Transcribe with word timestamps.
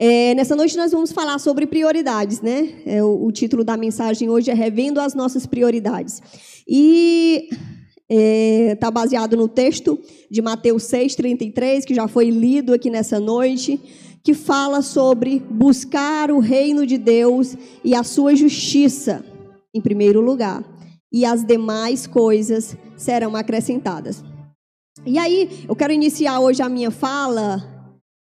É, 0.00 0.32
nessa 0.34 0.54
noite 0.54 0.76
nós 0.76 0.92
vamos 0.92 1.10
falar 1.10 1.40
sobre 1.40 1.66
prioridades, 1.66 2.40
né? 2.40 2.82
É, 2.86 3.02
o, 3.02 3.24
o, 3.24 3.32
título 3.32 3.64
da 3.64 3.76
mensagem 3.76 4.30
hoje 4.30 4.48
é 4.48 4.54
Revendo 4.54 5.00
as 5.00 5.12
Nossas 5.12 5.44
Prioridades. 5.44 6.22
E 6.68 7.48
está 8.08 8.86
é, 8.86 8.90
baseado 8.92 9.36
no 9.36 9.48
texto 9.48 9.98
de 10.30 10.40
Mateus 10.40 10.84
6,33, 10.84 11.84
que 11.84 11.94
já 11.94 12.06
foi 12.06 12.30
lido 12.30 12.72
aqui 12.72 12.88
nessa 12.90 13.18
noite, 13.18 13.80
que 14.22 14.34
fala 14.34 14.82
sobre 14.82 15.40
buscar 15.50 16.30
o 16.30 16.38
reino 16.38 16.86
de 16.86 16.96
Deus 16.96 17.56
e 17.82 17.92
a 17.92 18.04
sua 18.04 18.36
justiça, 18.36 19.24
em 19.74 19.80
primeiro 19.80 20.20
lugar, 20.20 20.64
e 21.12 21.24
as 21.24 21.44
demais 21.44 22.06
coisas 22.06 22.76
serão 22.96 23.34
acrescentadas. 23.34 24.22
E 25.04 25.18
aí, 25.18 25.64
eu 25.68 25.74
quero 25.74 25.92
iniciar 25.92 26.38
hoje 26.38 26.62
a 26.62 26.68
minha 26.68 26.90
fala 26.90 27.64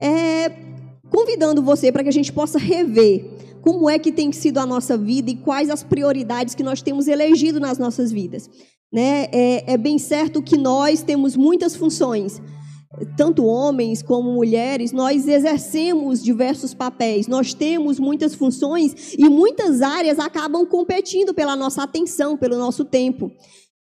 é, 0.02 0.69
convidando 1.10 1.62
você 1.62 1.92
para 1.92 2.04
que 2.04 2.10
a 2.10 2.14
gente 2.14 2.32
possa 2.32 2.58
rever 2.58 3.26
como 3.62 3.90
é 3.90 4.00
que 4.00 4.12
tem 4.12 4.32
sido 4.32 4.58
a 4.58 4.66
nossa 4.66 4.98
vida 4.98 5.30
e 5.32 5.36
quais 5.36 5.70
as 5.70 5.84
prioridades 5.84 6.56
que 6.56 6.64
nós 6.64 6.82
temos 6.82 7.08
elegido 7.08 7.60
nas 7.60 7.78
nossas 7.78 8.12
vidas. 8.12 8.50
Né? 8.92 9.28
É, 9.32 9.74
é 9.74 9.78
bem 9.78 10.00
certo 10.00 10.42
que 10.42 10.58
nós 10.58 11.02
temos 11.02 11.36
muitas 11.36 11.76
funções, 11.76 12.42
tanto 13.18 13.46
homens 13.46 14.02
como 14.02 14.34
mulheres, 14.34 14.92
nós 14.92 15.28
exercemos 15.28 16.24
diversos 16.24 16.74
papéis, 16.74 17.28
nós 17.28 17.54
temos 17.54 18.00
muitas 18.00 18.34
funções 18.34 19.14
e 19.18 19.30
muitas 19.30 19.82
áreas 19.82 20.18
acabam 20.18 20.66
competindo 20.66 21.34
pela 21.34 21.56
nossa 21.56 21.84
atenção, 21.84 22.38
pelo 22.38 22.58
nosso 22.58 22.84
tempo. 22.86 23.30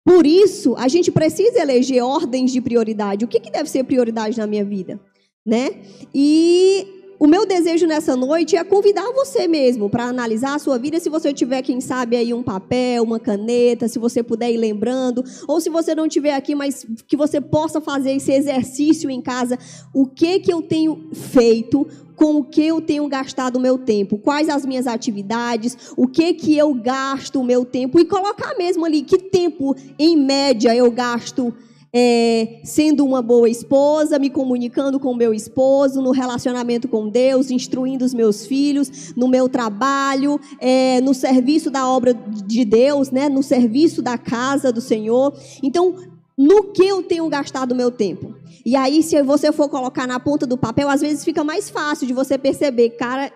Por 0.03 0.25
isso, 0.25 0.73
a 0.77 0.87
gente 0.87 1.11
precisa 1.11 1.59
eleger 1.59 2.01
ordens 2.01 2.51
de 2.51 2.61
prioridade. 2.61 3.25
O 3.25 3.27
que, 3.27 3.41
que 3.41 3.51
deve 3.51 3.69
ser 3.69 3.83
prioridade 3.83 4.37
na 4.37 4.47
minha 4.47 4.63
vida? 4.63 4.99
né? 5.47 5.69
E 6.13 6.96
o 7.19 7.27
meu 7.27 7.45
desejo 7.45 7.87
nessa 7.87 8.15
noite 8.15 8.55
é 8.55 8.63
convidar 8.63 9.11
você 9.11 9.47
mesmo 9.47 9.89
para 9.89 10.05
analisar 10.05 10.55
a 10.55 10.59
sua 10.59 10.77
vida, 10.77 10.99
se 10.99 11.09
você 11.09 11.33
tiver, 11.33 11.61
quem 11.61 11.81
sabe, 11.81 12.15
aí 12.15 12.33
um 12.33 12.43
papel, 12.43 13.03
uma 13.03 13.19
caneta, 13.19 13.87
se 13.87 13.97
você 13.97 14.21
puder 14.21 14.51
ir 14.51 14.57
lembrando, 14.57 15.23
ou 15.47 15.59
se 15.59 15.69
você 15.69 15.95
não 15.95 16.07
tiver 16.07 16.35
aqui, 16.35 16.53
mas 16.53 16.85
que 17.07 17.17
você 17.17 17.41
possa 17.41 17.81
fazer 17.81 18.11
esse 18.11 18.31
exercício 18.31 19.09
em 19.09 19.21
casa, 19.21 19.57
o 19.93 20.05
que 20.05 20.39
que 20.39 20.53
eu 20.53 20.61
tenho 20.61 21.09
feito, 21.13 21.87
com 22.15 22.37
o 22.37 22.43
que 22.43 22.63
eu 22.63 22.81
tenho 22.81 23.07
gastado 23.07 23.57
o 23.57 23.59
meu 23.59 23.77
tempo, 23.77 24.17
quais 24.17 24.49
as 24.49 24.65
minhas 24.65 24.87
atividades, 24.87 25.77
o 25.95 26.07
que 26.07 26.33
que 26.33 26.57
eu 26.57 26.73
gasto 26.73 27.39
o 27.39 27.43
meu 27.43 27.63
tempo? 27.63 27.99
E 27.99 28.05
colocar 28.05 28.55
mesmo 28.57 28.83
ali 28.85 29.03
que 29.03 29.17
tempo 29.17 29.75
em 29.99 30.17
média 30.17 30.75
eu 30.75 30.89
gasto 30.91 31.53
é, 31.93 32.59
sendo 32.63 33.05
uma 33.05 33.21
boa 33.21 33.49
esposa, 33.49 34.19
me 34.19 34.29
comunicando 34.29 34.99
com 34.99 35.13
meu 35.13 35.33
esposo, 35.33 36.01
no 36.01 36.11
relacionamento 36.11 36.87
com 36.87 37.09
Deus, 37.09 37.49
instruindo 37.51 38.05
os 38.05 38.13
meus 38.13 38.45
filhos, 38.45 39.13
no 39.15 39.27
meu 39.27 39.47
trabalho, 39.47 40.39
é, 40.59 41.01
no 41.01 41.13
serviço 41.13 41.71
da 41.71 41.87
obra 41.87 42.13
de 42.13 42.65
Deus, 42.65 43.11
né, 43.11 43.29
no 43.29 43.41
serviço 43.41 44.01
da 44.01 44.17
casa 44.17 44.71
do 44.71 44.81
Senhor. 44.81 45.33
Então, 45.63 45.95
no 46.37 46.71
que 46.71 46.85
eu 46.85 47.01
tenho 47.01 47.27
gastado 47.29 47.73
meu 47.73 47.89
tempo? 47.89 48.35
E 48.63 48.75
aí, 48.75 49.01
se 49.01 49.21
você 49.23 49.51
for 49.51 49.69
colocar 49.69 50.05
na 50.05 50.19
ponta 50.19 50.45
do 50.45 50.57
papel, 50.57 50.89
às 50.89 51.01
vezes 51.01 51.23
fica 51.23 51.43
mais 51.43 51.69
fácil 51.69 52.05
de 52.05 52.13
você 52.13 52.37
perceber, 52.37 52.91
cara, 52.91 53.31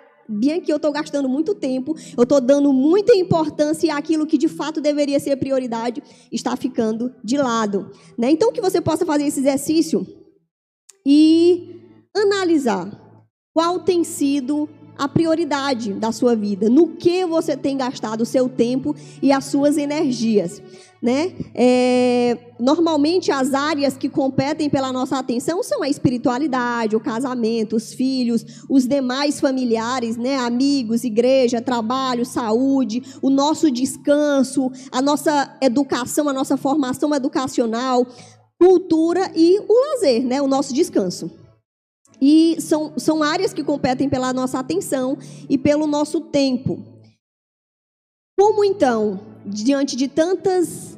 que 0.63 0.71
eu 0.71 0.77
estou 0.77 0.91
gastando 0.91 1.27
muito 1.27 1.53
tempo, 1.53 1.95
eu 2.17 2.23
estou 2.23 2.39
dando 2.39 2.71
muita 2.71 3.15
importância 3.15 3.95
aquilo 3.95 4.25
que 4.25 4.37
de 4.37 4.47
fato 4.47 4.81
deveria 4.81 5.19
ser 5.19 5.35
prioridade 5.37 6.01
está 6.31 6.55
ficando 6.55 7.13
de 7.23 7.37
lado. 7.37 7.91
Né? 8.17 8.31
Então, 8.31 8.51
que 8.51 8.61
você 8.61 8.81
possa 8.81 9.05
fazer 9.05 9.25
esse 9.25 9.39
exercício 9.39 10.05
e 11.05 11.81
analisar 12.15 12.89
qual 13.53 13.79
tem 13.79 14.03
sido 14.03 14.69
a 14.97 15.07
prioridade 15.07 15.93
da 15.93 16.11
sua 16.11 16.35
vida, 16.35 16.69
no 16.69 16.95
que 16.95 17.25
você 17.25 17.57
tem 17.57 17.75
gastado 17.75 18.21
o 18.21 18.25
seu 18.25 18.47
tempo 18.47 18.95
e 19.21 19.31
as 19.31 19.45
suas 19.45 19.77
energias. 19.77 20.61
Né? 21.01 21.33
É, 21.55 22.37
normalmente 22.59 23.31
as 23.31 23.55
áreas 23.55 23.97
que 23.97 24.07
competem 24.07 24.69
pela 24.69 24.93
nossa 24.93 25.17
atenção 25.17 25.63
são 25.63 25.81
a 25.81 25.89
espiritualidade, 25.89 26.95
o 26.95 26.99
casamento, 26.99 27.75
os 27.75 27.91
filhos, 27.91 28.45
os 28.69 28.87
demais 28.87 29.39
familiares, 29.39 30.15
né? 30.15 30.37
amigos, 30.37 31.03
igreja, 31.03 31.59
trabalho, 31.59 32.23
saúde, 32.23 33.01
o 33.19 33.31
nosso 33.31 33.71
descanso, 33.71 34.71
a 34.91 35.01
nossa 35.01 35.57
educação, 35.59 36.29
a 36.29 36.33
nossa 36.33 36.55
formação 36.55 37.15
educacional, 37.15 38.05
cultura 38.59 39.31
e 39.35 39.59
o 39.67 39.73
lazer, 39.73 40.23
né? 40.23 40.39
o 40.39 40.47
nosso 40.47 40.71
descanso. 40.71 41.31
E 42.21 42.61
são, 42.61 42.93
são 42.97 43.23
áreas 43.23 43.51
que 43.51 43.63
competem 43.63 44.07
pela 44.07 44.31
nossa 44.31 44.59
atenção 44.59 45.17
e 45.49 45.57
pelo 45.57 45.87
nosso 45.87 46.21
tempo. 46.21 46.79
Como 48.39 48.63
então, 48.63 49.19
diante 49.45 49.95
de 49.95 50.07
tantas 50.07 50.90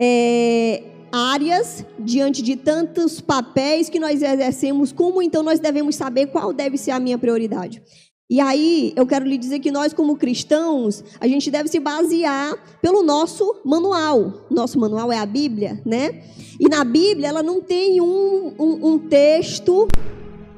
é, 0.00 0.82
áreas, 1.12 1.84
diante 1.98 2.42
de 2.42 2.56
tantos 2.56 3.20
papéis 3.20 3.88
que 3.88 4.00
nós 4.00 4.22
exercemos, 4.22 4.92
como 4.92 5.22
então 5.22 5.42
nós 5.42 5.60
devemos 5.60 5.96
saber 5.96 6.26
qual 6.26 6.52
deve 6.52 6.76
ser 6.76 6.90
a 6.90 7.00
minha 7.00 7.18
prioridade? 7.18 7.82
E 8.28 8.40
aí, 8.40 8.92
eu 8.96 9.06
quero 9.06 9.26
lhe 9.26 9.36
dizer 9.36 9.60
que 9.60 9.70
nós, 9.70 9.92
como 9.92 10.16
cristãos, 10.16 11.04
a 11.20 11.28
gente 11.28 11.50
deve 11.50 11.68
se 11.68 11.78
basear 11.78 12.56
pelo 12.80 13.02
nosso 13.02 13.60
manual. 13.64 14.46
Nosso 14.50 14.78
manual 14.80 15.12
é 15.12 15.18
a 15.18 15.26
Bíblia, 15.26 15.80
né? 15.84 16.22
E 16.58 16.68
na 16.68 16.82
Bíblia, 16.84 17.28
ela 17.28 17.42
não 17.42 17.60
tem 17.60 18.00
um, 18.00 18.54
um, 18.58 18.94
um 18.94 18.98
texto 18.98 19.86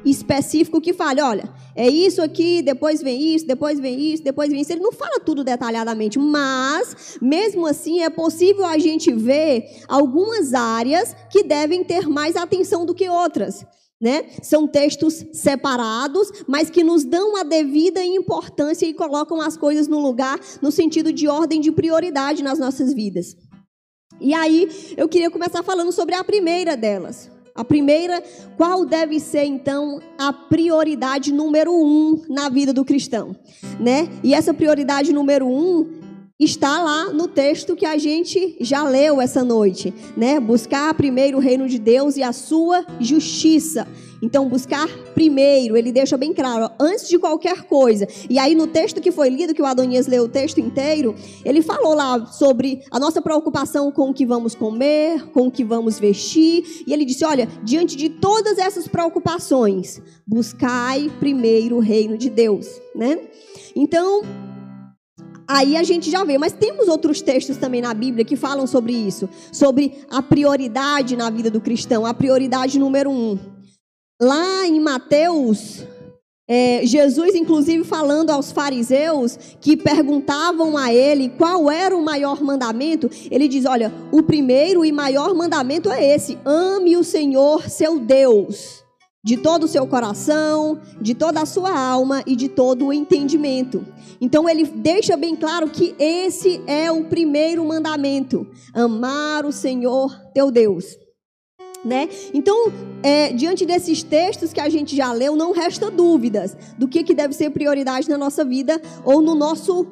específico 0.07 0.81
que 0.81 0.93
fale, 0.93 1.21
olha, 1.21 1.53
é 1.75 1.89
isso 1.89 2.23
aqui, 2.23 2.63
depois 2.63 3.03
vem 3.03 3.35
isso, 3.35 3.47
depois 3.47 3.81
vem 3.81 4.15
isso, 4.15 4.23
depois 4.23 4.49
vem 4.49 4.61
isso. 4.61 4.73
Ele 4.73 4.81
não 4.81 4.93
fala 4.93 5.21
tudo 5.21 5.43
detalhadamente, 5.43 6.19
mas 6.19 7.19
mesmo 7.21 7.67
assim 7.67 8.03
é 8.03 8.09
possível 8.09 8.65
a 8.65 8.79
gente 8.79 9.13
ver 9.13 9.65
algumas 9.89 10.55
áreas 10.55 11.15
que 11.31 11.43
devem 11.43 11.83
ter 11.83 12.09
mais 12.09 12.37
atenção 12.37 12.87
do 12.87 12.95
que 12.95 13.09
outras. 13.09 13.67
Né? 14.01 14.27
São 14.43 14.69
textos 14.69 15.25
separados, 15.33 16.31
mas 16.47 16.69
que 16.69 16.85
nos 16.85 17.03
dão 17.03 17.35
a 17.37 17.43
devida 17.43 18.05
importância 18.05 18.87
e 18.87 18.93
colocam 18.93 19.41
as 19.41 19.57
coisas 19.57 19.89
no 19.89 19.99
lugar, 19.99 20.39
no 20.61 20.71
sentido 20.71 21.13
de 21.13 21.27
ordem 21.27 21.61
de 21.61 21.73
prioridade 21.73 22.43
nas 22.43 22.59
nossas 22.59 22.93
vidas. 22.93 23.35
E 24.21 24.35
aí, 24.35 24.95
eu 24.97 25.09
queria 25.09 25.31
começar 25.31 25.63
falando 25.63 25.93
sobre 25.93 26.15
a 26.15 26.23
primeira 26.23 26.77
delas, 26.77 27.31
a 27.57 27.65
primeira, 27.65 28.23
qual 28.57 28.85
deve 28.85 29.19
ser 29.19 29.45
então 29.45 30.01
a 30.19 30.33
prioridade 30.33 31.33
número 31.33 31.73
um 31.73 32.23
na 32.29 32.49
vida 32.49 32.73
do 32.73 32.85
cristão, 32.85 33.35
né? 33.81 34.09
E 34.23 34.35
essa 34.35 34.53
prioridade 34.53 35.13
número 35.13 35.47
um 35.47 35.87
está 36.39 36.83
lá 36.83 37.13
no 37.13 37.27
texto 37.27 37.75
que 37.75 37.87
a 37.87 37.97
gente 37.97 38.57
já 38.61 38.85
leu 38.85 39.21
essa 39.21 39.43
noite, 39.43 39.93
né? 40.17 40.39
Buscar 40.39 40.93
primeiro 40.95 41.39
o 41.39 41.41
reino 41.41 41.67
de 41.67 41.79
Deus 41.79 42.17
e 42.17 42.23
a 42.23 42.33
sua 42.33 42.85
justiça. 43.01 43.89
Então, 44.23 44.49
buscar 44.49 44.89
primeiro, 45.15 45.77
ele 45.77 45.93
deixa 45.93 46.17
bem 46.17 46.33
claro, 46.33 46.71
antes 46.81 47.09
de 47.09 47.19
qualquer 47.19 47.63
coisa. 47.65 48.07
E 48.29 48.39
aí, 48.39 48.55
no 48.55 48.67
texto 48.67 49.01
que 49.01 49.11
foi 49.11 49.29
lido, 49.29 49.55
que 49.55 49.63
o 49.63 49.67
Adonias 49.67 50.07
leu 50.07 50.25
o 50.25 50.29
texto 50.29 50.59
inteiro, 50.59 51.15
ele 51.45 51.63
falou 51.63 51.95
lá 51.95 52.27
sobre 52.27 52.83
a 52.91 52.99
nossa 52.99 53.21
preocupação 53.21 53.91
com 53.93 54.11
o 54.11 54.15
que 54.15 54.27
vamos 54.27 54.55
comer, 54.55 55.31
com 55.31 55.47
o 55.47 55.51
que 55.51 55.65
vamos 55.65 55.99
vestir. 55.99 56.85
E 56.87 56.93
ele 56.93 57.05
disse: 57.05 57.25
Olha, 57.25 57.49
diante 57.63 57.97
de 57.97 58.09
todas 58.09 58.59
essas 58.59 58.89
preocupações, 58.89 60.01
buscai 60.27 61.11
primeiro 61.19 61.77
o 61.77 61.81
reino 61.81 62.17
de 62.17 62.31
Deus, 62.31 62.81
né? 62.95 63.19
Então, 63.75 64.23
Aí 65.49 65.77
a 65.77 65.85
gente 65.85 66.11
já 66.11 66.25
vê, 66.25 66.37
mas 66.39 66.53
temos 66.53 66.89
outros 66.89 67.23
textos 67.23 67.57
também 67.57 67.81
na 67.81 67.95
Bíblia 67.95 68.25
que 68.25 68.35
falam 68.35 68.67
sobre 68.67 68.93
isso, 68.93 69.29
sobre 69.53 69.93
a 70.11 70.21
prioridade 70.21 71.17
na 71.17 71.31
vida 71.31 71.49
do 71.49 71.61
cristão, 71.61 72.05
a 72.05 72.13
prioridade 72.13 72.81
número 72.81 73.11
um. 73.11 73.39
Lá 74.21 74.67
em 74.67 74.81
Mateus, 74.81 75.85
é, 76.49 76.81
Jesus, 76.87 77.35
inclusive, 77.35 77.85
falando 77.85 78.31
aos 78.31 78.53
fariseus 78.53 79.37
que 79.61 79.77
perguntavam 79.77 80.79
a 80.79 80.95
ele 80.95 81.29
qual 81.29 81.71
era 81.71 81.95
o 81.95 82.03
maior 82.03 82.41
mandamento, 82.43 83.11
ele 83.31 83.47
diz: 83.49 83.67
Olha, 83.67 83.93
o 84.11 84.23
primeiro 84.23 84.85
e 84.85 84.93
maior 84.93 85.35
mandamento 85.35 85.91
é 85.91 86.15
esse: 86.15 86.39
ame 86.45 86.97
o 86.97 87.05
Senhor 87.05 87.69
seu 87.69 87.99
Deus 87.99 88.85
de 89.25 89.37
todo 89.37 89.65
o 89.65 89.69
seu 89.69 89.85
coração, 89.89 90.79
de 91.01 91.13
toda 91.13 91.43
a 91.43 91.47
sua 91.47 91.77
alma 91.77 92.23
e 92.25 92.37
de 92.37 92.49
todo 92.49 92.87
o 92.87 92.93
entendimento. 92.93 93.85
Então 94.21 94.49
ele 94.49 94.65
deixa 94.65 95.17
bem 95.17 95.35
claro 95.35 95.69
que 95.69 95.97
esse 95.99 96.63
é 96.67 96.93
o 96.93 97.05
primeiro 97.05 97.65
mandamento: 97.65 98.47
amar 98.73 99.45
o 99.45 99.51
Senhor 99.51 100.17
teu 100.33 100.51
Deus. 100.53 101.06
Né? 101.87 102.09
Então, 102.35 102.73
é, 103.01 103.33
diante 103.33 103.65
desses 103.65 104.03
textos 104.03 104.53
que 104.53 104.59
a 104.59 104.69
gente 104.69 104.97
já 104.97 105.13
leu, 105.13 105.37
não 105.37 105.53
resta 105.53 105.89
dúvidas 105.89 106.57
do 106.77 106.89
que, 106.89 107.05
que 107.05 107.15
deve 107.15 107.33
ser 107.33 107.51
prioridade 107.51 108.09
na 108.09 108.19
nossa 108.19 108.45
vida 108.45 108.83
ou 109.05 109.23
no 109.23 109.37
nosso 109.37 109.87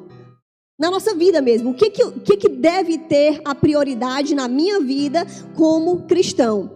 na 0.77 0.91
nossa 0.91 1.15
vida 1.15 1.41
mesmo. 1.41 1.69
O 1.69 1.73
que, 1.73 1.89
que, 1.89 2.11
que, 2.19 2.35
que 2.35 2.49
deve 2.49 2.97
ter 2.97 3.41
a 3.45 3.55
prioridade 3.55 4.35
na 4.35 4.49
minha 4.49 4.81
vida 4.81 5.25
como 5.55 6.01
cristão? 6.01 6.71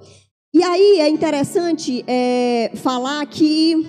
E 0.53 0.63
aí 0.63 1.01
é 1.01 1.09
interessante 1.09 2.03
é, 2.07 2.71
falar 2.75 3.25
que 3.25 3.85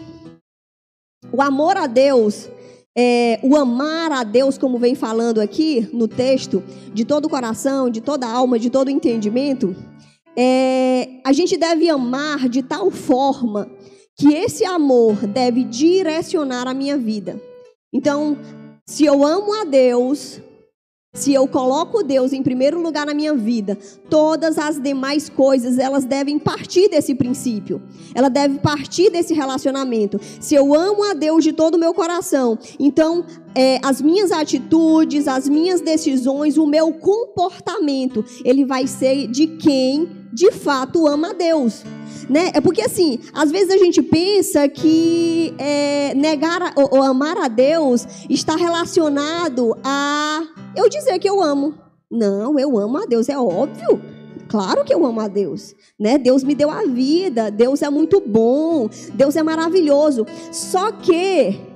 o 1.32 1.40
amor 1.40 1.76
a 1.76 1.86
Deus, 1.86 2.50
é, 2.98 3.38
o 3.42 3.56
amar 3.56 4.10
a 4.10 4.24
Deus, 4.24 4.58
como 4.58 4.78
vem 4.78 4.96
falando 4.96 5.40
aqui 5.40 5.88
no 5.92 6.08
texto, 6.08 6.62
de 6.92 7.04
todo 7.04 7.26
o 7.26 7.30
coração, 7.30 7.88
de 7.88 8.00
toda 8.00 8.26
a 8.26 8.32
alma, 8.32 8.58
de 8.58 8.68
todo 8.68 8.88
o 8.88 8.90
entendimento, 8.90 9.76
é, 10.42 11.20
a 11.22 11.34
gente 11.34 11.54
deve 11.58 11.90
amar 11.90 12.48
de 12.48 12.62
tal 12.62 12.90
forma 12.90 13.70
que 14.16 14.32
esse 14.32 14.64
amor 14.64 15.26
deve 15.26 15.64
direcionar 15.64 16.66
a 16.66 16.72
minha 16.72 16.96
vida. 16.96 17.38
Então, 17.92 18.38
se 18.86 19.04
eu 19.04 19.22
amo 19.22 19.52
a 19.52 19.64
Deus, 19.64 20.40
se 21.12 21.34
eu 21.34 21.48
coloco 21.48 22.04
Deus 22.04 22.32
em 22.32 22.40
primeiro 22.40 22.80
lugar 22.80 23.04
na 23.04 23.12
minha 23.12 23.34
vida, 23.34 23.76
todas 24.08 24.56
as 24.58 24.80
demais 24.80 25.28
coisas 25.28 25.76
elas 25.76 26.04
devem 26.04 26.38
partir 26.38 26.88
desse 26.88 27.16
princípio. 27.16 27.82
Ela 28.14 28.28
deve 28.28 28.60
partir 28.60 29.10
desse 29.10 29.34
relacionamento. 29.34 30.20
Se 30.40 30.54
eu 30.54 30.72
amo 30.72 31.02
a 31.02 31.12
Deus 31.12 31.42
de 31.42 31.52
todo 31.52 31.74
o 31.74 31.78
meu 31.78 31.92
coração, 31.92 32.56
então 32.78 33.24
é, 33.56 33.80
as 33.82 34.00
minhas 34.00 34.30
atitudes, 34.30 35.26
as 35.26 35.48
minhas 35.48 35.80
decisões, 35.80 36.56
o 36.56 36.64
meu 36.64 36.92
comportamento, 36.92 38.24
ele 38.44 38.64
vai 38.64 38.86
ser 38.86 39.26
de 39.26 39.48
quem 39.48 40.08
de 40.32 40.52
fato 40.52 41.08
ama 41.08 41.30
a 41.30 41.32
Deus. 41.32 41.82
Né? 42.28 42.50
É 42.54 42.60
porque 42.60 42.82
assim, 42.82 43.18
às 43.32 43.50
vezes 43.50 43.70
a 43.70 43.78
gente 43.78 44.02
pensa 44.02 44.68
que 44.68 45.54
é, 45.58 46.14
negar 46.14 46.72
ou, 46.76 46.98
ou 46.98 47.02
amar 47.02 47.36
a 47.38 47.48
Deus 47.48 48.06
está 48.28 48.56
relacionado 48.56 49.76
a 49.84 50.42
eu 50.76 50.88
dizer 50.88 51.18
que 51.18 51.28
eu 51.28 51.42
amo. 51.42 51.74
Não, 52.10 52.58
eu 52.58 52.76
amo 52.78 52.98
a 52.98 53.06
Deus, 53.06 53.28
é 53.28 53.38
óbvio. 53.38 54.00
Claro 54.48 54.84
que 54.84 54.92
eu 54.92 55.06
amo 55.06 55.20
a 55.20 55.28
Deus, 55.28 55.76
né? 55.96 56.18
Deus 56.18 56.42
me 56.42 56.56
deu 56.56 56.70
a 56.70 56.82
vida, 56.82 57.52
Deus 57.52 57.82
é 57.82 57.88
muito 57.88 58.20
bom, 58.20 58.88
Deus 59.14 59.36
é 59.36 59.44
maravilhoso. 59.44 60.26
Só 60.50 60.90
que 60.90 61.69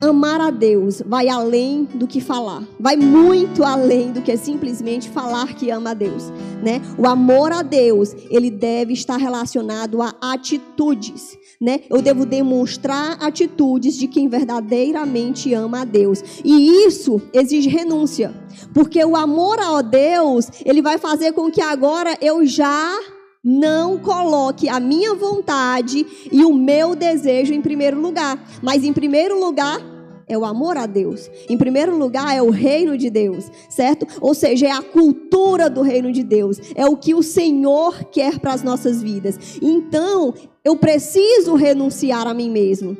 Amar 0.00 0.40
a 0.40 0.50
Deus 0.50 1.02
vai 1.04 1.28
além 1.28 1.82
do 1.82 2.06
que 2.06 2.20
falar, 2.20 2.62
vai 2.78 2.96
muito 2.96 3.64
além 3.64 4.12
do 4.12 4.22
que 4.22 4.36
simplesmente 4.36 5.08
falar 5.08 5.56
que 5.56 5.70
ama 5.70 5.90
a 5.90 5.94
Deus, 5.94 6.30
né? 6.62 6.80
O 6.96 7.04
amor 7.04 7.50
a 7.50 7.62
Deus, 7.62 8.14
ele 8.30 8.48
deve 8.48 8.92
estar 8.92 9.16
relacionado 9.16 10.00
a 10.00 10.14
atitudes, 10.22 11.36
né? 11.60 11.80
Eu 11.90 12.00
devo 12.00 12.24
demonstrar 12.24 13.20
atitudes 13.20 13.96
de 13.98 14.06
quem 14.06 14.28
verdadeiramente 14.28 15.52
ama 15.52 15.80
a 15.80 15.84
Deus. 15.84 16.22
E 16.44 16.86
isso 16.86 17.20
exige 17.32 17.68
renúncia, 17.68 18.32
porque 18.72 19.04
o 19.04 19.16
amor 19.16 19.58
a 19.58 19.82
Deus, 19.82 20.48
ele 20.64 20.80
vai 20.80 20.98
fazer 20.98 21.32
com 21.32 21.50
que 21.50 21.60
agora 21.60 22.16
eu 22.20 22.46
já 22.46 22.96
não 23.42 23.98
coloque 23.98 24.68
a 24.68 24.80
minha 24.80 25.14
vontade 25.14 26.06
e 26.30 26.44
o 26.44 26.54
meu 26.54 26.94
desejo 26.94 27.52
em 27.52 27.62
primeiro 27.62 28.00
lugar, 28.00 28.42
mas 28.62 28.84
em 28.84 28.92
primeiro 28.92 29.38
lugar 29.38 29.80
é 30.28 30.36
o 30.36 30.44
amor 30.44 30.76
a 30.76 30.86
Deus. 30.86 31.30
Em 31.48 31.56
primeiro 31.56 31.96
lugar 31.96 32.36
é 32.36 32.42
o 32.42 32.50
reino 32.50 32.98
de 32.98 33.08
Deus, 33.08 33.50
certo? 33.70 34.06
Ou 34.20 34.34
seja, 34.34 34.66
é 34.66 34.70
a 34.70 34.82
cultura 34.82 35.70
do 35.70 35.80
reino 35.80 36.12
de 36.12 36.22
Deus, 36.22 36.60
é 36.74 36.86
o 36.86 36.96
que 36.96 37.14
o 37.14 37.22
Senhor 37.22 38.04
quer 38.04 38.38
para 38.38 38.52
as 38.52 38.62
nossas 38.62 39.02
vidas. 39.02 39.38
Então, 39.62 40.34
eu 40.64 40.76
preciso 40.76 41.54
renunciar 41.54 42.26
a 42.26 42.34
mim 42.34 42.50
mesmo. 42.50 42.96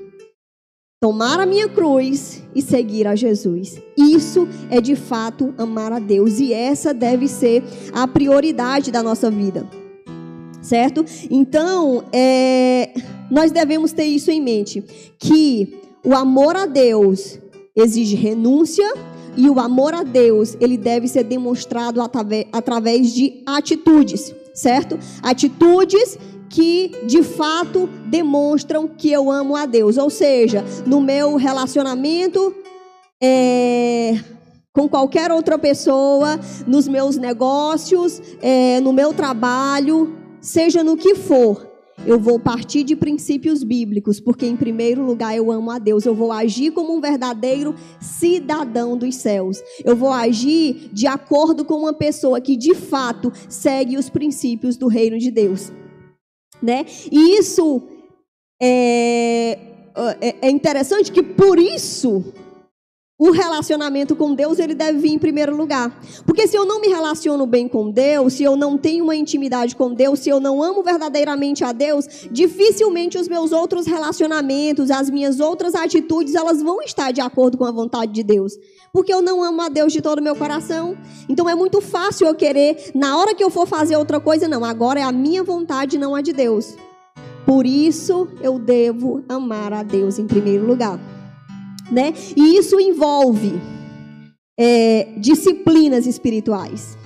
Tomar 1.00 1.38
a 1.38 1.46
minha 1.46 1.68
cruz 1.68 2.42
e 2.54 2.60
seguir 2.60 3.06
a 3.06 3.14
Jesus. 3.14 3.80
Isso 3.96 4.48
é 4.68 4.80
de 4.80 4.96
fato 4.96 5.54
amar 5.56 5.92
a 5.92 6.00
Deus 6.00 6.40
e 6.40 6.52
essa 6.52 6.92
deve 6.92 7.28
ser 7.28 7.62
a 7.92 8.08
prioridade 8.08 8.90
da 8.90 9.00
nossa 9.00 9.30
vida 9.30 9.77
certo? 10.68 11.04
Então, 11.30 12.04
é, 12.12 12.90
nós 13.30 13.50
devemos 13.50 13.92
ter 13.92 14.04
isso 14.04 14.30
em 14.30 14.40
mente, 14.40 14.84
que 15.18 15.78
o 16.04 16.14
amor 16.14 16.54
a 16.54 16.66
Deus 16.66 17.38
exige 17.74 18.14
renúncia 18.14 18.86
e 19.36 19.48
o 19.48 19.58
amor 19.58 19.94
a 19.94 20.02
Deus, 20.02 20.56
ele 20.60 20.76
deve 20.76 21.08
ser 21.08 21.24
demonstrado 21.24 22.00
através 22.52 23.14
de 23.14 23.42
atitudes, 23.46 24.34
certo? 24.52 24.98
Atitudes 25.22 26.18
que 26.50 26.92
de 27.06 27.22
fato 27.22 27.88
demonstram 28.06 28.88
que 28.88 29.10
eu 29.10 29.30
amo 29.30 29.54
a 29.54 29.64
Deus. 29.64 29.96
Ou 29.96 30.10
seja, 30.10 30.64
no 30.86 31.00
meu 31.00 31.36
relacionamento 31.36 32.54
é, 33.22 34.18
com 34.72 34.88
qualquer 34.88 35.30
outra 35.30 35.58
pessoa, 35.58 36.38
nos 36.66 36.88
meus 36.88 37.16
negócios, 37.16 38.20
é, 38.42 38.80
no 38.80 38.92
meu 38.92 39.12
trabalho, 39.12 40.16
seja 40.40 40.82
no 40.84 40.96
que 40.96 41.14
for, 41.14 41.68
eu 42.06 42.18
vou 42.18 42.38
partir 42.38 42.84
de 42.84 42.94
princípios 42.94 43.62
bíblicos, 43.62 44.20
porque 44.20 44.46
em 44.46 44.56
primeiro 44.56 45.04
lugar 45.04 45.36
eu 45.36 45.50
amo 45.50 45.70
a 45.70 45.78
Deus. 45.78 46.06
Eu 46.06 46.14
vou 46.14 46.30
agir 46.30 46.70
como 46.70 46.94
um 46.94 47.00
verdadeiro 47.00 47.74
cidadão 48.00 48.96
dos 48.96 49.16
céus. 49.16 49.62
Eu 49.84 49.96
vou 49.96 50.12
agir 50.12 50.90
de 50.92 51.06
acordo 51.06 51.64
com 51.64 51.74
uma 51.74 51.92
pessoa 51.92 52.40
que 52.40 52.56
de 52.56 52.74
fato 52.74 53.32
segue 53.48 53.96
os 53.96 54.08
princípios 54.08 54.76
do 54.76 54.86
reino 54.86 55.18
de 55.18 55.30
Deus. 55.30 55.72
Né? 56.62 56.86
E 57.10 57.36
isso 57.36 57.82
é, 58.60 59.58
é, 60.20 60.36
é 60.42 60.50
interessante 60.50 61.12
que 61.12 61.22
por 61.22 61.58
isso 61.58 62.32
o 63.18 63.32
relacionamento 63.32 64.14
com 64.14 64.32
Deus 64.32 64.60
ele 64.60 64.76
deve 64.76 65.00
vir 65.00 65.12
em 65.12 65.18
primeiro 65.18 65.56
lugar. 65.56 65.92
Porque 66.24 66.46
se 66.46 66.56
eu 66.56 66.64
não 66.64 66.80
me 66.80 66.86
relaciono 66.86 67.44
bem 67.46 67.66
com 67.66 67.90
Deus, 67.90 68.34
se 68.34 68.44
eu 68.44 68.56
não 68.56 68.78
tenho 68.78 69.02
uma 69.02 69.16
intimidade 69.16 69.74
com 69.74 69.92
Deus, 69.92 70.20
se 70.20 70.28
eu 70.28 70.38
não 70.38 70.62
amo 70.62 70.84
verdadeiramente 70.84 71.64
a 71.64 71.72
Deus, 71.72 72.06
dificilmente 72.30 73.18
os 73.18 73.26
meus 73.26 73.50
outros 73.50 73.86
relacionamentos, 73.86 74.88
as 74.88 75.10
minhas 75.10 75.40
outras 75.40 75.74
atitudes, 75.74 76.36
elas 76.36 76.62
vão 76.62 76.80
estar 76.80 77.10
de 77.10 77.20
acordo 77.20 77.58
com 77.58 77.64
a 77.64 77.72
vontade 77.72 78.12
de 78.12 78.22
Deus. 78.22 78.52
Porque 78.92 79.12
eu 79.12 79.20
não 79.20 79.42
amo 79.42 79.62
a 79.62 79.68
Deus 79.68 79.92
de 79.92 80.00
todo 80.00 80.20
o 80.20 80.22
meu 80.22 80.36
coração. 80.36 80.96
Então 81.28 81.48
é 81.48 81.56
muito 81.56 81.80
fácil 81.80 82.28
eu 82.28 82.36
querer, 82.36 82.92
na 82.94 83.18
hora 83.18 83.34
que 83.34 83.42
eu 83.42 83.50
for 83.50 83.66
fazer 83.66 83.96
outra 83.96 84.20
coisa, 84.20 84.46
não, 84.46 84.64
agora 84.64 85.00
é 85.00 85.02
a 85.02 85.10
minha 85.10 85.42
vontade, 85.42 85.98
não 85.98 86.14
a 86.14 86.22
de 86.22 86.32
Deus. 86.32 86.76
Por 87.44 87.66
isso 87.66 88.28
eu 88.40 88.60
devo 88.60 89.24
amar 89.28 89.72
a 89.72 89.82
Deus 89.82 90.20
em 90.20 90.26
primeiro 90.26 90.64
lugar 90.64 91.00
né? 91.90 92.12
E 92.36 92.56
isso 92.56 92.80
envolve 92.80 93.60
é, 94.58 95.08
disciplinas 95.16 96.06
espirituais. 96.06 96.96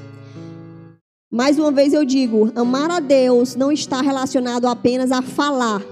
Mais 1.31 1.59
uma 1.59 1.73
vez 1.73 1.95
eu 1.95 2.05
digo, 2.05 2.53
amar 2.55 2.91
a 2.91 3.01
Deus 3.01 3.57
não 3.57 3.73
está 3.73 4.03
relacionado 4.03 4.67
apenas 4.67 5.11
a 5.11 5.23
falar, 5.23 5.83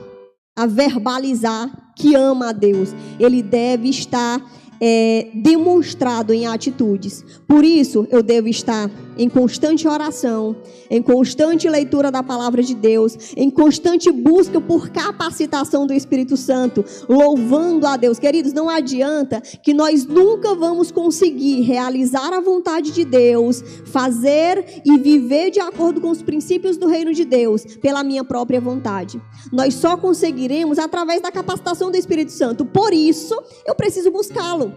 a 0.56 0.66
verbalizar 0.66 1.92
que 1.96 2.14
ama 2.14 2.50
a 2.50 2.52
Deus. 2.52 2.94
Ele 3.19 3.42
deve 3.42 3.88
estar 3.88 4.40
é, 4.80 5.28
demonstrado 5.34 6.32
em 6.32 6.46
atitudes. 6.46 7.25
Por 7.46 7.64
isso, 7.64 8.06
eu 8.10 8.22
devo 8.22 8.49
estar 8.49 8.90
em 9.18 9.28
constante 9.28 9.87
oração, 9.87 10.56
em 10.88 11.02
constante 11.02 11.68
leitura 11.68 12.10
da 12.10 12.22
palavra 12.22 12.62
de 12.62 12.75
Deus, 12.75 13.34
em 13.37 13.50
constante 13.50 14.10
busca 14.10 14.60
por 14.60 14.88
capacitação 14.88 15.87
do 15.87 15.92
Espírito 15.92 16.37
Santo, 16.37 16.82
louvando 17.06 17.87
a 17.87 17.99
Deus. 17.99 18.18
Queridos, 18.18 18.54
não 18.54 18.70
adianta 18.70 19.42
que 19.62 19.75
nós 19.75 20.06
nunca 20.06 20.54
vamos 20.54 20.90
conseguir 20.90 21.60
realizar 21.60 22.32
a 22.32 22.40
vontade 22.40 22.92
de 22.92 23.04
Deus, 23.04 23.62
fazer 23.84 24.80
e 24.87 24.96
viver 24.96 25.50
de 25.50 25.60
acordo 25.60 26.00
com 26.00 26.08
os 26.08 26.22
princípios 26.22 26.78
do 26.78 26.87
reino 26.87 27.12
de 27.12 27.26
Deus 27.26 27.64
pela 27.76 28.02
minha 28.02 28.25
própria 28.25 28.60
vontade. 28.60 29.20
Nós 29.52 29.75
só 29.75 29.99
conseguiremos 29.99 30.78
através 30.78 31.20
da 31.20 31.30
capacitação 31.30 31.90
do 31.90 31.96
Espírito 31.96 32.32
Santo. 32.32 32.64
Por 32.64 32.94
isso, 32.94 33.34
eu 33.66 33.75
preciso 33.75 34.10
buscá-lo. 34.10 34.69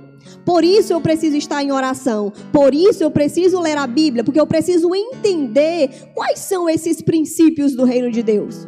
Por 0.46 0.63
isso 0.63 0.94
eu 0.94 1.01
preciso 1.01 1.38
estar 1.38 1.63
em 1.63 1.72
oração. 1.72 2.32
Por 2.51 2.74
isso 2.74 3.03
eu 3.03 3.12
preciso 3.12 3.60
ler 3.60 3.77
a 3.77 3.88
Bíblia, 3.88 4.24
porque 4.24 4.39
eu 4.39 4.48
preciso 4.48 4.94
entender 4.94 5.89
quais 6.13 6.39
são 6.39 6.70
esses 6.70 7.01
princípios 7.01 7.75
do 7.75 7.84
reino 7.84 8.12
de 8.12 8.22
Deus. 8.22 8.68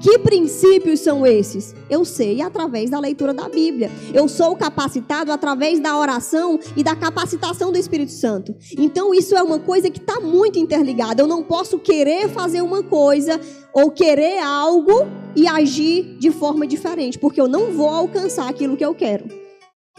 Que 0.00 0.18
princípios 0.18 1.00
são 1.00 1.26
esses? 1.26 1.74
Eu 1.88 2.04
sei 2.04 2.42
através 2.42 2.90
da 2.90 3.00
leitura 3.00 3.32
da 3.32 3.48
Bíblia. 3.48 3.90
Eu 4.12 4.28
sou 4.28 4.54
capacitado 4.54 5.32
através 5.32 5.80
da 5.80 5.98
oração 5.98 6.60
e 6.76 6.82
da 6.82 6.94
capacitação 6.94 7.72
do 7.72 7.78
Espírito 7.78 8.12
Santo. 8.12 8.54
Então, 8.78 9.14
isso 9.14 9.34
é 9.34 9.42
uma 9.42 9.58
coisa 9.58 9.90
que 9.90 9.98
está 9.98 10.20
muito 10.20 10.58
interligada. 10.58 11.22
Eu 11.22 11.26
não 11.26 11.42
posso 11.42 11.78
querer 11.78 12.28
fazer 12.28 12.60
uma 12.60 12.82
coisa 12.82 13.40
ou 13.72 13.90
querer 13.90 14.38
algo 14.38 15.06
e 15.34 15.48
agir 15.48 16.16
de 16.18 16.30
forma 16.30 16.66
diferente, 16.66 17.18
porque 17.18 17.40
eu 17.40 17.48
não 17.48 17.72
vou 17.72 17.88
alcançar 17.88 18.48
aquilo 18.48 18.76
que 18.76 18.84
eu 18.84 18.94
quero. 18.94 19.45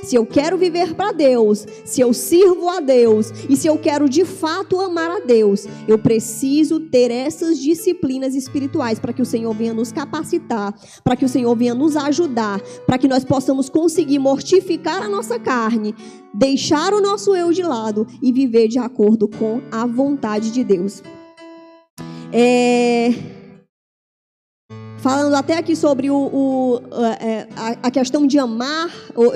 Se 0.04 0.16
eu 0.16 0.28
quero 0.28 0.58
viver 0.58 0.94
para 0.94 1.12
Deus, 1.12 1.66
se 1.84 2.02
eu 2.02 2.14
sirvo 2.14 2.70
a 2.70 2.80
Deus 2.80 3.32
e 3.50 3.56
se 3.58 3.68
eu 3.68 3.80
quero 3.80 4.08
de 4.08 4.24
fato 4.24 4.80
amar 4.80 5.10
a 5.10 5.20
Deus, 5.20 5.66
eu 5.88 5.98
preciso 5.98 6.80
ter 6.80 7.10
essas 7.10 7.58
disciplinas 7.60 8.36
espirituais 8.36 9.00
para 9.00 9.12
que 9.12 9.24
o 9.24 9.26
Senhor 9.26 9.52
venha 9.56 9.74
nos 9.74 9.92
capacitar, 9.92 10.72
para 11.04 11.16
que 11.16 11.26
o 11.26 11.30
Senhor 11.30 11.56
venha 11.56 11.74
nos 11.74 11.98
ajudar, 11.98 12.62
para 12.86 13.00
que 13.00 13.08
nós 13.08 13.26
possamos 13.26 13.70
conseguir 13.70 14.20
mortificar 14.20 15.02
a 15.02 15.10
nossa 15.10 15.40
carne, 15.40 15.96
deixar 16.32 16.94
o 16.94 17.02
nosso 17.02 17.36
eu 17.36 17.52
de 17.52 17.64
lado 17.64 18.06
e 18.22 18.32
viver 18.32 18.68
de 18.68 18.78
acordo 18.78 19.28
com 19.28 19.62
a 19.72 19.86
vontade 19.88 20.52
de 20.52 20.64
Deus. 20.64 21.02
É... 22.32 23.37
falando 24.98 25.34
até 25.36 25.58
aqui 25.58 25.76
sobre 25.76 26.10
o, 26.10 26.16
o 26.16 26.82
é, 27.22 27.48
a, 27.56 27.88
a, 27.88 27.92
questão 27.92 28.26
de 28.26 28.40
amar, 28.40 28.90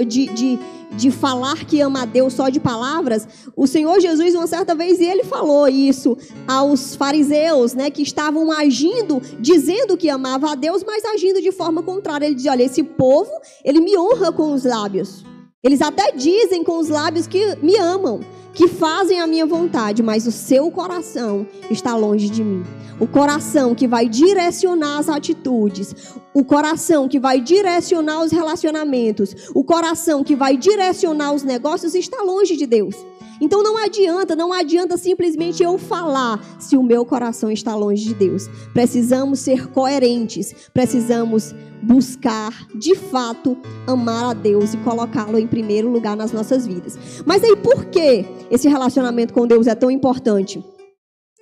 de, 0.08 0.28
de, 0.28 0.60
de 0.92 1.12
falar 1.12 1.66
que 1.66 1.80
ama 1.80 2.04
a 2.04 2.06
Deus 2.06 2.34
só 2.34 2.50
de 2.50 2.60
palavras, 2.60 3.28
o 3.56 3.66
Senhor 3.68 4.00
Jesus, 4.00 4.36
uma 4.36 4.48
certa 4.48 4.76
vez, 4.76 5.00
ele 5.00 5.24
falou 5.24 5.68
isso 5.68 6.18
aos 6.48 6.96
fariseus, 6.96 7.74
né, 7.74 7.90
que 7.90 8.02
estavam 8.02 8.52
agindo, 8.52 9.22
dizendo 9.40 9.96
que 9.96 10.10
amava 10.10 10.52
a 10.52 10.56
Deus, 10.56 10.84
mas 10.84 11.06
agindo 11.06 11.42
de 11.42 11.52
forma 11.52 11.82
contrária. 11.84 12.26
Ele 12.26 12.36
dizia: 12.36 12.52
olha, 12.52 12.64
esse 12.64 12.84
povo, 12.84 13.32
ele 13.64 13.80
me 13.80 13.98
honra 13.98 14.32
com 14.32 14.54
os 14.54 14.64
lábios. 14.64 15.24
Eles 15.64 15.82
até 15.82 16.12
dizem 16.12 16.64
com 16.64 16.80
os 16.80 16.90
lábios 16.90 17.28
que 17.28 17.56
me 17.62 17.78
amam, 17.78 18.22
que 18.54 18.68
fazem 18.68 19.20
a 19.20 19.28
minha 19.28 19.46
vontade, 19.46 20.04
mas 20.04 20.28
o 20.28 20.32
seu 20.32 20.70
coração 20.72 21.48
está 21.70 21.96
longe 21.96 22.30
de 22.30 22.44
mim. 22.44 22.64
O 23.00 23.08
coração 23.08 23.74
que 23.74 23.88
vai 23.88 24.08
direcionar 24.08 25.00
as 25.00 25.10
atitudes, 25.10 25.96
o 26.34 26.44
coração 26.44 27.08
que 27.08 27.20
vai 27.20 27.42
direcionar 27.42 28.22
os 28.24 28.32
relacionamentos, 28.32 29.50
o 29.56 29.64
coração 29.64 30.24
que 30.24 30.36
vai 30.36 30.56
direcionar 30.56 31.34
os 31.34 31.44
negócios 31.44 31.96
está 31.96 32.22
longe 32.22 32.56
de 32.56 32.68
Deus. 32.68 32.96
Então 33.42 33.64
não 33.64 33.76
adianta, 33.76 34.36
não 34.36 34.54
adianta 34.54 34.98
simplesmente 34.98 35.64
eu 35.64 35.80
falar 35.80 36.40
se 36.60 36.78
o 36.78 36.84
meu 36.84 37.04
coração 37.04 37.50
está 37.50 37.76
longe 37.76 38.04
de 38.06 38.14
Deus. 38.14 38.48
Precisamos 38.72 39.40
ser 39.40 39.68
coerentes, 39.68 40.54
precisamos 40.72 41.56
buscar 41.82 42.68
de 42.76 42.96
fato 42.96 43.58
amar 43.88 44.32
a 44.32 44.34
Deus 44.34 44.74
e 44.74 44.78
colocá-lo 44.78 45.38
em 45.38 45.48
primeiro 45.48 45.90
lugar 45.90 46.16
nas 46.16 46.32
nossas 46.32 46.68
vidas. 46.68 46.98
Mas 47.26 47.44
aí 47.44 47.56
por 47.56 47.86
que 47.86 48.26
esse 48.50 48.68
relacionamento 48.68 49.34
com 49.34 49.48
Deus 49.48 49.68
é 49.68 49.76
tão 49.76 49.90
importante? 49.90 50.64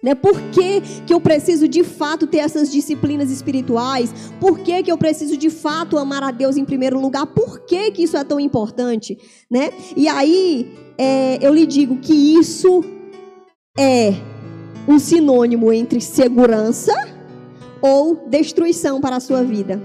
Né? 0.01 0.15
Por 0.15 0.39
que, 0.51 0.81
que 1.05 1.13
eu 1.13 1.19
preciso 1.19 1.67
de 1.67 1.84
fato 1.84 2.25
ter 2.25 2.38
essas 2.38 2.72
disciplinas 2.72 3.29
espirituais? 3.29 4.13
Por 4.39 4.60
que, 4.60 4.81
que 4.81 4.91
eu 4.91 4.98
preciso 4.98 5.36
de 5.36 5.50
fato 5.50 5.98
amar 5.98 6.24
a 6.24 6.31
Deus 6.31 6.55
em 6.55 6.63
primeiro 6.63 7.00
lugar? 7.00 7.27
Por 7.27 7.60
que, 7.65 7.91
que 7.91 8.03
isso 8.03 8.15
é 8.15 8.24
tão 8.24 8.39
importante? 8.39 9.17
Né? 9.51 9.72
E 9.98 10.08
aí 10.08 10.72
é, 10.98 11.38
eu 11.46 11.53
lhe 11.53 11.65
digo 11.65 11.98
que 11.98 12.13
isso 12.13 12.81
é 13.77 14.13
um 14.88 14.98
sinônimo 14.98 15.72
entre 15.72 16.00
segurança 16.00 16.93
ou 17.81 18.27
destruição 18.27 19.01
para 19.01 19.17
a 19.17 19.19
sua 19.19 19.43
vida. 19.43 19.81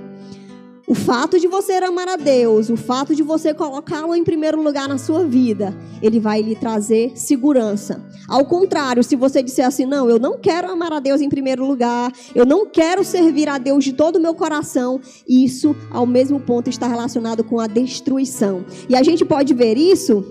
O 0.86 0.94
fato 0.94 1.40
de 1.40 1.48
você 1.48 1.72
amar 1.72 2.08
a 2.08 2.16
Deus, 2.16 2.68
o 2.68 2.76
fato 2.76 3.14
de 3.14 3.22
você 3.22 3.54
colocá-lo 3.54 4.14
em 4.14 4.22
primeiro 4.22 4.62
lugar 4.62 4.86
na 4.86 4.98
sua 4.98 5.24
vida, 5.24 5.74
ele 6.02 6.20
vai 6.20 6.42
lhe 6.42 6.54
trazer 6.54 7.12
segurança. 7.16 8.04
Ao 8.28 8.44
contrário, 8.44 9.02
se 9.02 9.16
você 9.16 9.42
disser 9.42 9.66
assim, 9.66 9.86
não, 9.86 10.10
eu 10.10 10.18
não 10.18 10.38
quero 10.38 10.70
amar 10.70 10.92
a 10.92 11.00
Deus 11.00 11.22
em 11.22 11.28
primeiro 11.30 11.66
lugar, 11.66 12.12
eu 12.34 12.44
não 12.44 12.66
quero 12.66 13.02
servir 13.02 13.48
a 13.48 13.56
Deus 13.56 13.82
de 13.82 13.94
todo 13.94 14.16
o 14.16 14.20
meu 14.20 14.34
coração, 14.34 15.00
isso, 15.26 15.74
ao 15.90 16.04
mesmo 16.04 16.38
ponto, 16.38 16.68
está 16.68 16.86
relacionado 16.86 17.42
com 17.42 17.58
a 17.58 17.66
destruição. 17.66 18.66
E 18.86 18.94
a 18.94 19.02
gente 19.02 19.24
pode 19.24 19.54
ver 19.54 19.78
isso 19.78 20.22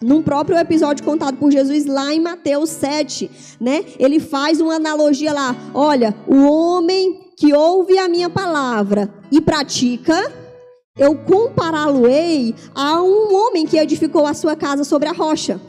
num 0.00 0.22
próprio 0.22 0.58
episódio 0.58 1.04
contado 1.04 1.36
por 1.38 1.50
Jesus 1.50 1.86
lá 1.86 2.12
em 2.14 2.20
Mateus 2.20 2.70
7, 2.70 3.30
né? 3.60 3.84
Ele 3.98 4.20
faz 4.20 4.60
uma 4.60 4.74
analogia 4.74 5.32
lá. 5.32 5.56
Olha, 5.74 6.14
o 6.26 6.36
homem 6.44 7.21
que 7.36 7.52
ouve 7.52 7.98
a 7.98 8.08
minha 8.08 8.30
palavra 8.30 9.12
e 9.30 9.40
pratica, 9.40 10.32
eu 10.96 11.16
compará-lo-ei 11.16 12.54
a 12.74 13.02
um 13.02 13.34
homem 13.34 13.66
que 13.66 13.78
edificou 13.78 14.26
a 14.26 14.34
sua 14.34 14.54
casa 14.54 14.84
sobre 14.84 15.08
a 15.08 15.12
rocha. 15.12 15.60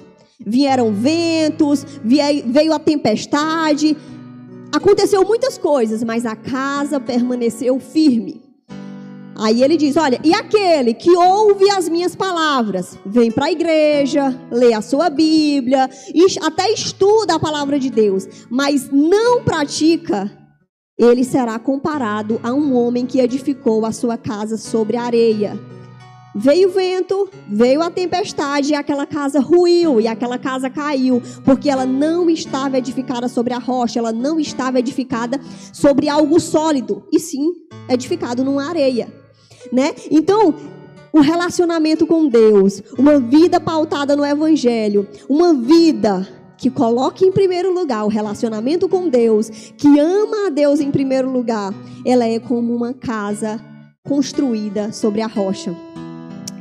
Vieram 0.45 0.91
ventos, 0.91 1.85
veio 2.03 2.73
a 2.73 2.79
tempestade, 2.79 3.95
aconteceu 4.73 5.23
muitas 5.23 5.57
coisas, 5.57 6.03
mas 6.03 6.25
a 6.25 6.35
casa 6.35 6.99
permaneceu 6.99 7.79
firme. 7.79 8.41
Aí 9.35 9.63
ele 9.63 9.77
diz: 9.77 9.95
Olha, 9.97 10.19
e 10.23 10.33
aquele 10.33 10.93
que 10.93 11.11
ouve 11.15 11.69
as 11.71 11.89
minhas 11.89 12.15
palavras, 12.15 12.97
vem 13.05 13.31
para 13.31 13.45
a 13.45 13.51
igreja, 13.51 14.37
lê 14.51 14.73
a 14.73 14.81
sua 14.81 15.09
Bíblia, 15.09 15.89
até 16.41 16.69
estuda 16.71 17.35
a 17.35 17.39
palavra 17.39 17.79
de 17.79 17.89
Deus, 17.89 18.27
mas 18.49 18.89
não 18.91 19.43
pratica, 19.43 20.31
ele 20.97 21.23
será 21.23 21.57
comparado 21.57 22.39
a 22.43 22.53
um 22.53 22.75
homem 22.75 23.05
que 23.05 23.19
edificou 23.19 23.85
a 23.85 23.91
sua 23.91 24.17
casa 24.17 24.57
sobre 24.57 24.97
areia. 24.97 25.59
Veio 26.35 26.69
o 26.69 26.71
vento, 26.71 27.29
veio 27.47 27.81
a 27.83 27.91
tempestade 27.91 28.71
e 28.71 28.75
aquela 28.75 29.05
casa 29.05 29.39
ruiu 29.39 30.01
e 30.01 30.07
aquela 30.07 30.39
casa 30.39 30.67
caiu, 30.67 31.21
porque 31.45 31.69
ela 31.69 31.85
não 31.85 32.27
estava 32.27 32.79
edificada 32.79 33.27
sobre 33.27 33.53
a 33.53 33.59
rocha, 33.59 33.99
ela 33.99 34.11
não 34.11 34.39
estava 34.39 34.79
edificada 34.79 35.39
sobre 35.71 36.09
algo 36.09 36.39
sólido, 36.39 37.03
e 37.11 37.19
sim 37.19 37.53
edificado 37.87 38.43
numa 38.43 38.67
areia, 38.67 39.13
né? 39.71 39.93
Então, 40.09 40.55
o 41.11 41.19
relacionamento 41.19 42.07
com 42.07 42.27
Deus, 42.27 42.81
uma 42.97 43.19
vida 43.19 43.59
pautada 43.59 44.15
no 44.15 44.25
evangelho, 44.25 45.07
uma 45.29 45.53
vida 45.53 46.27
que 46.63 46.69
coloque 46.69 47.25
em 47.25 47.31
primeiro 47.33 47.73
lugar 47.73 48.05
o 48.05 48.07
relacionamento 48.07 48.87
com 48.87 49.09
Deus, 49.09 49.49
que 49.77 49.99
ama 49.99 50.47
a 50.47 50.49
Deus 50.49 50.79
em 50.79 50.89
primeiro 50.91 51.29
lugar, 51.29 51.73
ela 52.05 52.25
é 52.25 52.39
como 52.39 52.73
uma 52.73 52.93
casa 52.93 53.59
construída 54.07 54.93
sobre 54.93 55.19
a 55.19 55.27
rocha. 55.27 55.75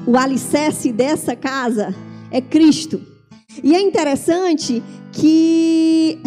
O 0.05 0.19
alicerce 0.19 0.91
dessa 0.91 1.37
casa 1.37 1.95
é 2.33 2.41
Cristo. 2.41 3.01
E 3.63 3.77
é 3.77 3.81
interessante 3.81 4.83
que 5.13 6.19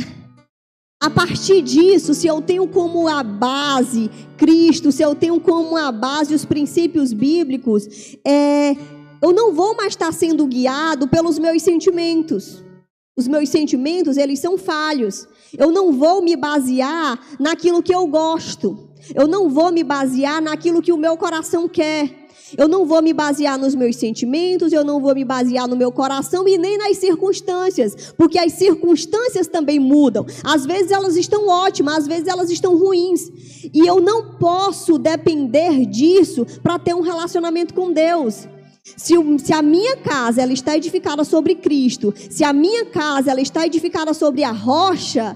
a 1.04 1.10
partir 1.10 1.62
disso, 1.62 2.14
se 2.14 2.28
eu 2.28 2.42
tenho 2.42 2.70
como 2.70 3.10
a 3.10 3.22
base 3.24 4.10
Cristo, 4.38 4.90
se 4.90 5.04
eu 5.04 5.14
tenho 5.14 5.38
como 5.42 5.76
a 5.76 5.92
base 5.92 6.34
os 6.34 6.46
princípios 6.46 7.12
bíblicos, 7.12 8.16
é, 8.26 8.74
eu 9.22 9.34
não 9.34 9.54
vou 9.54 9.76
mais 9.76 9.92
estar 9.92 10.14
sendo 10.14 10.48
guiado 10.48 11.10
pelos 11.10 11.38
meus 11.38 11.62
sentimentos. 11.62 12.64
Os 13.18 13.30
meus 13.30 13.48
sentimentos, 13.48 14.18
eles 14.18 14.40
são 14.40 14.58
falhos. 14.58 15.26
Eu 15.58 15.72
não 15.72 15.94
vou 15.94 16.22
me 16.22 16.36
basear 16.36 17.18
naquilo 17.40 17.82
que 17.82 17.96
eu 17.96 18.06
gosto. 18.08 18.90
Eu 19.16 19.26
não 19.26 19.50
vou 19.50 19.72
me 19.72 19.86
basear 19.86 20.42
naquilo 20.42 20.82
que 20.82 20.92
o 20.92 20.98
meu 20.98 21.16
coração 21.16 21.70
quer. 21.70 22.26
Eu 22.58 22.68
não 22.68 22.86
vou 22.86 23.02
me 23.02 23.14
basear 23.14 23.58
nos 23.58 23.74
meus 23.74 23.96
sentimentos, 23.96 24.74
eu 24.74 24.84
não 24.84 25.00
vou 25.00 25.16
me 25.16 25.24
basear 25.24 25.66
no 25.66 25.78
meu 25.78 25.94
coração 25.94 26.46
e 26.48 26.58
nem 26.58 26.78
nas 26.78 26.98
circunstâncias, 26.98 28.14
porque 28.18 28.38
as 28.38 28.52
circunstâncias 28.54 29.48
também 29.48 29.80
mudam. 29.80 30.26
Às 30.44 30.66
vezes 30.66 30.92
elas 30.92 31.16
estão 31.16 31.48
ótimas, 31.48 32.00
às 32.00 32.08
vezes 32.08 32.28
elas 32.28 32.52
estão 32.52 32.78
ruins. 32.78 33.32
E 33.74 33.88
eu 33.88 34.02
não 34.02 34.38
posso 34.38 34.98
depender 34.98 35.86
disso 35.86 36.46
para 36.62 36.78
ter 36.78 36.94
um 36.94 37.02
relacionamento 37.02 37.74
com 37.74 37.94
Deus. 37.94 38.46
Se, 38.86 39.16
se, 39.40 39.52
a 39.52 39.64
minha 39.64 39.98
casa 39.98 40.44
ela 40.44 40.54
está 40.54 40.78
edificada 40.78 41.24
sobre 41.24 41.56
Cristo, 41.56 42.14
se 42.16 42.44
a 42.44 42.54
minha 42.54 42.86
casa 42.86 43.32
ela 43.32 43.42
está 43.42 43.66
edificada 43.66 44.14
sobre 44.14 44.44
a 44.44 44.52
rocha, 44.52 45.36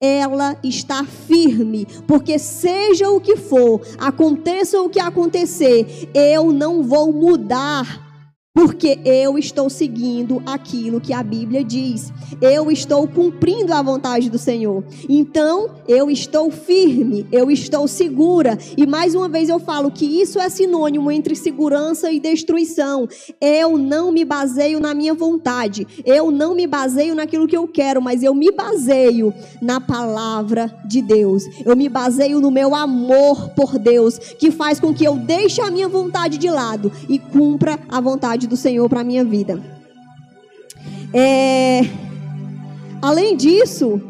ela 0.00 0.58
está 0.64 1.04
firme, 1.04 1.86
porque 2.08 2.36
seja 2.36 3.08
o 3.08 3.20
que 3.20 3.36
for, 3.36 3.80
aconteça 3.96 4.82
o 4.82 4.88
que 4.88 4.98
acontecer, 4.98 6.10
eu 6.12 6.50
não 6.52 6.82
vou 6.82 7.12
mudar 7.12 8.09
porque 8.52 8.98
eu 9.04 9.38
estou 9.38 9.70
seguindo 9.70 10.42
aquilo 10.44 11.00
que 11.00 11.12
a 11.12 11.22
Bíblia 11.22 11.62
diz. 11.62 12.12
Eu 12.40 12.70
estou 12.70 13.06
cumprindo 13.06 13.72
a 13.72 13.80
vontade 13.80 14.28
do 14.28 14.38
Senhor. 14.38 14.84
Então, 15.08 15.76
eu 15.86 16.10
estou 16.10 16.50
firme, 16.50 17.26
eu 17.30 17.48
estou 17.50 17.86
segura. 17.86 18.58
E 18.76 18.86
mais 18.86 19.14
uma 19.14 19.28
vez 19.28 19.48
eu 19.48 19.60
falo 19.60 19.90
que 19.90 20.04
isso 20.04 20.40
é 20.40 20.48
sinônimo 20.48 21.12
entre 21.12 21.36
segurança 21.36 22.10
e 22.10 22.18
destruição. 22.18 23.08
Eu 23.40 23.78
não 23.78 24.10
me 24.10 24.24
baseio 24.24 24.80
na 24.80 24.94
minha 24.94 25.14
vontade. 25.14 25.86
Eu 26.04 26.32
não 26.32 26.54
me 26.54 26.66
baseio 26.66 27.14
naquilo 27.14 27.46
que 27.46 27.56
eu 27.56 27.68
quero, 27.68 28.02
mas 28.02 28.22
eu 28.22 28.34
me 28.34 28.50
baseio 28.50 29.32
na 29.62 29.80
palavra 29.80 30.74
de 30.88 31.00
Deus. 31.00 31.44
Eu 31.64 31.76
me 31.76 31.88
baseio 31.88 32.40
no 32.40 32.50
meu 32.50 32.74
amor 32.74 33.50
por 33.50 33.78
Deus, 33.78 34.18
que 34.18 34.50
faz 34.50 34.80
com 34.80 34.92
que 34.92 35.04
eu 35.04 35.16
deixe 35.16 35.60
a 35.60 35.70
minha 35.70 35.88
vontade 35.88 36.36
de 36.36 36.50
lado 36.50 36.90
e 37.08 37.16
cumpra 37.16 37.78
a 37.88 38.00
vontade 38.00 38.39
do 38.46 38.56
Senhor 38.56 38.88
para 38.88 39.00
a 39.00 39.04
minha 39.04 39.24
vida. 39.24 39.62
É, 41.12 41.80
além 43.02 43.36
disso, 43.36 44.00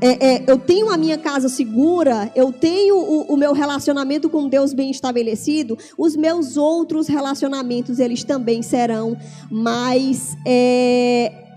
é, 0.00 0.34
é, 0.34 0.44
eu 0.46 0.58
tenho 0.58 0.90
a 0.90 0.96
minha 0.96 1.18
casa 1.18 1.48
segura, 1.48 2.30
eu 2.34 2.52
tenho 2.52 2.96
o, 2.96 3.32
o, 3.32 3.36
meu 3.36 3.52
relacionamento 3.52 4.30
com 4.30 4.48
Deus 4.48 4.72
bem 4.72 4.90
estabelecido, 4.90 5.76
os 5.96 6.14
meus 6.14 6.56
outros 6.56 7.08
relacionamentos 7.08 7.98
eles 7.98 8.22
também 8.22 8.62
serão 8.62 9.16
mais 9.50 10.36
é, 10.46 11.47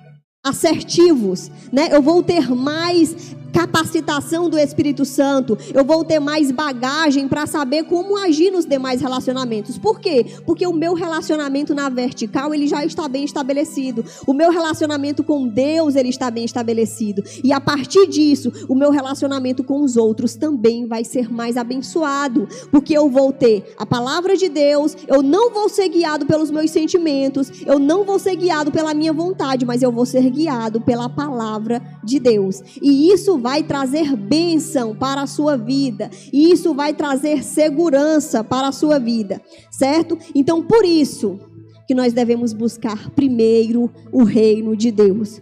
assertivos, 0.43 1.51
né? 1.71 1.89
Eu 1.91 2.01
vou 2.01 2.23
ter 2.23 2.49
mais 2.49 3.35
capacitação 3.51 4.49
do 4.49 4.57
Espírito 4.57 5.05
Santo, 5.05 5.57
eu 5.73 5.83
vou 5.83 6.03
ter 6.03 6.19
mais 6.19 6.51
bagagem 6.51 7.27
para 7.27 7.45
saber 7.45 7.83
como 7.83 8.17
agir 8.17 8.49
nos 8.49 8.65
demais 8.65 9.01
relacionamentos. 9.01 9.77
Por 9.77 9.99
quê? 9.99 10.25
Porque 10.45 10.65
o 10.65 10.73
meu 10.73 10.93
relacionamento 10.93 11.75
na 11.75 11.89
vertical, 11.89 12.53
ele 12.53 12.67
já 12.67 12.83
está 12.85 13.07
bem 13.07 13.23
estabelecido. 13.23 14.03
O 14.25 14.33
meu 14.33 14.51
relacionamento 14.51 15.23
com 15.23 15.47
Deus, 15.47 15.95
ele 15.95 16.09
está 16.09 16.31
bem 16.31 16.45
estabelecido. 16.45 17.23
E 17.43 17.51
a 17.51 17.59
partir 17.59 18.07
disso, 18.07 18.51
o 18.67 18.75
meu 18.75 18.89
relacionamento 18.89 19.63
com 19.63 19.81
os 19.81 19.97
outros 19.97 20.35
também 20.35 20.85
vai 20.85 21.03
ser 21.03 21.31
mais 21.31 21.57
abençoado, 21.57 22.47
porque 22.71 22.97
eu 22.97 23.09
vou 23.09 23.31
ter 23.31 23.73
a 23.77 23.85
palavra 23.85 24.37
de 24.37 24.49
Deus, 24.49 24.95
eu 25.07 25.21
não 25.21 25.51
vou 25.51 25.67
ser 25.67 25.89
guiado 25.89 26.25
pelos 26.25 26.49
meus 26.49 26.71
sentimentos, 26.71 27.51
eu 27.65 27.77
não 27.77 28.03
vou 28.03 28.17
ser 28.17 28.35
guiado 28.35 28.71
pela 28.71 28.93
minha 28.93 29.13
vontade, 29.13 29.65
mas 29.65 29.81
eu 29.81 29.91
vou 29.91 30.05
ser 30.05 30.29
guiado 30.31 30.81
pela 30.81 31.09
palavra 31.09 31.81
de 32.03 32.19
Deus. 32.19 32.61
E 32.81 33.11
isso 33.11 33.37
vai 33.37 33.63
trazer 33.63 34.15
bênção 34.15 34.95
para 34.95 35.21
a 35.21 35.27
sua 35.27 35.57
vida. 35.57 36.09
E 36.31 36.51
isso 36.51 36.73
vai 36.73 36.93
trazer 36.93 37.43
segurança 37.43 38.43
para 38.43 38.69
a 38.69 38.71
sua 38.71 38.97
vida. 38.97 39.41
Certo? 39.69 40.17
Então, 40.33 40.63
por 40.63 40.85
isso 40.85 41.39
que 41.87 41.93
nós 41.93 42.13
devemos 42.13 42.53
buscar 42.53 43.09
primeiro 43.11 43.91
o 44.11 44.23
reino 44.23 44.75
de 44.75 44.91
Deus. 44.91 45.41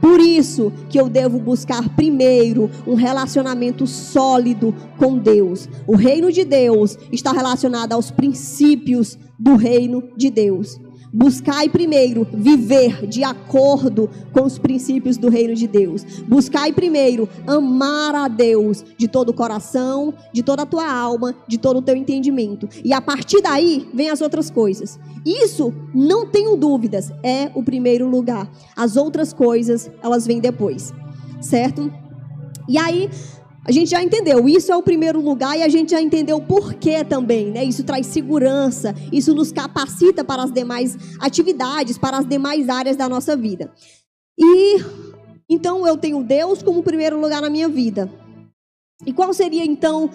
Por 0.00 0.20
isso 0.20 0.72
que 0.88 0.98
eu 0.98 1.08
devo 1.08 1.40
buscar 1.40 1.88
primeiro 1.96 2.70
um 2.86 2.94
relacionamento 2.94 3.86
sólido 3.86 4.74
com 4.96 5.18
Deus. 5.18 5.68
O 5.86 5.96
reino 5.96 6.30
de 6.30 6.44
Deus 6.44 6.96
está 7.10 7.32
relacionado 7.32 7.92
aos 7.92 8.10
princípios 8.10 9.18
do 9.38 9.56
reino 9.56 10.02
de 10.16 10.30
Deus. 10.30 10.78
Buscai 11.12 11.68
primeiro 11.68 12.26
viver 12.32 13.06
de 13.06 13.24
acordo 13.24 14.10
com 14.32 14.44
os 14.44 14.58
princípios 14.58 15.16
do 15.16 15.30
reino 15.30 15.54
de 15.54 15.66
Deus. 15.66 16.04
Buscai 16.26 16.72
primeiro 16.72 17.28
amar 17.46 18.14
a 18.14 18.28
Deus 18.28 18.84
de 18.96 19.08
todo 19.08 19.30
o 19.30 19.34
coração, 19.34 20.12
de 20.32 20.42
toda 20.42 20.62
a 20.62 20.66
tua 20.66 20.90
alma, 20.90 21.34
de 21.46 21.58
todo 21.58 21.78
o 21.78 21.82
teu 21.82 21.96
entendimento. 21.96 22.68
E 22.84 22.92
a 22.92 23.00
partir 23.00 23.40
daí 23.40 23.88
vem 23.94 24.10
as 24.10 24.20
outras 24.20 24.50
coisas. 24.50 24.98
Isso, 25.24 25.72
não 25.94 26.26
tenho 26.26 26.56
dúvidas, 26.56 27.10
é 27.22 27.50
o 27.54 27.62
primeiro 27.62 28.08
lugar. 28.08 28.50
As 28.76 28.96
outras 28.96 29.32
coisas, 29.32 29.90
elas 30.02 30.26
vêm 30.26 30.40
depois. 30.40 30.92
Certo? 31.40 31.90
E 32.68 32.76
aí, 32.76 33.08
a 33.68 33.70
gente 33.70 33.90
já 33.90 34.02
entendeu, 34.02 34.48
isso 34.48 34.72
é 34.72 34.76
o 34.76 34.82
primeiro 34.82 35.20
lugar 35.20 35.54
e 35.58 35.62
a 35.62 35.68
gente 35.68 35.90
já 35.90 36.00
entendeu 36.00 36.38
o 36.38 36.42
porquê 36.42 37.04
também, 37.04 37.50
né? 37.50 37.62
Isso 37.62 37.84
traz 37.84 38.06
segurança, 38.06 38.94
isso 39.12 39.34
nos 39.34 39.52
capacita 39.52 40.24
para 40.24 40.42
as 40.42 40.50
demais 40.50 40.96
atividades, 41.20 41.98
para 41.98 42.16
as 42.16 42.26
demais 42.26 42.70
áreas 42.70 42.96
da 42.96 43.06
nossa 43.10 43.36
vida. 43.36 43.70
E 44.38 44.78
então 45.50 45.86
eu 45.86 45.98
tenho 45.98 46.24
Deus 46.24 46.62
como 46.62 46.82
primeiro 46.82 47.20
lugar 47.20 47.42
na 47.42 47.50
minha 47.50 47.68
vida. 47.68 48.10
E 49.04 49.12
qual 49.12 49.34
seria 49.34 49.66
então 49.66 50.08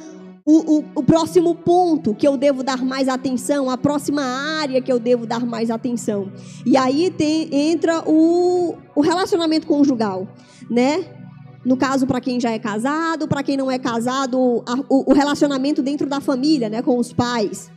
o, 0.44 0.80
o, 0.80 0.86
o, 0.96 1.04
próximo 1.04 1.54
ponto 1.54 2.16
que 2.16 2.28
eu 2.28 2.36
devo 2.36 2.64
dar 2.64 2.84
mais 2.84 3.08
atenção, 3.08 3.70
a 3.70 3.78
próxima 3.78 4.24
área 4.24 4.82
que 4.82 4.92
eu 4.92 5.00
devo 5.00 5.28
dar 5.28 5.46
mais 5.46 5.70
atenção. 5.70 6.32
E 6.66 6.76
aí 6.76 7.12
tem, 7.12 7.54
entra 7.54 8.04
o, 8.10 8.76
o 8.96 9.02
relacionamento 9.02 9.68
conjugal, 9.68 10.28
né? 10.72 11.23
No 11.65 11.77
caso, 11.77 12.05
para 12.05 12.20
quem 12.20 12.39
já 12.39 12.51
é 12.51 12.60
casado, 12.60 13.27
para 13.27 13.43
quem 13.43 13.55
não 13.55 13.72
é 13.72 13.79
casado, 13.79 14.63
a, 14.65 14.74
o, 14.89 15.12
o, 15.12 15.13
relacionamento 15.13 15.82
dentro 15.82 16.08
da 16.08 16.20
família, 16.20 16.70
né, 16.70 16.82
com 16.82 16.98
os 16.98 17.13
pais. 17.13 17.72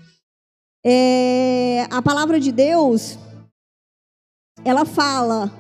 É, 0.85 1.87
a 1.91 2.03
palavra 2.03 2.41
de 2.41 2.51
Deus, 2.51 3.19
ela 4.65 4.85
fala, 4.85 5.53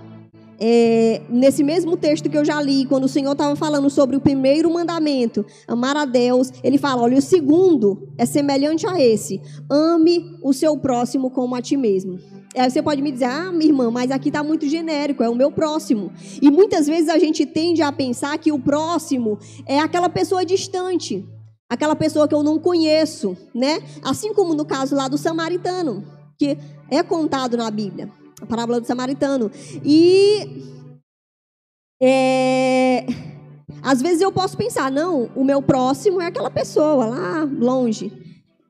é, 0.58 1.22
nesse 1.28 1.62
mesmo 1.62 1.96
texto 1.96 2.28
que 2.28 2.36
eu 2.36 2.44
já 2.44 2.60
li, 2.60 2.86
quando 2.86 3.04
o 3.04 3.08
Senhor 3.08 3.32
estava 3.32 3.54
falando 3.56 3.90
sobre 3.90 4.16
o 4.16 4.20
primeiro 4.20 4.72
mandamento, 4.72 5.44
amar 5.68 5.96
a 5.96 6.04
Deus, 6.04 6.52
ele 6.62 6.78
fala: 6.78 7.02
olha, 7.02 7.18
o 7.18 7.22
segundo 7.22 8.08
é 8.16 8.24
semelhante 8.24 8.86
a 8.86 9.00
esse: 9.00 9.40
ame 9.70 10.38
o 10.42 10.52
seu 10.52 10.76
próximo 10.78 11.30
como 11.30 11.54
a 11.54 11.62
ti 11.62 11.76
mesmo. 11.76 12.18
Aí 12.56 12.70
você 12.70 12.82
pode 12.82 13.02
me 13.02 13.12
dizer, 13.12 13.26
ah, 13.26 13.52
minha 13.52 13.66
irmã, 13.66 13.90
mas 13.90 14.10
aqui 14.10 14.28
está 14.28 14.42
muito 14.42 14.66
genérico, 14.66 15.22
é 15.22 15.28
o 15.28 15.34
meu 15.34 15.52
próximo. 15.52 16.10
E 16.40 16.50
muitas 16.50 16.86
vezes 16.86 17.10
a 17.10 17.18
gente 17.18 17.44
tende 17.44 17.82
a 17.82 17.92
pensar 17.92 18.38
que 18.38 18.50
o 18.50 18.58
próximo 18.58 19.38
é 19.66 19.78
aquela 19.78 20.08
pessoa 20.08 20.42
distante, 20.42 21.22
aquela 21.68 21.94
pessoa 21.94 22.26
que 22.26 22.34
eu 22.34 22.42
não 22.42 22.58
conheço, 22.58 23.36
né? 23.54 23.82
Assim 24.02 24.32
como 24.32 24.54
no 24.54 24.64
caso 24.64 24.96
lá 24.96 25.06
do 25.06 25.18
samaritano, 25.18 26.02
que 26.38 26.56
é 26.90 27.02
contado 27.02 27.58
na 27.58 27.70
Bíblia, 27.70 28.10
a 28.40 28.46
parábola 28.46 28.80
do 28.80 28.86
samaritano. 28.86 29.50
E 29.84 30.62
é, 32.00 33.06
às 33.82 34.02
vezes 34.02 34.20
eu 34.20 34.32
posso 34.32 34.56
pensar, 34.56 34.90
não, 34.90 35.30
o 35.34 35.44
meu 35.44 35.62
próximo 35.62 36.20
é 36.20 36.26
aquela 36.26 36.50
pessoa 36.50 37.06
lá 37.06 37.44
longe. 37.44 38.12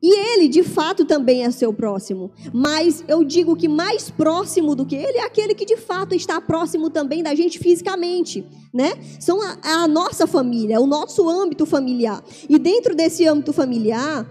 E 0.02 0.14
ele, 0.14 0.46
de 0.46 0.62
fato, 0.62 1.04
também 1.04 1.44
é 1.44 1.50
seu 1.50 1.72
próximo. 1.72 2.30
Mas 2.52 3.02
eu 3.08 3.24
digo 3.24 3.56
que 3.56 3.66
mais 3.66 4.10
próximo 4.10 4.74
do 4.76 4.86
que 4.86 4.94
ele 4.94 5.18
é 5.18 5.24
aquele 5.24 5.54
que, 5.54 5.64
de 5.64 5.76
fato, 5.76 6.14
está 6.14 6.40
próximo 6.40 6.90
também 6.90 7.22
da 7.22 7.34
gente 7.34 7.58
fisicamente. 7.58 8.46
Né? 8.72 8.92
São 9.18 9.40
a, 9.42 9.56
a 9.62 9.88
nossa 9.88 10.26
família, 10.26 10.80
o 10.80 10.86
nosso 10.86 11.28
âmbito 11.28 11.66
familiar. 11.66 12.22
E 12.48 12.58
dentro 12.58 12.94
desse 12.94 13.26
âmbito 13.26 13.52
familiar, 13.52 14.28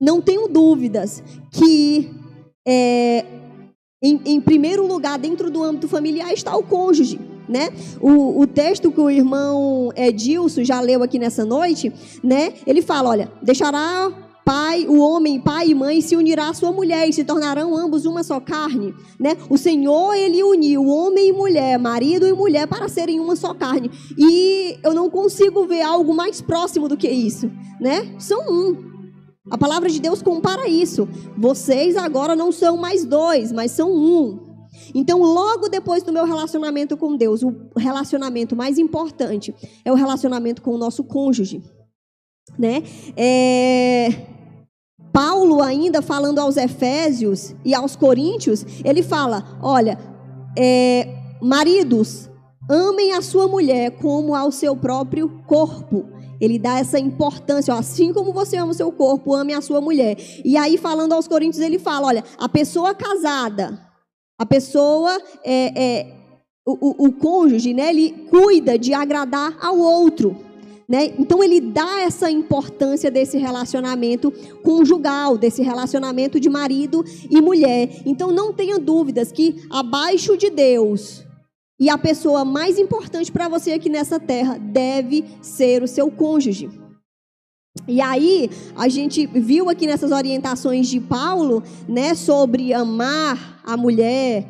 não 0.00 0.20
tenho 0.20 0.48
dúvidas 0.48 1.22
que, 1.52 2.10
é, 2.66 3.24
em, 4.02 4.20
em 4.24 4.40
primeiro 4.40 4.86
lugar, 4.86 5.18
dentro 5.18 5.50
do 5.50 5.62
âmbito 5.62 5.88
familiar, 5.88 6.32
está 6.32 6.56
o 6.56 6.62
cônjuge. 6.62 7.20
Né? 7.48 7.70
O, 7.98 8.42
o, 8.42 8.46
texto 8.46 8.92
que 8.92 9.00
o 9.00 9.08
irmão 9.08 9.90
Edilson 9.96 10.62
já 10.64 10.80
leu 10.82 11.02
aqui 11.02 11.18
nessa 11.18 11.46
noite, 11.46 11.90
né? 12.22 12.52
Ele 12.66 12.82
fala, 12.82 13.08
olha, 13.08 13.32
deixará 13.40 14.12
pai, 14.48 14.86
o 14.86 14.98
homem, 14.98 15.40
pai 15.40 15.68
e 15.68 15.74
mãe 15.74 16.00
se 16.00 16.16
unirá 16.16 16.48
à 16.48 16.54
sua 16.54 16.72
mulher 16.72 17.08
e 17.08 17.12
se 17.12 17.22
tornarão 17.22 17.76
ambos 17.76 18.06
uma 18.06 18.22
só 18.22 18.40
carne, 18.40 18.94
né? 19.20 19.36
O 19.50 19.58
Senhor 19.58 20.14
ele 20.14 20.42
uniu 20.42 20.86
homem 20.86 21.28
e 21.28 21.32
mulher, 21.32 21.78
marido 21.78 22.26
e 22.26 22.32
mulher 22.32 22.66
para 22.66 22.88
serem 22.88 23.20
uma 23.20 23.36
só 23.36 23.52
carne. 23.52 23.90
E 24.16 24.78
eu 24.82 24.94
não 24.94 25.10
consigo 25.10 25.66
ver 25.66 25.82
algo 25.82 26.14
mais 26.14 26.40
próximo 26.40 26.88
do 26.88 26.96
que 26.96 27.08
isso, 27.08 27.50
né? 27.78 28.14
São 28.18 28.40
um. 28.50 28.97
A 29.50 29.58
palavra 29.58 29.88
de 29.88 30.00
Deus 30.00 30.22
compara 30.22 30.68
isso. 30.68 31.08
Vocês 31.36 31.96
agora 31.96 32.36
não 32.36 32.52
são 32.52 32.76
mais 32.76 33.04
dois, 33.04 33.52
mas 33.52 33.72
são 33.72 33.92
um. 33.92 34.38
Então, 34.94 35.20
logo 35.20 35.68
depois 35.68 36.02
do 36.02 36.12
meu 36.12 36.24
relacionamento 36.24 36.96
com 36.96 37.16
Deus, 37.16 37.42
o 37.42 37.54
relacionamento 37.76 38.54
mais 38.54 38.78
importante 38.78 39.54
é 39.84 39.92
o 39.92 39.94
relacionamento 39.94 40.62
com 40.62 40.72
o 40.74 40.78
nosso 40.78 41.04
cônjuge, 41.04 41.62
né? 42.58 42.82
É 43.16 44.36
Paulo, 45.18 45.60
ainda 45.62 46.00
falando 46.00 46.38
aos 46.38 46.56
Efésios 46.56 47.52
e 47.64 47.74
aos 47.74 47.96
Coríntios, 47.96 48.64
ele 48.84 49.02
fala: 49.02 49.58
olha, 49.60 49.98
é, 50.56 51.08
maridos, 51.40 52.30
amem 52.70 53.12
a 53.12 53.20
sua 53.20 53.48
mulher 53.48 53.92
como 53.98 54.34
ao 54.34 54.52
seu 54.52 54.76
próprio 54.76 55.42
corpo. 55.44 56.06
Ele 56.40 56.58
dá 56.58 56.78
essa 56.78 56.98
importância, 56.98 57.74
ó, 57.74 57.78
assim 57.78 58.12
como 58.12 58.32
você 58.32 58.56
ama 58.56 58.72
o 58.72 58.74
seu 58.74 58.92
corpo, 58.92 59.34
ame 59.34 59.52
a 59.52 59.60
sua 59.60 59.80
mulher. 59.80 60.16
E 60.44 60.56
aí, 60.56 60.78
falando 60.78 61.12
aos 61.12 61.26
Coríntios, 61.26 61.62
ele 61.62 61.78
fala: 61.78 62.06
olha, 62.06 62.24
a 62.38 62.48
pessoa 62.48 62.94
casada, 62.94 63.80
a 64.38 64.46
pessoa 64.46 65.20
é, 65.44 65.82
é 65.82 66.18
o, 66.66 67.04
o, 67.04 67.06
o 67.06 67.12
cônjuge, 67.12 67.72
né, 67.72 67.88
ele 67.90 68.10
cuida 68.30 68.78
de 68.78 68.92
agradar 68.92 69.56
ao 69.60 69.78
outro. 69.78 70.36
Né? 70.88 71.12
Então 71.18 71.44
ele 71.44 71.60
dá 71.60 72.00
essa 72.00 72.30
importância 72.30 73.10
desse 73.10 73.36
relacionamento 73.36 74.32
conjugal, 74.62 75.36
desse 75.36 75.62
relacionamento 75.62 76.40
de 76.40 76.48
marido 76.48 77.04
e 77.30 77.42
mulher. 77.42 78.02
Então 78.06 78.32
não 78.32 78.54
tenha 78.54 78.78
dúvidas 78.78 79.30
que 79.30 79.66
abaixo 79.70 80.34
de 80.34 80.48
Deus 80.48 81.27
e 81.78 81.88
a 81.88 81.96
pessoa 81.96 82.44
mais 82.44 82.78
importante 82.78 83.30
para 83.30 83.48
você 83.48 83.72
aqui 83.72 83.88
nessa 83.88 84.18
terra 84.18 84.58
deve 84.58 85.24
ser 85.40 85.82
o 85.82 85.88
seu 85.88 86.10
cônjuge. 86.10 86.68
E 87.86 88.00
aí, 88.00 88.50
a 88.74 88.88
gente 88.88 89.26
viu 89.26 89.70
aqui 89.70 89.86
nessas 89.86 90.10
orientações 90.10 90.88
de 90.88 90.98
Paulo, 90.98 91.62
né, 91.88 92.14
sobre 92.14 92.72
amar 92.72 93.60
a 93.64 93.76
mulher, 93.76 94.46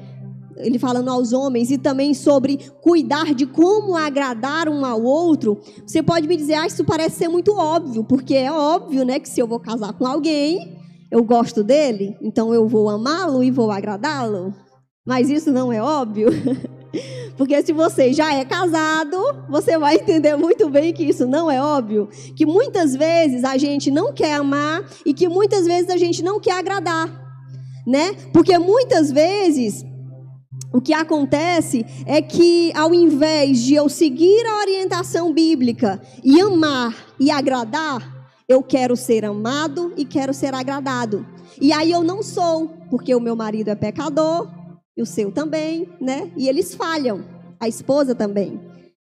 ele 0.56 0.78
falando 0.78 1.10
aos 1.10 1.32
homens, 1.32 1.70
e 1.70 1.76
também 1.76 2.14
sobre 2.14 2.58
cuidar 2.80 3.34
de 3.34 3.44
como 3.44 3.94
agradar 3.94 4.68
um 4.68 4.84
ao 4.84 5.02
outro, 5.02 5.60
você 5.86 6.02
pode 6.02 6.26
me 6.26 6.36
dizer, 6.36 6.54
ah, 6.54 6.66
isso 6.66 6.84
parece 6.84 7.16
ser 7.16 7.28
muito 7.28 7.54
óbvio, 7.54 8.02
porque 8.02 8.34
é 8.34 8.50
óbvio, 8.50 9.04
né, 9.04 9.20
que 9.20 9.28
se 9.28 9.40
eu 9.40 9.46
vou 9.46 9.60
casar 9.60 9.92
com 9.92 10.06
alguém, 10.06 10.78
eu 11.10 11.22
gosto 11.22 11.62
dele, 11.62 12.16
então 12.22 12.54
eu 12.54 12.66
vou 12.66 12.88
amá-lo 12.88 13.42
e 13.42 13.50
vou 13.50 13.70
agradá-lo. 13.70 14.54
Mas 15.06 15.30
isso 15.30 15.50
não 15.52 15.72
é 15.72 15.80
óbvio. 15.82 16.28
Porque 17.36 17.62
se 17.62 17.72
você 17.72 18.12
já 18.12 18.34
é 18.34 18.44
casado, 18.44 19.16
você 19.48 19.78
vai 19.78 19.96
entender 19.96 20.36
muito 20.36 20.68
bem 20.68 20.92
que 20.92 21.04
isso 21.04 21.26
não 21.26 21.50
é 21.50 21.62
óbvio. 21.62 22.08
Que 22.36 22.44
muitas 22.44 22.94
vezes 22.94 23.44
a 23.44 23.56
gente 23.56 23.90
não 23.90 24.12
quer 24.12 24.34
amar 24.34 24.84
e 25.06 25.14
que 25.14 25.28
muitas 25.28 25.66
vezes 25.66 25.90
a 25.90 25.96
gente 25.96 26.22
não 26.22 26.40
quer 26.40 26.58
agradar. 26.58 27.08
Né? 27.86 28.12
Porque 28.32 28.58
muitas 28.58 29.10
vezes 29.10 29.84
o 30.72 30.80
que 30.80 30.92
acontece 30.92 31.86
é 32.04 32.20
que, 32.20 32.70
ao 32.74 32.92
invés 32.92 33.60
de 33.60 33.74
eu 33.74 33.88
seguir 33.88 34.44
a 34.46 34.60
orientação 34.60 35.32
bíblica 35.32 36.00
e 36.22 36.40
amar 36.40 36.94
e 37.18 37.30
agradar, 37.30 38.18
eu 38.46 38.62
quero 38.62 38.96
ser 38.96 39.24
amado 39.24 39.92
e 39.96 40.04
quero 40.04 40.34
ser 40.34 40.54
agradado. 40.54 41.26
E 41.60 41.72
aí 41.72 41.90
eu 41.90 42.02
não 42.02 42.22
sou, 42.22 42.68
porque 42.90 43.14
o 43.14 43.20
meu 43.20 43.34
marido 43.34 43.68
é 43.68 43.74
pecador, 43.74 44.48
e 44.98 45.02
o 45.02 45.06
seu 45.06 45.30
também, 45.30 45.88
né? 46.00 46.28
E 46.36 46.48
eles 46.48 46.74
falham, 46.74 47.24
a 47.60 47.68
esposa 47.68 48.16
também. 48.16 48.60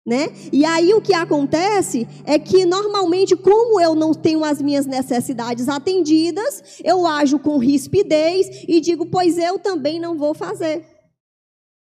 Né? 0.05 0.33
E 0.53 0.65
aí 0.65 0.93
o 0.95 1.01
que 1.01 1.15
acontece 1.15 2.09
é 2.25 2.37
que 2.37 2.65
normalmente, 2.65 3.37
como 3.37 3.81
eu 3.81 3.95
não 3.95 4.13
tenho 4.13 4.43
as 4.43 4.61
minhas 4.61 4.85
necessidades 4.85 5.69
atendidas, 5.69 6.81
eu 6.83 7.07
ajo 7.07 7.39
com 7.39 7.57
rispidez 7.57 8.65
e 8.67 8.81
digo, 8.81 9.07
pois 9.07 9.39
eu 9.39 9.61
também 9.61 10.01
não 10.01 10.19
vou 10.19 10.35
fazer. 10.35 10.92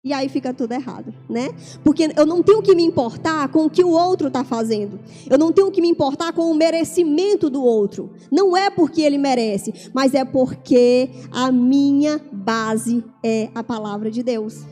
E 0.09 0.13
aí 0.13 0.27
fica 0.27 0.51
tudo 0.51 0.71
errado, 0.71 1.13
né? 1.29 1.49
Porque 1.83 2.09
eu 2.17 2.25
não 2.25 2.41
tenho 2.41 2.63
que 2.63 2.73
me 2.73 2.81
importar 2.81 3.47
com 3.49 3.65
o 3.65 3.69
que 3.69 3.83
o 3.83 3.91
outro 3.91 4.29
está 4.29 4.43
fazendo. 4.43 4.99
Eu 5.29 5.37
não 5.37 5.51
tenho 5.51 5.69
que 5.69 5.79
me 5.79 5.87
importar 5.87 6.33
com 6.33 6.49
o 6.49 6.55
merecimento 6.55 7.47
do 7.47 7.63
outro. 7.63 8.09
Não 8.31 8.57
é 8.57 8.71
porque 8.71 9.03
ele 9.03 9.19
merece, 9.19 9.71
mas 9.93 10.15
é 10.15 10.25
porque 10.25 11.11
a 11.31 11.51
minha 11.51 12.19
base 12.31 13.03
é 13.21 13.49
a 13.53 13.63
palavra 13.63 14.09
de 14.09 14.23
Deus 14.23 14.65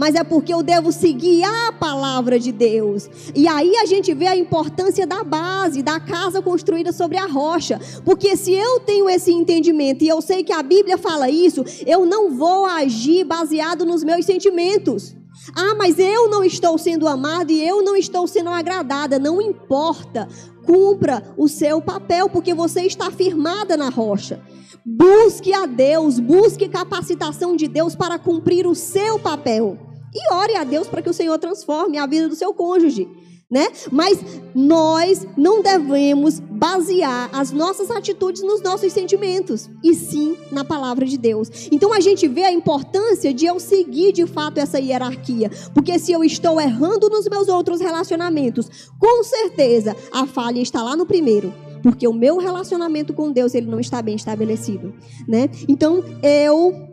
mas 0.00 0.14
é 0.14 0.24
porque 0.24 0.54
eu 0.54 0.62
devo 0.62 0.90
seguir 0.90 1.44
a 1.44 1.72
palavra 1.72 2.40
de 2.40 2.50
Deus. 2.50 3.06
E 3.34 3.46
aí 3.46 3.76
a 3.76 3.84
gente 3.84 4.14
vê 4.14 4.26
a 4.26 4.34
importância 4.34 5.06
da 5.06 5.22
base, 5.22 5.82
da 5.82 6.00
casa 6.00 6.40
construída 6.40 6.90
sobre 6.90 7.18
a 7.18 7.26
rocha. 7.26 7.78
Porque 8.02 8.34
se 8.34 8.50
eu 8.50 8.80
tenho 8.80 9.10
esse 9.10 9.30
entendimento 9.30 10.02
e 10.02 10.08
eu 10.08 10.22
sei 10.22 10.42
que 10.42 10.54
a 10.54 10.62
Bíblia 10.62 10.96
fala 10.96 11.28
isso, 11.28 11.62
eu 11.84 12.06
não 12.06 12.30
vou 12.30 12.64
agir 12.64 13.24
baseado 13.24 13.84
nos 13.84 14.02
meus 14.02 14.24
sentimentos. 14.24 15.14
Ah, 15.54 15.74
mas 15.76 15.98
eu 15.98 16.30
não 16.30 16.42
estou 16.42 16.78
sendo 16.78 17.06
amado 17.06 17.52
e 17.52 17.62
eu 17.62 17.82
não 17.82 17.94
estou 17.94 18.26
sendo 18.26 18.48
agradada. 18.48 19.18
Não 19.18 19.38
importa. 19.42 20.26
Cumpra 20.64 21.34
o 21.36 21.46
seu 21.46 21.82
papel, 21.82 22.30
porque 22.30 22.54
você 22.54 22.86
está 22.86 23.10
firmada 23.10 23.76
na 23.76 23.90
rocha. 23.90 24.40
Busque 24.82 25.52
a 25.52 25.66
Deus, 25.66 26.18
busque 26.18 26.70
capacitação 26.70 27.54
de 27.54 27.68
Deus 27.68 27.94
para 27.94 28.18
cumprir 28.18 28.66
o 28.66 28.74
seu 28.74 29.18
papel. 29.18 29.89
E 30.14 30.32
ore 30.32 30.56
a 30.56 30.64
Deus 30.64 30.88
para 30.88 31.02
que 31.02 31.10
o 31.10 31.14
Senhor 31.14 31.38
transforme 31.38 31.98
a 31.98 32.06
vida 32.06 32.28
do 32.28 32.34
seu 32.34 32.52
cônjuge. 32.52 33.08
Né? 33.50 33.66
Mas 33.90 34.20
nós 34.54 35.26
não 35.36 35.60
devemos 35.60 36.38
basear 36.38 37.28
as 37.32 37.50
nossas 37.50 37.90
atitudes 37.90 38.42
nos 38.42 38.62
nossos 38.62 38.92
sentimentos, 38.92 39.68
e 39.82 39.92
sim 39.92 40.36
na 40.52 40.64
palavra 40.64 41.04
de 41.04 41.18
Deus. 41.18 41.50
Então 41.72 41.92
a 41.92 41.98
gente 41.98 42.28
vê 42.28 42.44
a 42.44 42.52
importância 42.52 43.34
de 43.34 43.46
eu 43.46 43.58
seguir 43.58 44.12
de 44.12 44.24
fato 44.24 44.58
essa 44.58 44.78
hierarquia, 44.78 45.50
porque 45.74 45.98
se 45.98 46.12
eu 46.12 46.22
estou 46.22 46.60
errando 46.60 47.08
nos 47.08 47.26
meus 47.28 47.48
outros 47.48 47.80
relacionamentos, 47.80 48.68
com 49.00 49.24
certeza 49.24 49.96
a 50.12 50.28
falha 50.28 50.60
está 50.60 50.80
lá 50.80 50.94
no 50.94 51.04
primeiro 51.04 51.52
porque 51.82 52.06
o 52.06 52.12
meu 52.12 52.38
relacionamento 52.38 53.12
com 53.12 53.32
Deus 53.32 53.54
ele 53.54 53.66
não 53.66 53.80
está 53.80 54.02
bem 54.02 54.14
estabelecido, 54.14 54.94
né? 55.26 55.48
Então 55.68 56.04
eu 56.22 56.88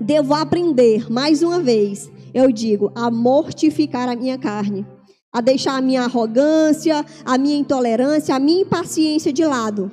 devo 0.00 0.34
aprender 0.34 1.10
mais 1.10 1.42
uma 1.42 1.60
vez, 1.60 2.10
eu 2.34 2.50
digo, 2.50 2.92
a 2.94 3.10
mortificar 3.10 4.08
a 4.08 4.16
minha 4.16 4.38
carne, 4.38 4.86
a 5.32 5.40
deixar 5.40 5.76
a 5.76 5.80
minha 5.80 6.02
arrogância, 6.02 7.04
a 7.24 7.36
minha 7.36 7.56
intolerância, 7.56 8.34
a 8.34 8.38
minha 8.38 8.62
impaciência 8.62 9.32
de 9.32 9.44
lado 9.44 9.90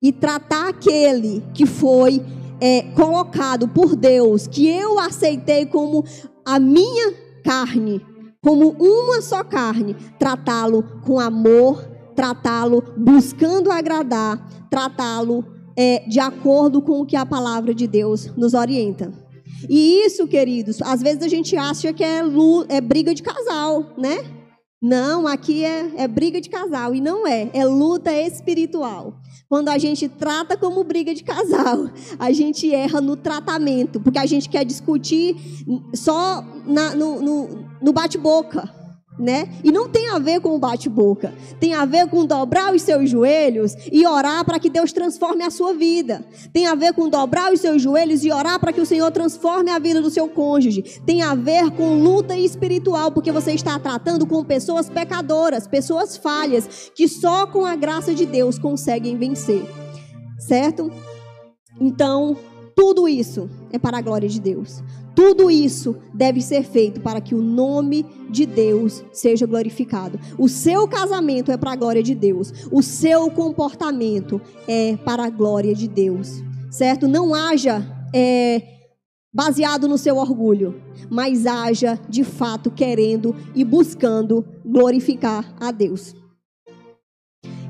e 0.00 0.12
tratar 0.12 0.68
aquele 0.68 1.42
que 1.52 1.66
foi 1.66 2.22
é, 2.60 2.82
colocado 2.94 3.68
por 3.68 3.96
Deus, 3.96 4.46
que 4.46 4.68
eu 4.68 4.98
aceitei 4.98 5.66
como 5.66 6.04
a 6.44 6.58
minha 6.58 7.12
carne, 7.44 8.00
como 8.42 8.70
uma 8.78 9.20
só 9.20 9.42
carne, 9.42 9.96
tratá-lo 10.18 10.82
com 11.04 11.18
amor 11.18 11.98
tratá-lo 12.18 12.82
buscando 12.96 13.70
agradar, 13.70 14.44
tratá-lo 14.68 15.44
é, 15.76 16.00
de 16.08 16.18
acordo 16.18 16.82
com 16.82 17.00
o 17.00 17.06
que 17.06 17.14
a 17.14 17.24
palavra 17.24 17.72
de 17.72 17.86
Deus 17.86 18.34
nos 18.36 18.54
orienta. 18.54 19.12
E 19.68 20.04
isso, 20.04 20.26
queridos, 20.26 20.82
às 20.82 21.00
vezes 21.00 21.22
a 21.22 21.28
gente 21.28 21.56
acha 21.56 21.92
que 21.92 22.04
é, 22.04 22.20
é 22.68 22.80
briga 22.80 23.14
de 23.14 23.22
casal, 23.22 23.94
né? 23.96 24.18
Não, 24.80 25.26
aqui 25.26 25.64
é, 25.64 25.90
é 25.96 26.06
briga 26.06 26.40
de 26.40 26.48
casal. 26.48 26.94
E 26.94 27.00
não 27.00 27.26
é, 27.26 27.50
é 27.52 27.64
luta 27.64 28.12
espiritual. 28.12 29.20
Quando 29.48 29.70
a 29.70 29.78
gente 29.78 30.08
trata 30.08 30.56
como 30.56 30.84
briga 30.84 31.14
de 31.14 31.24
casal, 31.24 31.90
a 32.18 32.32
gente 32.32 32.72
erra 32.72 33.00
no 33.00 33.16
tratamento, 33.16 33.98
porque 34.00 34.18
a 34.18 34.26
gente 34.26 34.48
quer 34.48 34.64
discutir 34.64 35.36
só 35.94 36.44
na, 36.66 36.94
no, 36.94 37.20
no, 37.20 37.64
no 37.82 37.92
bate-boca 37.92 38.77
né? 39.18 39.48
E 39.64 39.72
não 39.72 39.88
tem 39.88 40.10
a 40.10 40.18
ver 40.18 40.40
com 40.40 40.54
o 40.54 40.58
bate-boca. 40.58 41.34
Tem 41.58 41.74
a 41.74 41.84
ver 41.84 42.08
com 42.08 42.24
dobrar 42.24 42.74
os 42.74 42.82
seus 42.82 43.10
joelhos 43.10 43.74
e 43.90 44.06
orar 44.06 44.44
para 44.44 44.58
que 44.58 44.70
Deus 44.70 44.92
transforme 44.92 45.44
a 45.44 45.50
sua 45.50 45.74
vida. 45.74 46.24
Tem 46.52 46.66
a 46.66 46.74
ver 46.74 46.92
com 46.92 47.08
dobrar 47.08 47.52
os 47.52 47.60
seus 47.60 47.82
joelhos 47.82 48.24
e 48.24 48.30
orar 48.30 48.60
para 48.60 48.72
que 48.72 48.80
o 48.80 48.86
Senhor 48.86 49.10
transforme 49.10 49.70
a 49.70 49.78
vida 49.78 50.00
do 50.00 50.10
seu 50.10 50.28
cônjuge. 50.28 50.82
Tem 51.04 51.22
a 51.22 51.34
ver 51.34 51.70
com 51.70 52.00
luta 52.00 52.36
espiritual, 52.36 53.10
porque 53.10 53.32
você 53.32 53.52
está 53.52 53.78
tratando 53.78 54.26
com 54.26 54.44
pessoas 54.44 54.88
pecadoras, 54.88 55.66
pessoas 55.66 56.16
falhas, 56.16 56.90
que 56.94 57.08
só 57.08 57.46
com 57.46 57.64
a 57.64 57.74
graça 57.74 58.14
de 58.14 58.24
Deus 58.24 58.58
conseguem 58.58 59.16
vencer. 59.16 59.66
Certo? 60.38 60.90
Então, 61.80 62.36
tudo 62.78 63.08
isso 63.08 63.50
é 63.72 63.78
para 63.78 63.98
a 63.98 64.00
glória 64.00 64.28
de 64.28 64.40
Deus. 64.40 64.84
Tudo 65.12 65.50
isso 65.50 65.96
deve 66.14 66.40
ser 66.40 66.62
feito 66.62 67.00
para 67.00 67.20
que 67.20 67.34
o 67.34 67.42
nome 67.42 68.06
de 68.30 68.46
Deus 68.46 69.02
seja 69.12 69.46
glorificado. 69.46 70.16
O 70.38 70.48
seu 70.48 70.86
casamento 70.86 71.50
é 71.50 71.56
para 71.56 71.72
a 71.72 71.76
glória 71.76 72.04
de 72.04 72.14
Deus. 72.14 72.52
O 72.70 72.80
seu 72.80 73.32
comportamento 73.32 74.40
é 74.68 74.96
para 74.96 75.24
a 75.24 75.28
glória 75.28 75.74
de 75.74 75.88
Deus. 75.88 76.40
Certo? 76.70 77.08
Não 77.08 77.34
haja 77.34 77.84
é, 78.14 78.62
baseado 79.34 79.88
no 79.88 79.98
seu 79.98 80.16
orgulho, 80.16 80.80
mas 81.10 81.48
haja 81.48 81.98
de 82.08 82.22
fato 82.22 82.70
querendo 82.70 83.34
e 83.56 83.64
buscando 83.64 84.46
glorificar 84.64 85.52
a 85.58 85.72
Deus. 85.72 86.14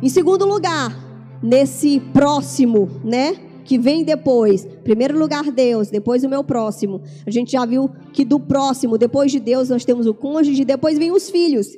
Em 0.03 0.09
segundo 0.11 0.45
lugar, 0.45 0.95
nesse 1.43 1.99
próximo, 2.13 2.91
né? 3.03 3.48
Que 3.69 3.77
vem 3.77 4.03
depois. 4.03 4.67
Primeiro 4.83 5.19
lugar, 5.19 5.53
Deus, 5.53 5.91
depois 5.91 6.25
o 6.25 6.29
meu 6.29 6.43
próximo. 6.43 7.03
A 7.27 7.31
gente 7.31 7.53
já 7.53 7.67
viu 7.67 7.91
que 8.15 8.25
do 8.25 8.41
próximo, 8.41 8.97
depois 8.97 9.31
de 9.31 9.39
Deus, 9.39 9.69
nós 9.69 9.85
temos 9.85 10.07
o 10.07 10.15
cônjuge, 10.15 10.65
depois 10.65 10.97
vem 10.97 11.13
os 11.13 11.29
filhos. 11.29 11.69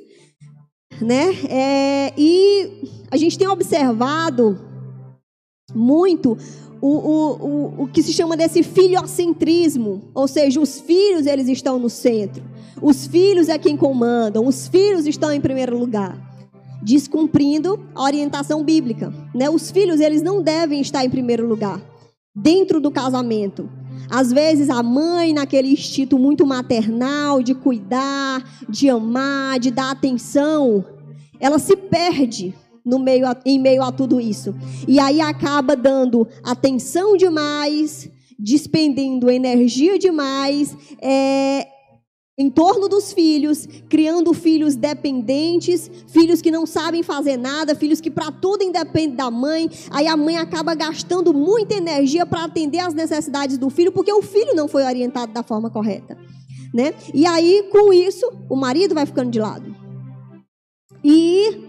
Né? 1.01 1.33
É, 1.49 2.13
e 2.17 2.87
a 3.11 3.17
gente 3.17 3.37
tem 3.37 3.45
observado 3.45 4.57
muito 5.75 6.37
o, 6.81 6.87
o, 6.87 7.31
o, 7.33 7.83
o 7.83 7.87
que 7.87 8.01
se 8.01 8.13
chama 8.13 8.37
desse 8.37 8.63
filiocentrismo, 8.63 10.09
ou 10.15 10.29
seja, 10.29 10.61
os 10.61 10.79
filhos 10.79 11.25
eles 11.25 11.49
estão 11.49 11.77
no 11.77 11.89
centro, 11.89 12.41
os 12.81 13.05
filhos 13.05 13.49
é 13.49 13.57
quem 13.57 13.75
comandam, 13.75 14.47
os 14.47 14.69
filhos 14.69 15.05
estão 15.05 15.31
em 15.31 15.41
primeiro 15.41 15.77
lugar 15.77 16.30
descumprindo 16.81 17.79
a 17.93 18.03
orientação 18.03 18.63
bíblica. 18.63 19.13
Né? 19.33 19.49
Os 19.49 19.71
filhos, 19.71 19.99
eles 19.99 20.21
não 20.21 20.41
devem 20.41 20.81
estar 20.81 21.05
em 21.05 21.09
primeiro 21.09 21.47
lugar, 21.47 21.81
dentro 22.35 22.79
do 22.79 22.91
casamento. 22.91 23.69
Às 24.09 24.31
vezes 24.31 24.69
a 24.69 24.83
mãe, 24.83 25.33
naquele 25.33 25.69
instinto 25.69 26.19
muito 26.19 26.45
maternal 26.45 27.41
de 27.41 27.53
cuidar, 27.53 28.43
de 28.67 28.89
amar, 28.89 29.59
de 29.59 29.71
dar 29.71 29.91
atenção, 29.91 30.83
ela 31.39 31.59
se 31.59 31.75
perde 31.75 32.53
no 32.85 32.99
meio 32.99 33.27
a, 33.27 33.37
em 33.45 33.59
meio 33.59 33.83
a 33.83 33.91
tudo 33.91 34.19
isso. 34.19 34.53
E 34.87 34.99
aí 34.99 35.21
acaba 35.21 35.75
dando 35.75 36.27
atenção 36.43 37.15
demais, 37.15 38.09
despendendo 38.37 39.29
energia 39.29 39.97
demais, 39.97 40.75
é, 41.01 41.67
em 42.41 42.49
torno 42.49 42.89
dos 42.89 43.13
filhos, 43.13 43.67
criando 43.87 44.33
filhos 44.33 44.75
dependentes, 44.75 45.89
filhos 46.07 46.41
que 46.41 46.49
não 46.49 46.65
sabem 46.65 47.03
fazer 47.03 47.37
nada, 47.37 47.75
filhos 47.75 48.01
que 48.01 48.09
para 48.09 48.31
tudo 48.31 48.63
independem 48.63 49.15
da 49.15 49.29
mãe. 49.29 49.69
Aí 49.91 50.07
a 50.07 50.17
mãe 50.17 50.37
acaba 50.37 50.73
gastando 50.73 51.33
muita 51.33 51.75
energia 51.75 52.25
para 52.25 52.45
atender 52.45 52.79
às 52.79 52.93
necessidades 52.93 53.57
do 53.57 53.69
filho, 53.69 53.91
porque 53.91 54.11
o 54.11 54.21
filho 54.21 54.55
não 54.55 54.67
foi 54.67 54.83
orientado 54.83 55.31
da 55.31 55.43
forma 55.43 55.69
correta, 55.69 56.17
né? 56.73 56.93
E 57.13 57.27
aí 57.27 57.69
com 57.71 57.93
isso, 57.93 58.29
o 58.49 58.55
marido 58.55 58.95
vai 58.95 59.05
ficando 59.05 59.29
de 59.29 59.39
lado. 59.39 59.75
E 61.03 61.63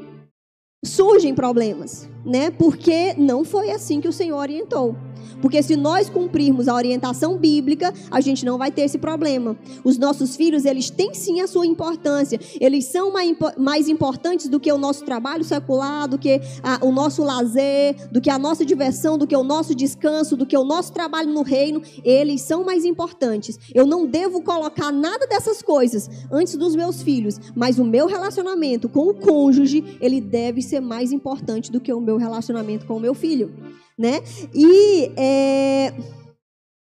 surgem 0.84 1.34
problemas. 1.34 2.08
Né? 2.24 2.50
Porque 2.50 3.14
não 3.16 3.44
foi 3.44 3.70
assim 3.70 4.00
que 4.00 4.08
o 4.08 4.12
Senhor 4.12 4.38
orientou. 4.38 4.96
Porque 5.42 5.62
se 5.62 5.76
nós 5.76 6.08
cumprirmos 6.08 6.68
a 6.68 6.74
orientação 6.74 7.36
bíblica, 7.36 7.92
a 8.10 8.20
gente 8.20 8.44
não 8.44 8.56
vai 8.56 8.70
ter 8.70 8.82
esse 8.82 8.96
problema. 8.96 9.56
Os 9.84 9.98
nossos 9.98 10.36
filhos, 10.36 10.64
eles 10.64 10.88
têm 10.88 11.12
sim 11.14 11.40
a 11.40 11.48
sua 11.48 11.66
importância. 11.66 12.38
Eles 12.60 12.86
são 12.86 13.12
mais 13.58 13.88
importantes 13.88 14.48
do 14.48 14.60
que 14.60 14.70
o 14.72 14.78
nosso 14.78 15.04
trabalho 15.04 15.42
secular, 15.42 16.08
do 16.08 16.16
que 16.16 16.40
a, 16.62 16.78
o 16.84 16.92
nosso 16.92 17.22
lazer, 17.24 17.96
do 18.10 18.20
que 18.20 18.30
a 18.30 18.38
nossa 18.38 18.64
diversão, 18.64 19.18
do 19.18 19.26
que 19.26 19.36
o 19.36 19.42
nosso 19.42 19.74
descanso, 19.74 20.36
do 20.36 20.46
que 20.46 20.56
o 20.56 20.64
nosso 20.64 20.92
trabalho 20.92 21.32
no 21.32 21.42
reino. 21.42 21.82
Eles 22.04 22.42
são 22.42 22.64
mais 22.64 22.84
importantes. 22.84 23.58
Eu 23.74 23.84
não 23.84 24.06
devo 24.06 24.42
colocar 24.42 24.92
nada 24.92 25.26
dessas 25.26 25.60
coisas 25.60 26.08
antes 26.30 26.56
dos 26.56 26.76
meus 26.76 27.02
filhos, 27.02 27.40
mas 27.54 27.80
o 27.80 27.84
meu 27.84 28.06
relacionamento 28.06 28.88
com 28.88 29.08
o 29.08 29.14
cônjuge, 29.14 29.98
ele 30.00 30.20
deve 30.20 30.62
ser 30.62 30.80
mais 30.80 31.10
importante 31.10 31.72
do 31.72 31.80
que 31.80 31.92
o 31.92 32.00
meu 32.00 32.11
relacionamento 32.16 32.86
com 32.86 32.96
o 32.96 33.00
meu 33.00 33.14
filho 33.14 33.50
né? 33.98 34.22
E 34.54 35.12
é, 35.16 35.92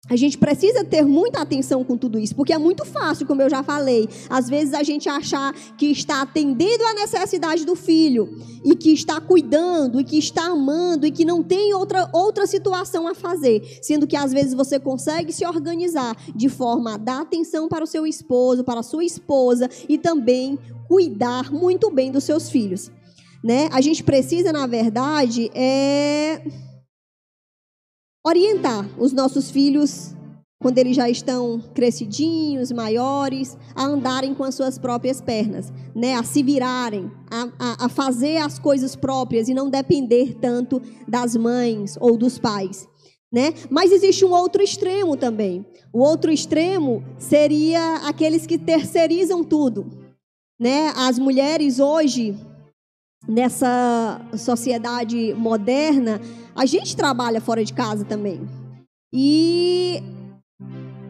a 0.09 0.15
gente 0.15 0.37
precisa 0.37 0.83
ter 0.83 1.03
muita 1.03 1.41
atenção 1.41 1.83
com 1.83 1.97
tudo 1.97 2.17
isso, 2.17 2.35
porque 2.35 2.53
é 2.53 2.57
muito 2.57 2.85
fácil, 2.85 3.25
como 3.25 3.41
eu 3.41 3.49
já 3.49 3.61
falei, 3.61 4.09
às 4.29 4.49
vezes 4.49 4.73
a 4.73 4.83
gente 4.83 5.07
achar 5.07 5.53
que 5.77 5.87
está 5.87 6.21
atendendo 6.21 6.83
à 6.85 6.93
necessidade 6.93 7.65
do 7.65 7.75
filho 7.75 8.29
e 8.63 8.75
que 8.75 8.91
está 8.91 9.19
cuidando 9.21 9.99
e 9.99 10.03
que 10.03 10.17
está 10.17 10.47
amando 10.47 11.05
e 11.05 11.11
que 11.11 11.25
não 11.25 11.43
tem 11.43 11.73
outra 11.73 12.09
outra 12.11 12.47
situação 12.47 13.07
a 13.07 13.13
fazer, 13.13 13.79
sendo 13.81 14.07
que 14.07 14.15
às 14.15 14.31
vezes 14.31 14.53
você 14.53 14.79
consegue 14.79 15.31
se 15.31 15.45
organizar 15.45 16.15
de 16.35 16.49
forma 16.49 16.95
a 16.95 16.97
dar 16.97 17.21
atenção 17.21 17.67
para 17.67 17.83
o 17.83 17.87
seu 17.87 18.07
esposo, 18.07 18.63
para 18.63 18.79
a 18.79 18.83
sua 18.83 19.03
esposa 19.03 19.69
e 19.87 19.97
também 19.97 20.57
cuidar 20.87 21.51
muito 21.51 21.91
bem 21.91 22.11
dos 22.11 22.23
seus 22.23 22.49
filhos, 22.49 22.89
né? 23.43 23.69
A 23.71 23.81
gente 23.81 24.03
precisa, 24.03 24.51
na 24.51 24.67
verdade, 24.67 25.49
é 25.53 26.41
orientar 28.25 28.89
os 28.99 29.13
nossos 29.13 29.49
filhos, 29.49 30.13
quando 30.59 30.77
eles 30.79 30.95
já 30.95 31.09
estão 31.09 31.61
crescidinhos, 31.73 32.71
maiores, 32.71 33.57
a 33.75 33.85
andarem 33.85 34.33
com 34.33 34.43
as 34.43 34.55
suas 34.55 34.77
próprias 34.77 35.21
pernas, 35.21 35.71
né? 35.95 36.15
a 36.15 36.23
se 36.23 36.43
virarem, 36.43 37.11
a, 37.31 37.47
a, 37.57 37.85
a 37.85 37.89
fazer 37.89 38.37
as 38.37 38.59
coisas 38.59 38.95
próprias 38.95 39.47
e 39.47 39.53
não 39.53 39.69
depender 39.69 40.35
tanto 40.41 40.81
das 41.07 41.35
mães 41.35 41.95
ou 42.01 42.17
dos 42.17 42.37
pais. 42.37 42.87
Né? 43.31 43.53
Mas 43.69 43.91
existe 43.91 44.25
um 44.25 44.31
outro 44.31 44.61
extremo 44.61 45.15
também. 45.15 45.65
O 45.93 45.99
outro 45.99 46.31
extremo 46.31 47.03
seria 47.17 47.97
aqueles 48.07 48.45
que 48.45 48.57
terceirizam 48.57 49.43
tudo. 49.43 49.85
Né? 50.59 50.91
As 50.95 51.19
mulheres 51.19 51.79
hoje, 51.79 52.35
nessa 53.27 54.21
sociedade 54.37 55.33
moderna, 55.33 56.21
a 56.55 56.65
gente 56.65 56.95
trabalha 56.95 57.41
fora 57.41 57.63
de 57.63 57.73
casa 57.73 58.05
também. 58.05 58.47
E 59.13 60.01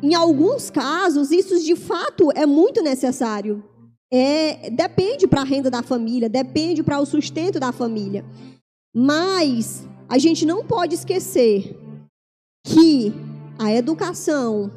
em 0.01 0.13
alguns 0.13 0.69
casos, 0.69 1.31
isso 1.31 1.63
de 1.63 1.75
fato 1.75 2.31
é 2.35 2.45
muito 2.45 2.81
necessário. 2.81 3.63
É, 4.11 4.69
depende 4.69 5.27
para 5.27 5.41
a 5.41 5.45
renda 5.45 5.69
da 5.69 5.83
família, 5.83 6.29
depende 6.29 6.81
para 6.81 6.99
o 6.99 7.05
sustento 7.05 7.59
da 7.59 7.71
família. 7.71 8.23
Mas 8.95 9.85
a 10.09 10.17
gente 10.17 10.45
não 10.45 10.65
pode 10.65 10.95
esquecer 10.95 11.77
que 12.65 13.13
a 13.59 13.71
educação 13.73 14.71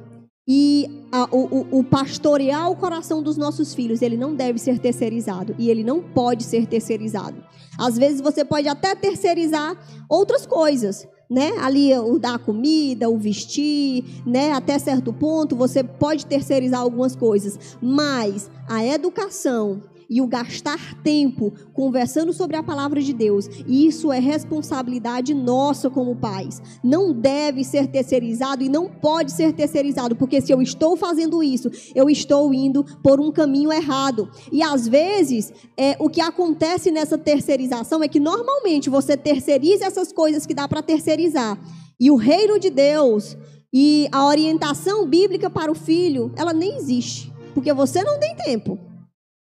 e 0.49 1.00
a, 1.13 1.29
o, 1.31 1.79
o 1.79 1.85
pastorear 1.85 2.71
o 2.71 2.77
coração 2.77 3.23
dos 3.23 3.37
nossos 3.37 3.75
filhos, 3.75 4.03
ele 4.03 4.17
não 4.17 4.35
deve 4.35 4.59
ser 4.59 4.79
terceirizado. 4.79 5.55
E 5.59 5.71
ele 5.71 5.83
não 5.83 6.01
pode 6.01 6.45
ser 6.45 6.67
terceirizado. 6.67 7.43
Às 7.79 7.97
vezes 7.97 8.21
você 8.21 8.45
pode 8.45 8.69
até 8.69 8.95
terceirizar 8.95 9.77
outras 10.09 10.47
coisas, 10.47 11.07
né? 11.29 11.53
Ali 11.61 11.95
o 11.97 12.19
dar 12.19 12.39
comida, 12.39 13.09
o 13.09 13.19
vestir, 13.19 14.05
né? 14.27 14.53
Até 14.53 14.79
certo 14.79 15.13
ponto 15.13 15.57
você 15.57 15.83
pode 15.83 16.27
terceirizar 16.27 16.81
algumas 16.81 17.17
coisas, 17.17 17.77
mas 17.81 18.51
a 18.69 18.85
educação 18.85 19.83
e 20.11 20.21
o 20.21 20.27
gastar 20.27 21.01
tempo 21.03 21.53
conversando 21.73 22.33
sobre 22.33 22.57
a 22.57 22.63
palavra 22.63 23.01
de 23.01 23.13
Deus, 23.13 23.49
isso 23.67 24.11
é 24.11 24.19
responsabilidade 24.19 25.33
nossa 25.33 25.89
como 25.89 26.17
pais. 26.17 26.61
Não 26.83 27.13
deve 27.13 27.63
ser 27.63 27.87
terceirizado 27.87 28.65
e 28.65 28.69
não 28.69 28.89
pode 28.89 29.31
ser 29.31 29.53
terceirizado, 29.53 30.17
porque 30.17 30.41
se 30.41 30.53
eu 30.53 30.61
estou 30.61 30.97
fazendo 30.97 31.41
isso, 31.45 31.71
eu 31.95 32.11
estou 32.11 32.53
indo 32.53 32.85
por 33.05 33.21
um 33.21 33.31
caminho 33.31 33.73
errado. 33.73 34.29
E 34.51 34.65
às 34.65 34.89
vezes, 34.89 35.53
é, 35.77 35.97
o 36.01 36.11
que 36.11 36.21
acontece 36.21 36.91
nessa 36.91 37.17
terceirização 37.17 38.03
é 38.03 38.09
que 38.09 38.19
normalmente 38.19 38.91
você 38.91 39.17
terceiriza 39.17 39.85
essas 39.85 40.13
coisas 40.13 40.45
que 40.45 40.55
dá 40.55 40.67
para 40.67 40.83
terceirizar. 40.83 41.57
E 42.01 42.11
o 42.11 42.17
reino 42.17 42.59
de 42.59 42.71
Deus 42.71 43.37
e 43.73 44.09
a 44.11 44.27
orientação 44.27 45.07
bíblica 45.07 45.49
para 45.49 45.71
o 45.71 45.75
filho, 45.75 46.33
ela 46.37 46.53
nem 46.53 46.77
existe, 46.77 47.33
porque 47.55 47.73
você 47.73 48.03
não 48.03 48.19
tem 48.19 48.35
tempo. 48.35 48.90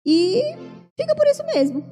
E 0.04 0.42
fica 0.96 1.14
por 1.14 1.26
isso 1.26 1.44
mesmo. 1.46 1.84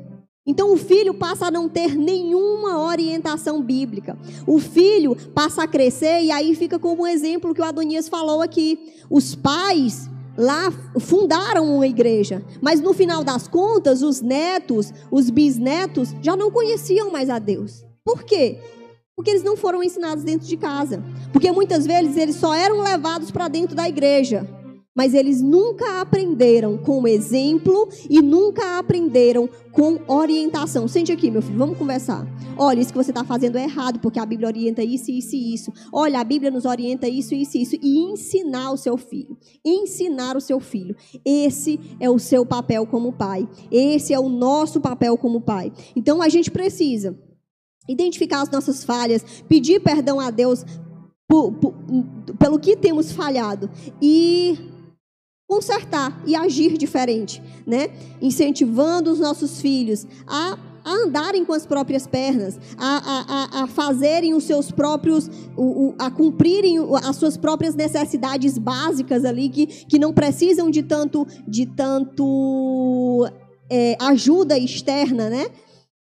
Então 0.45 0.73
o 0.73 0.77
filho 0.77 1.15
passa 1.15 1.47
a 1.47 1.51
não 1.51 1.69
ter 1.69 1.97
nenhuma 1.97 2.83
orientação 2.83 3.63
bíblica. 3.63 4.19
O 4.47 4.59
filho 4.59 5.17
passa 5.33 5.63
a 5.63 5.69
crescer 5.69 6.23
e 6.23 6.33
aí 6.33 6.55
fica 6.57 6.79
como 6.79 7.05
um 7.05 7.07
exemplo 7.07 7.55
que 7.55 7.61
o 7.61 7.65
Adonias 7.65 8.09
falou 8.09 8.43
aqui. 8.43 8.93
Os 9.09 9.37
pais 9.37 10.11
lá 10.37 10.73
fundaram 10.99 11.77
uma 11.77 11.87
igreja, 11.87 12.45
mas 12.61 12.81
no 12.81 12.93
final 12.93 13.23
das 13.23 13.47
contas, 13.47 14.03
os 14.03 14.21
netos, 14.21 14.93
os 15.11 15.31
bisnetos 15.31 16.15
já 16.21 16.35
não 16.35 16.51
conheciam 16.51 17.11
mais 17.13 17.31
a 17.31 17.39
Deus. 17.39 17.85
Por 18.05 18.25
quê? 18.25 18.59
Porque 19.15 19.31
eles 19.31 19.45
não 19.45 19.57
foram 19.57 19.83
ensinados 19.83 20.25
dentro 20.25 20.49
de 20.49 20.57
casa. 20.57 21.05
Porque 21.33 21.53
muitas 21.53 21.87
vezes 21.87 22.17
eles 22.17 22.35
só 22.35 22.53
eram 22.53 22.83
levados 22.83 23.31
para 23.31 23.47
dentro 23.47 23.77
da 23.77 23.89
igreja 23.89 24.49
mas 24.95 25.15
eles 25.15 25.41
nunca 25.41 26.01
aprenderam 26.01 26.77
com 26.77 27.07
exemplo 27.09 27.89
e 28.09 28.21
nunca 28.21 28.79
aprenderam 28.79 29.49
com 29.71 29.99
orientação. 30.07 30.87
Sente 30.87 31.11
aqui, 31.11 31.31
meu 31.31 31.41
filho, 31.41 31.59
vamos 31.59 31.79
conversar. 31.79 32.27
Olha, 32.59 32.81
isso 32.81 32.93
que 32.93 32.99
você 32.99 33.11
está 33.11 33.25
fazendo 33.25 33.57
é 33.57 33.65
errado, 33.65 34.01
porque 34.01 34.21
a 34.21 34.27
Bíblia 34.27 34.49
orienta 34.49 34.83
isso, 34.83 35.11
isso 35.11 35.35
e 35.35 35.55
isso. 35.55 35.73
Olha, 35.93 36.21
a 36.21 36.25
Bíblia 36.25 36.51
nos 36.51 36.67
orienta 36.67 37.09
isso, 37.09 37.35
isso 37.35 37.57
e 37.57 37.63
isso. 37.63 37.77
E 37.81 37.99
ensinar 38.01 38.71
o 38.71 38.77
seu 38.77 38.99
filho. 38.99 39.37
Ensinar 39.65 40.37
o 40.37 40.41
seu 40.41 40.61
filho. 40.61 40.95
Esse 41.25 41.81
é 41.99 42.11
o 42.11 42.19
seu 42.19 42.45
papel 42.45 42.87
como 42.87 43.13
pai. 43.13 43.49
Esse 43.71 44.13
é 44.13 44.21
o 44.21 44.29
nosso 44.29 44.81
papel 44.81 45.17
como 45.17 45.41
pai. 45.41 45.73
Então 45.97 46.21
a 46.21 46.29
gente 46.29 46.51
precisa 46.51 47.19
identificar 47.89 48.43
as 48.43 48.51
nossas 48.51 48.85
falhas, 48.85 49.25
pedir 49.49 49.81
perdão 49.81 50.21
a 50.21 50.31
Deus 50.31 50.65
pelo 52.39 52.59
que 52.61 52.77
temos 52.77 53.11
falhado 53.11 53.71
e 54.01 54.72
consertar 55.53 56.23
e 56.27 56.35
agir 56.35 56.79
diferente, 56.79 57.43
né? 57.67 57.91
Incentivando 58.23 59.13
os 59.13 59.21
nossos 59.21 59.61
filhos 59.61 60.07
a, 60.27 60.59
a 60.83 60.91
andarem 60.91 61.45
com 61.45 61.53
as 61.53 61.67
próprias 61.67 62.07
pernas, 62.07 62.59
a, 62.79 63.59
a, 63.59 63.63
a 63.63 63.67
fazerem 63.67 64.33
os 64.33 64.45
seus 64.45 64.71
próprios, 64.71 65.31
a 65.99 66.11
cumprirem 66.11 66.79
as 67.05 67.17
suas 67.17 67.37
próprias 67.37 67.75
necessidades 67.75 68.57
básicas 68.57 69.27
ali, 69.27 69.51
que, 69.51 69.67
que 69.67 69.99
não 69.99 70.11
precisam 70.15 70.71
de 70.71 70.83
tanto, 70.83 71.27
de 71.47 71.67
tanto 71.67 73.29
é, 73.69 73.95
ajuda 74.01 74.57
externa, 74.57 75.29
né? 75.29 75.49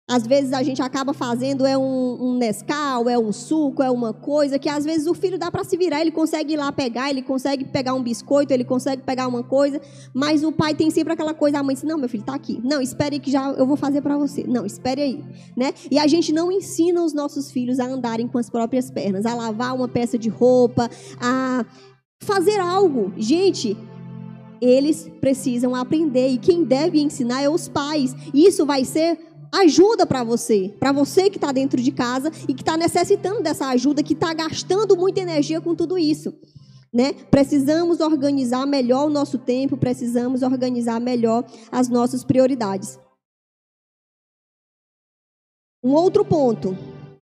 Às 0.10 0.26
vezes 0.26 0.54
a 0.54 0.64
gente 0.64 0.82
acaba 0.82 1.14
fazendo 1.14 1.68
é 1.68 1.78
um, 1.78 2.18
um 2.20 2.36
Nescau, 2.36 3.08
é 3.08 3.18
um 3.18 3.32
suco, 3.32 3.84
é 3.84 3.92
uma 3.92 4.12
coisa 4.12 4.58
que 4.58 4.68
às 4.68 4.84
vezes 4.84 5.06
o 5.06 5.14
filho 5.14 5.38
dá 5.38 5.52
para 5.52 5.64
se 5.64 5.78
virar, 5.78 6.02
ele 6.02 6.10
consegue 6.10 6.56
ir 6.56 6.58
lá 6.58 6.72
pegar, 6.72 7.12
ele 7.12 7.22
consegue 7.22 7.64
pegar 7.64 7.94
um 7.94 8.02
biscoito, 8.02 8.52
ele 8.52 8.64
consegue 8.64 9.04
pegar 9.04 9.28
uma 9.28 9.44
coisa, 9.44 9.80
mas 10.12 10.44
o 10.44 10.52
pai 10.52 10.74
tem 10.74 10.90
sempre 10.90 11.14
aquela 11.14 11.36
coisa, 11.36 11.60
a 11.60 11.64
mãe 11.64 11.76
diz, 11.76 11.84
não, 11.84 12.00
meu 12.00 12.10
filho, 12.10 12.22
está 12.22 12.34
aqui. 12.34 12.60
Não, 12.64 12.82
espere 12.82 13.20
que 13.20 13.30
já 13.30 13.52
eu 13.52 13.68
vou 13.68 13.78
fazer 13.78 14.02
para 14.02 14.18
você. 14.18 14.44
Não, 14.48 14.66
espere 14.66 15.02
aí, 15.02 15.24
né? 15.56 15.74
E 15.92 16.00
a 16.00 16.08
gente 16.08 16.34
não 16.34 16.52
ensina 16.52 17.04
os 17.04 17.14
nossos 17.14 17.52
filhos 17.52 17.80
a 17.80 17.86
andarem 17.86 18.28
com 18.28 18.40
as 18.40 18.50
próprias 18.50 18.90
pernas, 18.90 19.28
a 19.28 19.36
lavar 19.36 19.76
uma 19.76 19.88
peça 19.88 20.18
de 20.18 20.30
roupa, 20.30 20.90
a 21.22 21.64
fazer 22.24 22.60
algo. 22.60 23.14
Gente, 23.16 23.78
eles 24.62 25.10
precisam 25.22 25.76
aprender 25.76 26.30
e 26.30 26.38
quem 26.38 26.64
deve 26.64 27.00
ensinar 27.00 27.42
é 27.42 27.50
os 27.50 27.68
pais. 27.68 28.16
Isso 28.34 28.66
vai 28.66 28.84
ser 28.84 29.29
ajuda 29.52 30.06
para 30.06 30.24
você, 30.24 30.74
para 30.80 30.92
você 30.92 31.30
que 31.30 31.38
está 31.38 31.52
dentro 31.52 31.82
de 31.82 31.92
casa 31.92 32.32
e 32.48 32.54
que 32.54 32.62
está 32.62 32.78
necessitando 32.78 33.42
dessa 33.42 33.68
ajuda, 33.70 34.04
que 34.04 34.14
está 34.14 34.34
gastando 34.34 34.96
muita 34.96 35.20
energia 35.20 35.60
com 35.60 35.76
tudo 35.76 35.98
isso. 35.98 36.34
Né? 36.94 37.14
Precisamos 37.14 38.00
organizar 38.00 38.66
melhor 38.66 39.08
o 39.08 39.12
nosso 39.12 39.38
tempo, 39.38 39.78
precisamos 39.78 40.42
organizar 40.42 41.00
melhor 41.00 41.46
as 41.72 41.88
nossas 41.88 42.24
prioridades. 42.24 43.00
Um 45.84 45.94
outro 45.94 46.26
ponto 46.26 46.76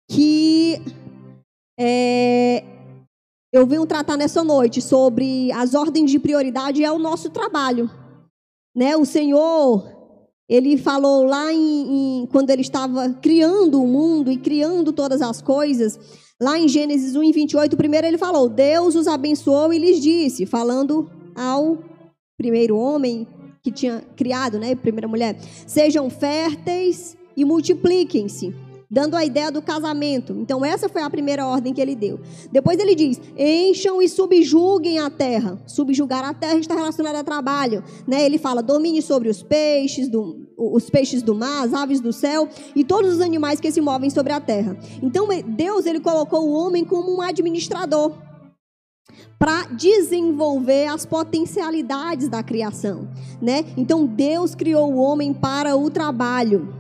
que 0.09 0.81
é, 1.79 2.65
eu 3.53 3.67
venho 3.67 3.87
tratar 3.87 4.17
nessa 4.17 4.45
noite 4.45 4.81
sobre 4.81 5.51
as 5.53 5.75
ordens 5.75 6.11
de 6.11 6.19
prioridade 6.19 6.85
é 6.85 6.91
o 6.91 6.99
nosso 6.99 7.31
trabalho. 7.31 7.91
Né? 8.75 8.97
O 8.97 9.05
Senhor 9.05 10.00
ele 10.51 10.77
falou 10.77 11.23
lá 11.23 11.53
em, 11.53 12.23
em, 12.23 12.27
quando 12.27 12.51
ele 12.51 12.63
estava 12.63 13.09
criando 13.23 13.81
o 13.81 13.87
mundo 13.87 14.33
e 14.33 14.37
criando 14.37 14.93
todas 14.93 15.23
as 15.23 15.41
coisas, 15.41 15.97
lá 16.43 16.59
em 16.59 16.67
Gênesis 16.67 17.15
1, 17.15 17.31
28, 17.31 17.77
primeiro 17.77 18.05
ele 18.05 18.19
falou: 18.19 18.49
Deus 18.49 18.97
os 18.97 19.07
abençoou 19.07 19.73
e 19.73 19.79
lhes 19.79 20.03
disse, 20.03 20.45
falando 20.47 21.09
ao 21.37 21.79
primeiro 22.37 22.77
homem 22.77 23.29
que 23.63 23.71
tinha 23.71 24.03
criado, 24.17 24.59
né, 24.59 24.75
primeira 24.75 25.07
mulher: 25.07 25.39
sejam 25.69 26.11
férteis 26.11 27.17
e 27.37 27.45
multipliquem-se 27.45 28.53
dando 28.91 29.17
a 29.17 29.25
ideia 29.25 29.53
do 29.53 29.63
casamento. 29.63 30.33
Então, 30.33 30.65
essa 30.65 30.89
foi 30.89 31.03
a 31.03 31.09
primeira 31.09 31.47
ordem 31.47 31.73
que 31.73 31.81
ele 31.81 31.95
deu. 31.95 32.19
Depois 32.51 32.79
ele 32.79 32.95
diz: 32.95 33.21
encham 33.39 34.03
e 34.03 34.09
subjuguem 34.09 34.99
a 34.99 35.09
terra. 35.09 35.63
Subjugar 35.67 36.25
a 36.25 36.35
terra 36.35 36.59
está 36.59 36.75
relacionado 36.75 37.17
a 37.17 37.23
trabalho. 37.23 37.85
Né? 38.07 38.25
Ele 38.25 38.37
fala: 38.37 38.63
domine 38.63 39.01
sobre 39.01 39.29
os 39.29 39.43
peixes, 39.43 40.09
do, 40.09 40.40
os 40.61 40.91
peixes 40.91 41.23
do 41.23 41.35
mar, 41.35 41.65
as 41.65 41.73
aves 41.73 42.01
do 42.01 42.13
céu 42.13 42.49
e 42.77 42.85
todos 42.85 43.15
os 43.15 43.21
animais 43.21 43.61
que 43.61 43.73
se 43.73 43.81
movem 43.81 44.11
sobre 44.11 44.33
a 44.33 44.41
terra. 44.41 44.77
Então, 45.03 45.27
Deus 45.47 45.87
ele 45.87 46.01
colocou 46.01 46.47
o 46.47 46.53
homem 46.53 46.85
como 46.85 47.17
um 47.17 47.23
administrador 47.23 48.13
para 49.39 49.65
desenvolver 49.69 50.87
as 50.87 51.07
potencialidades 51.07 52.29
da 52.29 52.43
criação, 52.43 53.09
né? 53.41 53.65
Então 53.75 54.05
Deus 54.05 54.55
criou 54.55 54.93
o 54.93 54.99
homem 54.99 55.33
para 55.33 55.75
o 55.77 55.91
trabalho. 55.91 56.80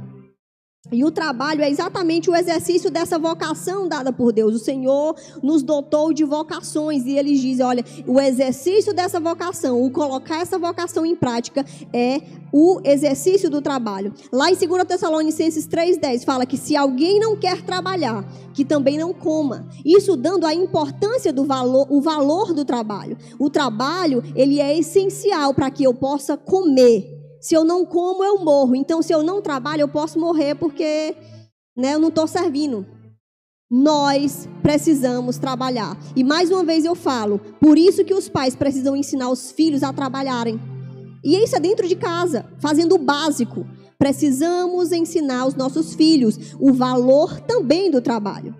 E 0.92 1.04
o 1.04 1.10
trabalho 1.10 1.62
é 1.62 1.70
exatamente 1.70 2.30
o 2.30 2.34
exercício 2.34 2.90
dessa 2.90 3.18
vocação 3.18 3.88
dada 3.88 4.12
por 4.12 4.32
Deus. 4.32 4.54
O 4.54 4.58
Senhor 4.58 5.14
nos 5.42 5.62
dotou 5.62 6.12
de 6.12 6.24
vocações 6.24 7.06
e 7.06 7.16
ele 7.16 7.34
diz: 7.34 7.60
olha, 7.60 7.84
o 8.06 8.20
exercício 8.20 8.92
dessa 8.92 9.20
vocação, 9.20 9.82
o 9.82 9.90
colocar 9.90 10.40
essa 10.40 10.58
vocação 10.58 11.06
em 11.06 11.14
prática 11.14 11.64
é 11.92 12.20
o 12.52 12.80
exercício 12.84 13.48
do 13.48 13.62
trabalho. 13.62 14.12
Lá 14.32 14.50
em 14.50 14.56
2 14.56 14.84
Tessalonicenses 14.84 15.68
3,10 15.68 16.24
fala 16.24 16.44
que 16.44 16.56
se 16.56 16.76
alguém 16.76 17.20
não 17.20 17.36
quer 17.36 17.62
trabalhar, 17.62 18.24
que 18.52 18.64
também 18.64 18.98
não 18.98 19.12
coma. 19.12 19.68
Isso 19.84 20.16
dando 20.16 20.46
a 20.46 20.54
importância 20.54 21.32
do 21.32 21.44
valor, 21.44 21.86
o 21.88 22.00
valor 22.00 22.52
do 22.52 22.64
trabalho. 22.64 23.16
O 23.38 23.48
trabalho, 23.48 24.22
ele 24.34 24.60
é 24.60 24.76
essencial 24.76 25.54
para 25.54 25.70
que 25.70 25.84
eu 25.84 25.94
possa 25.94 26.36
comer 26.36 27.19
se 27.40 27.54
eu 27.54 27.64
não 27.64 27.84
como, 27.84 28.22
eu 28.22 28.38
morro. 28.38 28.76
Então, 28.76 29.00
se 29.02 29.12
eu 29.12 29.22
não 29.22 29.40
trabalho, 29.40 29.82
eu 29.82 29.88
posso 29.88 30.18
morrer 30.20 30.54
porque 30.54 31.16
né, 31.76 31.94
eu 31.94 31.98
não 31.98 32.08
estou 32.08 32.26
servindo. 32.26 32.86
Nós 33.70 34.48
precisamos 34.62 35.38
trabalhar. 35.38 35.96
E 36.14 36.22
mais 36.22 36.50
uma 36.50 36.64
vez 36.64 36.84
eu 36.84 36.94
falo, 36.94 37.40
por 37.60 37.78
isso 37.78 38.04
que 38.04 38.14
os 38.14 38.28
pais 38.28 38.54
precisam 38.54 38.96
ensinar 38.96 39.30
os 39.30 39.50
filhos 39.52 39.82
a 39.82 39.92
trabalharem. 39.92 40.60
E 41.24 41.36
isso 41.42 41.56
é 41.56 41.60
dentro 41.60 41.86
de 41.86 41.96
casa, 41.96 42.44
fazendo 42.58 42.96
o 42.96 42.98
básico. 42.98 43.66
Precisamos 43.98 44.92
ensinar 44.92 45.46
os 45.46 45.54
nossos 45.54 45.94
filhos 45.94 46.54
o 46.58 46.72
valor 46.72 47.40
também 47.40 47.90
do 47.90 48.00
trabalho. 48.00 48.54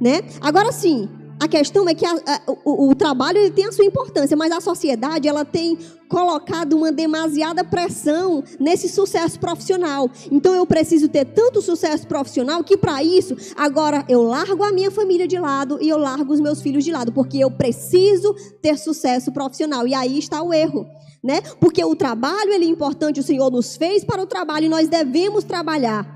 Né? 0.00 0.22
Agora 0.40 0.72
sim, 0.72 1.08
a 1.40 1.48
questão 1.48 1.88
é 1.88 1.94
que 1.94 2.04
a, 2.04 2.12
a, 2.12 2.42
o, 2.66 2.90
o, 2.90 2.94
trabalho 2.94 3.38
ele 3.38 3.50
tem 3.50 3.64
a 3.64 3.72
sua 3.72 3.86
importância, 3.86 4.36
mas 4.36 4.52
a 4.52 4.60
sociedade 4.60 5.26
ela 5.26 5.42
tem 5.42 5.78
colocado 6.06 6.74
uma 6.74 6.92
demasiada 6.92 7.64
pressão 7.64 8.44
nesse 8.58 8.90
sucesso 8.90 9.40
profissional. 9.40 10.10
Então 10.30 10.52
eu 10.52 10.66
preciso 10.66 11.08
ter 11.08 11.24
tanto 11.24 11.62
sucesso 11.62 12.06
profissional 12.06 12.62
que 12.62 12.76
para 12.76 13.02
isso 13.02 13.34
agora 13.56 14.04
eu 14.06 14.22
largo 14.22 14.62
a 14.62 14.70
minha 14.70 14.90
família 14.90 15.26
de 15.26 15.38
lado 15.38 15.78
e 15.80 15.88
eu 15.88 15.96
largo 15.96 16.30
os 16.30 16.40
meus 16.40 16.60
filhos 16.60 16.84
de 16.84 16.92
lado, 16.92 17.10
porque 17.10 17.38
eu 17.38 17.50
preciso 17.50 18.34
ter 18.60 18.76
sucesso 18.76 19.32
profissional. 19.32 19.88
E 19.88 19.94
aí 19.94 20.18
está 20.18 20.42
o 20.42 20.52
erro. 20.52 20.86
Né? 21.24 21.40
Porque 21.58 21.84
o 21.84 21.94
trabalho 21.94 22.50
ele 22.50 22.64
é 22.64 22.68
importante, 22.68 23.20
o 23.20 23.22
Senhor 23.22 23.50
nos 23.50 23.76
fez 23.76 24.04
para 24.04 24.22
o 24.22 24.26
trabalho 24.26 24.66
e 24.66 24.70
nós 24.70 24.88
devemos 24.88 25.44
trabalhar. 25.44 26.06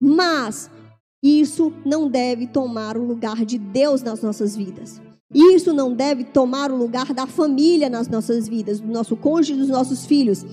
Mas 0.00 0.68
isso 1.22 1.72
não 1.84 2.08
deve 2.08 2.46
tomar 2.46 2.96
o 2.96 3.04
lugar 3.04 3.44
de 3.44 3.58
Deus 3.58 4.02
nas 4.02 4.22
nossas 4.22 4.56
vidas. 4.56 5.00
Isso 5.32 5.72
não 5.72 5.92
deve 5.92 6.24
tomar 6.24 6.72
o 6.72 6.76
lugar 6.76 7.12
da 7.12 7.26
família 7.26 7.90
nas 7.90 8.08
nossas 8.08 8.48
vidas, 8.48 8.80
do 8.80 8.88
nosso 8.90 9.16
cônjuge, 9.16 9.54
dos 9.54 9.68
nossos 9.68 10.06
filhos. 10.06 10.44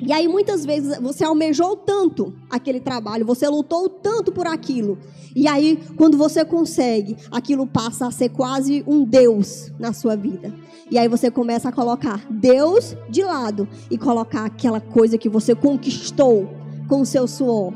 E 0.00 0.12
aí 0.12 0.26
muitas 0.26 0.64
vezes 0.64 0.98
você 0.98 1.22
almejou 1.22 1.76
tanto 1.76 2.34
aquele 2.50 2.80
trabalho, 2.80 3.26
você 3.26 3.46
lutou 3.46 3.88
tanto 3.88 4.32
por 4.32 4.46
aquilo. 4.46 4.98
E 5.36 5.46
aí 5.46 5.78
quando 5.96 6.16
você 6.16 6.44
consegue, 6.44 7.16
aquilo 7.30 7.66
passa 7.66 8.06
a 8.06 8.10
ser 8.10 8.30
quase 8.30 8.82
um 8.86 9.04
Deus 9.04 9.70
na 9.78 9.92
sua 9.92 10.16
vida. 10.16 10.52
E 10.90 10.98
aí 10.98 11.08
você 11.08 11.30
começa 11.30 11.68
a 11.68 11.72
colocar 11.72 12.26
Deus 12.30 12.96
de 13.10 13.22
lado 13.22 13.68
e 13.90 13.98
colocar 13.98 14.46
aquela 14.46 14.80
coisa 14.80 15.18
que 15.18 15.28
você 15.28 15.54
conquistou 15.54 16.48
com 16.88 17.02
o 17.02 17.06
seu 17.06 17.28
suor 17.28 17.74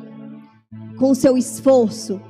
com 0.96 1.10
o 1.10 1.14
seu 1.14 1.36
esforço 1.36 2.20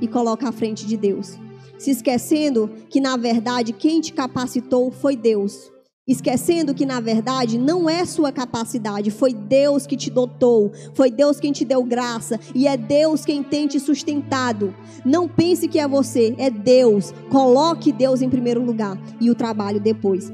e 0.00 0.08
coloca 0.08 0.48
à 0.48 0.52
frente 0.52 0.86
de 0.86 0.96
Deus. 0.96 1.38
Se 1.78 1.90
esquecendo 1.90 2.70
que, 2.88 3.00
na 3.00 3.16
verdade, 3.16 3.72
quem 3.72 4.00
te 4.00 4.12
capacitou 4.12 4.90
foi 4.90 5.16
Deus. 5.16 5.72
Esquecendo 6.06 6.74
que, 6.74 6.84
na 6.84 6.98
verdade, 6.98 7.56
não 7.56 7.88
é 7.88 8.04
sua 8.04 8.32
capacidade, 8.32 9.12
foi 9.12 9.32
Deus 9.32 9.86
que 9.86 9.96
te 9.96 10.10
dotou, 10.10 10.72
foi 10.94 11.12
Deus 11.12 11.38
quem 11.38 11.52
te 11.52 11.64
deu 11.64 11.84
graça 11.84 12.40
e 12.52 12.66
é 12.66 12.76
Deus 12.76 13.24
quem 13.24 13.40
tem 13.40 13.68
te 13.68 13.78
sustentado. 13.78 14.74
Não 15.04 15.28
pense 15.28 15.68
que 15.68 15.78
é 15.78 15.86
você, 15.86 16.34
é 16.38 16.50
Deus. 16.50 17.14
Coloque 17.30 17.92
Deus 17.92 18.20
em 18.20 18.28
primeiro 18.28 18.64
lugar 18.64 19.00
e 19.20 19.30
o 19.30 19.34
trabalho 19.34 19.78
depois. 19.78 20.28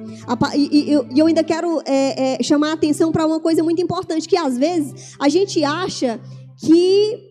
E, 0.56 0.90
eu 1.14 1.26
ainda 1.26 1.44
quero 1.44 1.82
é, 1.84 2.36
é, 2.36 2.42
chamar 2.42 2.70
a 2.70 2.72
atenção 2.72 3.12
para 3.12 3.26
uma 3.26 3.38
coisa 3.38 3.62
muito 3.62 3.82
importante: 3.82 4.26
que 4.26 4.38
às 4.38 4.56
vezes 4.56 5.14
a 5.20 5.28
gente 5.28 5.62
acha 5.64 6.18
que 6.56 7.27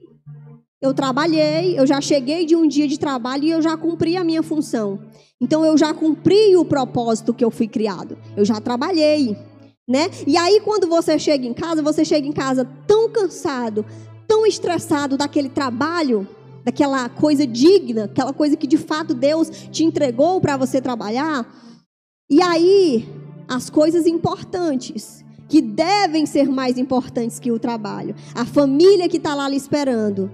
eu 0.81 0.93
trabalhei, 0.93 1.77
eu 1.77 1.87
já 1.87 1.99
cheguei 1.99 2.45
de 2.45 2.55
um 2.55 2.67
dia 2.67 2.87
de 2.87 2.99
trabalho 2.99 3.43
e 3.43 3.51
eu 3.51 3.61
já 3.61 3.75
cumpri 3.75 4.15
a 4.15 4.23
minha 4.23 4.43
função. 4.43 4.99
Então 5.41 5.65
eu 5.65 5.77
já 5.77 5.93
cumpri 5.93 6.55
o 6.55 6.65
propósito 6.65 7.33
que 7.33 7.43
eu 7.43 7.49
fui 7.49 7.67
criado. 7.67 8.17
Eu 8.35 8.45
já 8.45 8.61
trabalhei, 8.61 9.35
né? 9.87 10.09
E 10.25 10.37
aí 10.37 10.59
quando 10.61 10.87
você 10.87 11.17
chega 11.17 11.47
em 11.47 11.53
casa, 11.53 11.81
você 11.81 12.05
chega 12.05 12.27
em 12.27 12.31
casa 12.31 12.67
tão 12.85 13.09
cansado, 13.09 13.85
tão 14.27 14.45
estressado 14.45 15.17
daquele 15.17 15.49
trabalho, 15.49 16.27
daquela 16.63 17.09
coisa 17.09 17.47
digna, 17.47 18.05
aquela 18.05 18.33
coisa 18.33 18.55
que 18.55 18.67
de 18.67 18.77
fato 18.77 19.15
Deus 19.15 19.49
te 19.71 19.83
entregou 19.83 20.39
para 20.39 20.57
você 20.57 20.79
trabalhar. 20.79 21.47
E 22.29 22.41
aí 22.41 23.07
as 23.47 23.69
coisas 23.69 24.05
importantes 24.05 25.25
que 25.47 25.61
devem 25.61 26.25
ser 26.25 26.49
mais 26.49 26.77
importantes 26.77 27.39
que 27.39 27.51
o 27.51 27.57
trabalho, 27.57 28.13
a 28.35 28.45
família 28.45 29.07
que 29.07 29.17
está 29.17 29.33
lá 29.33 29.47
lhe 29.47 29.55
esperando 29.55 30.29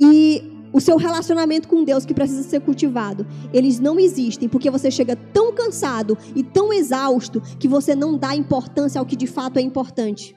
e 0.00 0.42
o 0.72 0.80
seu 0.80 0.96
relacionamento 0.96 1.68
com 1.68 1.84
Deus 1.84 2.04
que 2.04 2.12
precisa 2.12 2.42
ser 2.42 2.60
cultivado, 2.60 3.24
eles 3.52 3.78
não 3.78 3.98
existem 3.98 4.48
porque 4.48 4.70
você 4.70 4.90
chega 4.90 5.14
tão 5.14 5.52
cansado 5.52 6.18
e 6.34 6.42
tão 6.42 6.72
exausto 6.72 7.40
que 7.60 7.68
você 7.68 7.94
não 7.94 8.18
dá 8.18 8.34
importância 8.34 8.98
ao 8.98 9.06
que 9.06 9.14
de 9.14 9.28
fato 9.28 9.58
é 9.58 9.62
importante. 9.62 10.34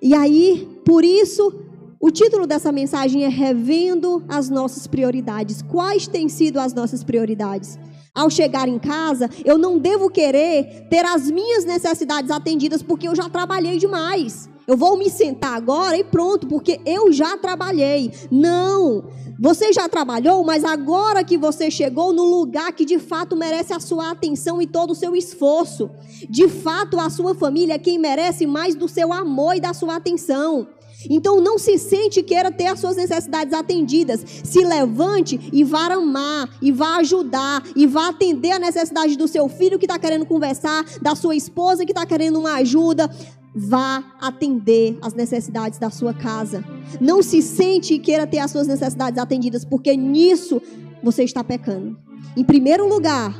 E 0.00 0.14
aí, 0.14 0.68
por 0.84 1.04
isso, 1.04 1.52
o 2.00 2.10
título 2.10 2.46
dessa 2.46 2.70
mensagem 2.70 3.24
é 3.24 3.28
Revendo 3.28 4.22
as 4.28 4.48
nossas 4.48 4.86
prioridades. 4.86 5.62
Quais 5.62 6.06
têm 6.06 6.28
sido 6.28 6.60
as 6.60 6.72
nossas 6.72 7.02
prioridades? 7.02 7.78
Ao 8.14 8.30
chegar 8.30 8.68
em 8.68 8.78
casa, 8.78 9.28
eu 9.44 9.58
não 9.58 9.78
devo 9.78 10.08
querer 10.08 10.86
ter 10.88 11.04
as 11.04 11.28
minhas 11.28 11.64
necessidades 11.64 12.30
atendidas 12.30 12.82
porque 12.82 13.08
eu 13.08 13.16
já 13.16 13.28
trabalhei 13.28 13.78
demais. 13.78 14.48
Eu 14.66 14.76
vou 14.76 14.96
me 14.96 15.10
sentar 15.10 15.54
agora 15.54 15.96
e 15.96 16.04
pronto, 16.04 16.46
porque 16.46 16.80
eu 16.86 17.12
já 17.12 17.36
trabalhei. 17.36 18.12
Não. 18.30 19.04
Você 19.38 19.72
já 19.72 19.88
trabalhou, 19.88 20.44
mas 20.44 20.64
agora 20.64 21.24
que 21.24 21.36
você 21.36 21.70
chegou 21.70 22.12
no 22.12 22.24
lugar 22.24 22.72
que 22.72 22.84
de 22.84 22.98
fato 22.98 23.36
merece 23.36 23.72
a 23.72 23.80
sua 23.80 24.10
atenção 24.10 24.62
e 24.62 24.66
todo 24.66 24.92
o 24.92 24.94
seu 24.94 25.14
esforço. 25.14 25.90
De 26.30 26.48
fato, 26.48 26.98
a 26.98 27.10
sua 27.10 27.34
família 27.34 27.74
é 27.74 27.78
quem 27.78 27.98
merece 27.98 28.46
mais 28.46 28.74
do 28.74 28.88
seu 28.88 29.12
amor 29.12 29.56
e 29.56 29.60
da 29.60 29.74
sua 29.74 29.96
atenção. 29.96 30.66
Então 31.10 31.40
não 31.40 31.58
se 31.58 31.76
sente 31.78 32.22
queira 32.22 32.50
ter 32.50 32.66
as 32.66 32.80
suas 32.80 32.96
necessidades 32.96 33.52
atendidas. 33.52 34.24
Se 34.44 34.64
levante 34.64 35.38
e 35.52 35.64
vá 35.64 35.92
amar, 35.92 36.48
e 36.62 36.72
vá 36.72 36.96
ajudar, 36.96 37.62
e 37.76 37.86
vá 37.86 38.08
atender 38.08 38.52
a 38.52 38.58
necessidade 38.58 39.16
do 39.16 39.28
seu 39.28 39.48
filho 39.48 39.78
que 39.78 39.84
está 39.84 39.98
querendo 39.98 40.24
conversar, 40.24 40.84
da 41.02 41.14
sua 41.14 41.36
esposa 41.36 41.84
que 41.84 41.92
está 41.92 42.06
querendo 42.06 42.38
uma 42.38 42.54
ajuda. 42.54 43.10
Vá 43.54 44.16
atender 44.20 44.98
as 45.00 45.14
necessidades 45.14 45.78
da 45.78 45.90
sua 45.90 46.12
casa. 46.12 46.64
Não 47.00 47.22
se 47.22 47.40
sente 47.40 47.94
e 47.94 47.98
queira 47.98 48.26
ter 48.26 48.38
as 48.38 48.50
suas 48.50 48.66
necessidades 48.66 49.18
atendidas, 49.18 49.64
porque 49.64 49.96
nisso 49.96 50.60
você 51.02 51.22
está 51.22 51.44
pecando. 51.44 51.96
Em 52.36 52.42
primeiro 52.42 52.88
lugar, 52.88 53.32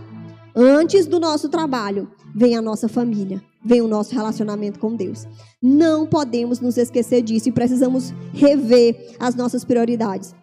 antes 0.54 1.06
do 1.06 1.18
nosso 1.18 1.48
trabalho, 1.48 2.10
vem 2.34 2.56
a 2.56 2.62
nossa 2.62 2.88
família, 2.88 3.42
vem 3.64 3.80
o 3.80 3.88
nosso 3.88 4.14
relacionamento 4.14 4.78
com 4.78 4.94
Deus. 4.94 5.26
Não 5.60 6.06
podemos 6.06 6.60
nos 6.60 6.76
esquecer 6.76 7.22
disso 7.22 7.48
e 7.48 7.52
precisamos 7.52 8.12
rever 8.32 9.16
as 9.18 9.34
nossas 9.34 9.64
prioridades. 9.64 10.34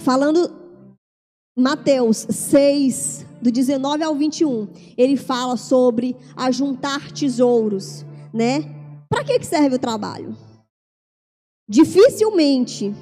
Falando 0.00 0.50
Mateus 1.56 2.26
6, 2.28 3.24
do 3.40 3.50
19 3.50 4.02
ao 4.02 4.14
21, 4.14 4.68
ele 4.96 5.16
fala 5.16 5.56
sobre 5.56 6.16
ajuntar 6.36 7.12
tesouros 7.12 8.04
né? 8.36 8.62
Para 9.08 9.24
que, 9.24 9.42
serve 9.42 9.76
o 9.76 9.78
trabalho? 9.78 10.36
Dificilmente 11.68 12.94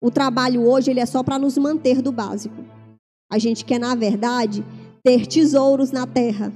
o 0.00 0.10
trabalho 0.10 0.66
hoje 0.66 0.90
ele 0.90 1.00
é 1.00 1.06
só 1.06 1.22
para 1.22 1.38
nos 1.38 1.58
manter 1.58 2.00
do 2.00 2.12
básico. 2.12 2.64
A 3.30 3.38
gente 3.38 3.64
quer, 3.64 3.78
na 3.78 3.94
verdade, 3.94 4.64
ter 5.04 5.26
tesouros 5.26 5.90
na 5.90 6.06
terra. 6.06 6.52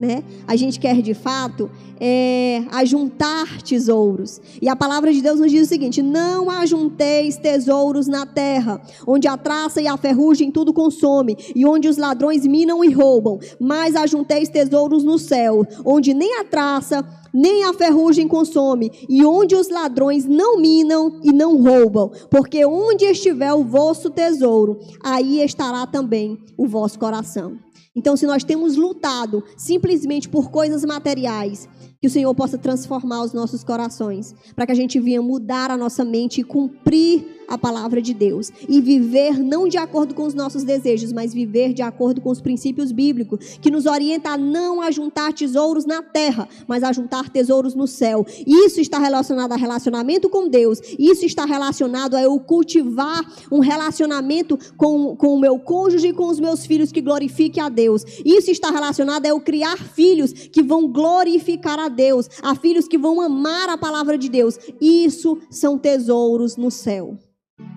Né? 0.00 0.22
A 0.46 0.56
gente 0.56 0.78
quer 0.78 1.00
de 1.00 1.14
fato 1.14 1.70
é, 1.98 2.64
ajuntar 2.72 3.62
tesouros. 3.62 4.40
E 4.60 4.68
a 4.68 4.76
palavra 4.76 5.12
de 5.12 5.22
Deus 5.22 5.40
nos 5.40 5.50
diz 5.50 5.66
o 5.66 5.68
seguinte: 5.68 6.02
não 6.02 6.50
ajunteis 6.50 7.36
tesouros 7.36 8.06
na 8.06 8.26
terra, 8.26 8.82
onde 9.06 9.28
a 9.28 9.36
traça 9.36 9.80
e 9.80 9.86
a 9.86 9.96
ferrugem 9.96 10.50
tudo 10.50 10.74
consome, 10.74 11.36
e 11.54 11.64
onde 11.64 11.88
os 11.88 11.96
ladrões 11.96 12.44
minam 12.44 12.84
e 12.84 12.92
roubam, 12.92 13.38
mas 13.58 13.94
ajunteis 13.94 14.48
tesouros 14.48 15.04
no 15.04 15.18
céu, 15.18 15.66
onde 15.84 16.12
nem 16.12 16.40
a 16.40 16.44
traça 16.44 17.02
nem 17.34 17.64
a 17.64 17.74
ferrugem 17.74 18.28
consome, 18.28 18.92
e 19.08 19.24
onde 19.24 19.56
os 19.56 19.68
ladrões 19.68 20.24
não 20.24 20.58
minam 20.60 21.18
e 21.24 21.32
não 21.32 21.60
roubam, 21.60 22.12
porque 22.30 22.64
onde 22.64 23.04
estiver 23.04 23.52
o 23.52 23.64
vosso 23.64 24.08
tesouro, 24.08 24.78
aí 25.02 25.40
estará 25.40 25.84
também 25.86 26.38
o 26.56 26.68
vosso 26.68 26.98
coração. 26.98 27.58
Então, 27.96 28.16
se 28.16 28.26
nós 28.26 28.42
temos 28.42 28.76
lutado 28.76 29.42
simplesmente 29.56 30.28
por 30.28 30.50
coisas 30.50 30.84
materiais, 30.84 31.68
que 32.00 32.08
o 32.08 32.10
Senhor 32.10 32.34
possa 32.34 32.58
transformar 32.58 33.22
os 33.22 33.32
nossos 33.32 33.64
corações, 33.64 34.34
para 34.54 34.66
que 34.66 34.72
a 34.72 34.76
gente 34.76 35.00
venha 35.00 35.22
mudar 35.22 35.70
a 35.70 35.76
nossa 35.76 36.04
mente 36.04 36.40
e 36.40 36.44
cumprir 36.44 37.33
a 37.48 37.58
palavra 37.58 38.00
de 38.00 38.14
Deus 38.14 38.50
e 38.68 38.80
viver 38.80 39.38
não 39.38 39.68
de 39.68 39.76
acordo 39.76 40.14
com 40.14 40.24
os 40.24 40.34
nossos 40.34 40.64
desejos, 40.64 41.12
mas 41.12 41.32
viver 41.32 41.72
de 41.72 41.82
acordo 41.82 42.20
com 42.20 42.30
os 42.30 42.40
princípios 42.40 42.92
bíblicos, 42.92 43.58
que 43.60 43.70
nos 43.70 43.86
orienta 43.86 44.30
a 44.30 44.38
não 44.38 44.80
a 44.80 44.90
juntar 44.90 45.32
tesouros 45.32 45.84
na 45.84 46.02
terra, 46.02 46.48
mas 46.66 46.82
a 46.82 46.92
juntar 46.92 47.28
tesouros 47.28 47.74
no 47.74 47.86
céu. 47.86 48.26
Isso 48.46 48.80
está 48.80 48.98
relacionado 48.98 49.52
a 49.52 49.56
relacionamento 49.56 50.28
com 50.28 50.48
Deus, 50.48 50.80
isso 50.98 51.24
está 51.24 51.44
relacionado 51.44 52.14
a 52.14 52.22
eu 52.22 52.38
cultivar 52.38 53.24
um 53.50 53.60
relacionamento 53.60 54.58
com, 54.76 55.16
com 55.16 55.34
o 55.34 55.40
meu 55.40 55.58
cônjuge 55.58 56.08
e 56.08 56.12
com 56.12 56.26
os 56.26 56.40
meus 56.40 56.66
filhos 56.66 56.92
que 56.92 57.00
glorifique 57.00 57.60
a 57.60 57.68
Deus. 57.68 58.04
Isso 58.24 58.50
está 58.50 58.70
relacionado 58.70 59.26
a 59.26 59.28
eu 59.28 59.40
criar 59.40 59.76
filhos 59.76 60.32
que 60.32 60.62
vão 60.62 60.88
glorificar 60.88 61.78
a 61.78 61.88
Deus, 61.88 62.28
a 62.42 62.54
filhos 62.54 62.88
que 62.88 62.98
vão 62.98 63.20
amar 63.20 63.68
a 63.68 63.78
palavra 63.78 64.16
de 64.16 64.28
Deus. 64.28 64.58
Isso 64.80 65.38
são 65.50 65.78
tesouros 65.78 66.56
no 66.56 66.70
céu. 66.70 67.18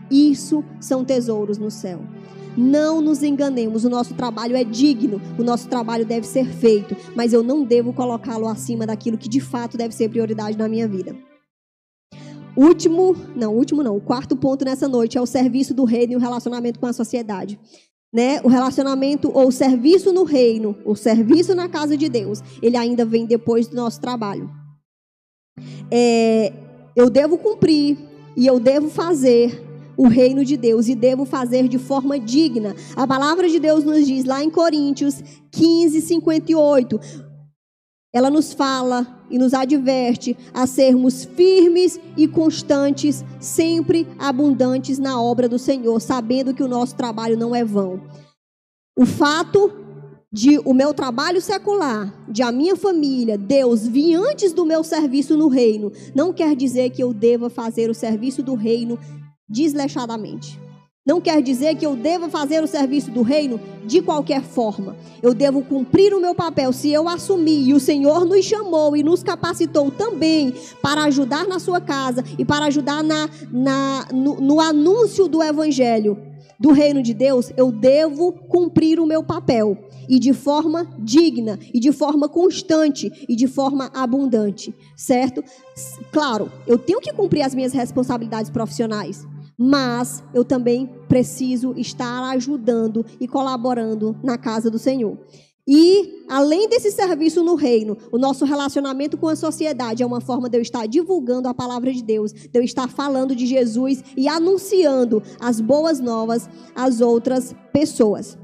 Isso 0.10 0.64
são 0.80 1.04
tesouros 1.04 1.58
no 1.58 1.70
céu. 1.70 2.02
Não 2.58 3.02
nos 3.02 3.22
enganemos, 3.22 3.86
o 3.86 3.90
nosso 3.90 4.16
trabalho 4.16 4.56
é 4.56 4.64
digno, 4.64 5.22
o 5.38 5.44
nosso 5.44 5.68
trabalho 5.68 6.06
deve 6.06 6.26
ser 6.26 6.52
feito, 6.52 6.96
mas 7.16 7.32
eu 7.32 7.44
não 7.44 7.64
devo 7.64 7.94
colocá-lo 7.94 8.48
acima 8.48 8.86
daquilo 8.88 9.18
que 9.18 9.30
de 9.30 9.40
fato 9.40 9.78
deve 9.78 9.94
ser 9.94 10.10
prioridade 10.10 10.58
na 10.58 10.68
minha 10.68 10.88
vida. 10.88 11.16
Último, 12.58 13.16
não, 13.36 13.56
último 13.56 13.84
não, 13.84 13.96
o 13.96 14.02
quarto 14.02 14.36
ponto 14.36 14.66
nessa 14.66 14.88
noite 14.88 15.16
é 15.16 15.22
o 15.22 15.28
serviço 15.28 15.76
do 15.76 15.84
reino 15.84 16.14
e 16.14 16.16
o 16.16 16.20
relacionamento 16.20 16.80
com 16.80 16.88
a 16.88 16.94
sociedade. 16.94 17.60
Né? 18.12 18.42
O 18.42 18.48
relacionamento 18.48 19.30
ou 19.32 19.50
o 19.50 19.52
serviço 19.52 20.12
no 20.12 20.24
reino, 20.24 20.76
o 20.84 20.96
serviço 20.96 21.54
na 21.54 21.70
casa 21.70 21.96
de 21.96 22.10
Deus, 22.10 22.42
ele 22.60 22.76
ainda 22.76 23.06
vem 23.06 23.28
depois 23.28 23.68
do 23.68 23.76
nosso 23.76 24.02
trabalho. 24.02 24.50
É, 25.92 26.52
eu 26.96 27.12
devo 27.12 27.38
cumprir 27.38 27.96
e 28.36 28.48
eu 28.48 28.60
devo 28.60 28.90
fazer 28.90 29.67
o 29.98 30.08
reino 30.08 30.46
de 30.46 30.56
Deus 30.56 30.88
e 30.88 30.96
devo 30.96 31.26
fazer 31.26 31.68
de 31.68 31.80
forma 31.80 32.20
digna. 32.20 32.76
A 32.96 33.08
palavra 33.08 33.50
de 33.50 33.60
Deus 33.60 33.84
nos 33.84 34.06
diz 34.06 34.24
lá 34.24 34.44
em 34.44 34.50
Coríntios 34.50 35.22
15, 35.52 36.00
58. 36.02 37.00
Ela 38.14 38.30
nos 38.30 38.54
fala 38.54 39.26
e 39.30 39.38
nos 39.38 39.54
adverte 39.54 40.38
a 40.54 40.66
sermos 40.66 41.26
firmes 41.26 42.00
e 42.16 42.28
constantes, 42.28 43.26
sempre 43.40 44.08
abundantes 44.18 44.98
na 44.98 45.22
obra 45.22 45.50
do 45.50 45.60
Senhor, 45.60 46.00
sabendo 46.00 46.54
que 46.54 46.64
o 46.64 46.68
nosso 46.68 46.96
trabalho 46.96 47.38
não 47.38 47.56
é 47.56 47.66
vão. 47.66 48.02
O 48.98 49.06
fato 49.06 49.72
de 50.32 50.60
o 50.60 50.74
meu 50.74 50.94
trabalho 50.94 51.42
secular, 51.42 52.14
de 52.28 52.44
a 52.44 52.52
minha 52.52 52.76
família, 52.76 53.38
Deus 53.38 53.88
vir 53.88 54.16
antes 54.16 54.52
do 54.52 54.66
meu 54.66 54.84
serviço 54.84 55.38
no 55.38 55.48
reino, 55.48 55.92
não 56.14 56.34
quer 56.34 56.56
dizer 56.56 56.90
que 56.90 57.02
eu 57.02 57.14
deva 57.14 57.50
fazer 57.50 57.90
o 57.90 57.96
serviço 57.96 58.44
do 58.44 58.54
reino 58.54 59.00
desleixadamente. 59.48 60.60
Não 61.08 61.22
quer 61.22 61.42
dizer 61.42 61.76
que 61.76 61.86
eu 61.86 61.96
devo 61.96 62.30
fazer 62.30 62.62
o 62.62 62.68
serviço 62.68 63.10
do 63.10 63.22
reino 63.22 63.62
de 63.86 64.02
qualquer 64.02 64.44
forma. 64.44 64.98
Eu 65.24 65.34
devo 65.34 65.64
cumprir 65.64 66.14
o 66.14 66.20
meu 66.20 66.36
papel 66.36 66.74
se 66.74 66.92
eu 66.92 67.08
assumir. 67.08 67.66
E 67.66 67.74
o 67.74 67.80
Senhor 67.80 68.26
nos 68.26 68.44
chamou 68.44 68.94
e 68.94 69.02
nos 69.02 69.24
capacitou 69.24 69.90
também 69.90 70.54
para 70.82 71.06
ajudar 71.06 71.48
na 71.48 71.60
sua 71.60 71.80
casa 71.80 72.26
e 72.38 72.44
para 72.44 72.66
ajudar 72.66 73.02
na, 73.06 73.30
na, 73.50 74.08
no, 74.14 74.42
no 74.42 74.60
anúncio 74.60 75.30
do 75.30 75.42
Evangelho 75.42 76.22
do 76.60 76.74
reino 76.74 77.02
de 77.02 77.14
Deus. 77.14 77.54
Eu 77.56 77.72
devo 77.72 78.34
cumprir 78.34 79.00
o 79.00 79.06
meu 79.06 79.24
papel 79.24 79.78
e 80.10 80.20
de 80.20 80.34
forma 80.34 80.94
digna, 81.00 81.58
e 81.74 81.80
de 81.80 81.94
forma 81.94 82.28
constante, 82.28 83.12
e 83.28 83.36
de 83.36 83.48
forma 83.48 83.92
abundante, 83.94 84.74
certo? 84.96 85.44
Claro, 86.12 86.52
eu 86.66 86.78
tenho 86.78 87.00
que 87.00 87.14
cumprir 87.14 87.44
as 87.44 87.54
minhas 87.54 87.74
responsabilidades 87.74 88.50
profissionais 88.50 89.26
mas 89.58 90.24
eu 90.34 90.46
também 90.46 90.90
preciso 91.08 91.74
estar 91.76 92.30
ajudando 92.32 93.06
e 93.20 93.28
colaborando 93.28 94.16
na 94.24 94.38
casa 94.38 94.70
do 94.70 94.78
Senhor. 94.78 95.18
E, 95.70 96.24
além 96.30 96.70
desse 96.70 96.90
serviço 96.92 97.44
no 97.44 97.56
reino, 97.56 97.98
o 98.10 98.18
nosso 98.18 98.46
relacionamento 98.46 99.18
com 99.18 99.28
a 99.28 99.36
sociedade 99.36 100.02
é 100.02 100.06
uma 100.06 100.22
forma 100.22 100.50
de 100.50 100.58
eu 100.58 100.62
estar 100.62 100.88
divulgando 100.88 101.50
a 101.50 101.54
palavra 101.54 101.92
de 101.92 102.02
Deus, 102.02 102.32
de 102.32 102.50
eu 102.54 102.64
estar 102.64 102.88
falando 102.88 103.36
de 103.36 103.46
Jesus 103.46 104.02
e 104.16 104.30
anunciando 104.30 105.22
as 105.42 105.60
boas 105.60 106.00
novas 106.00 106.50
às 106.74 107.02
outras 107.02 107.54
pessoas. 107.74 108.38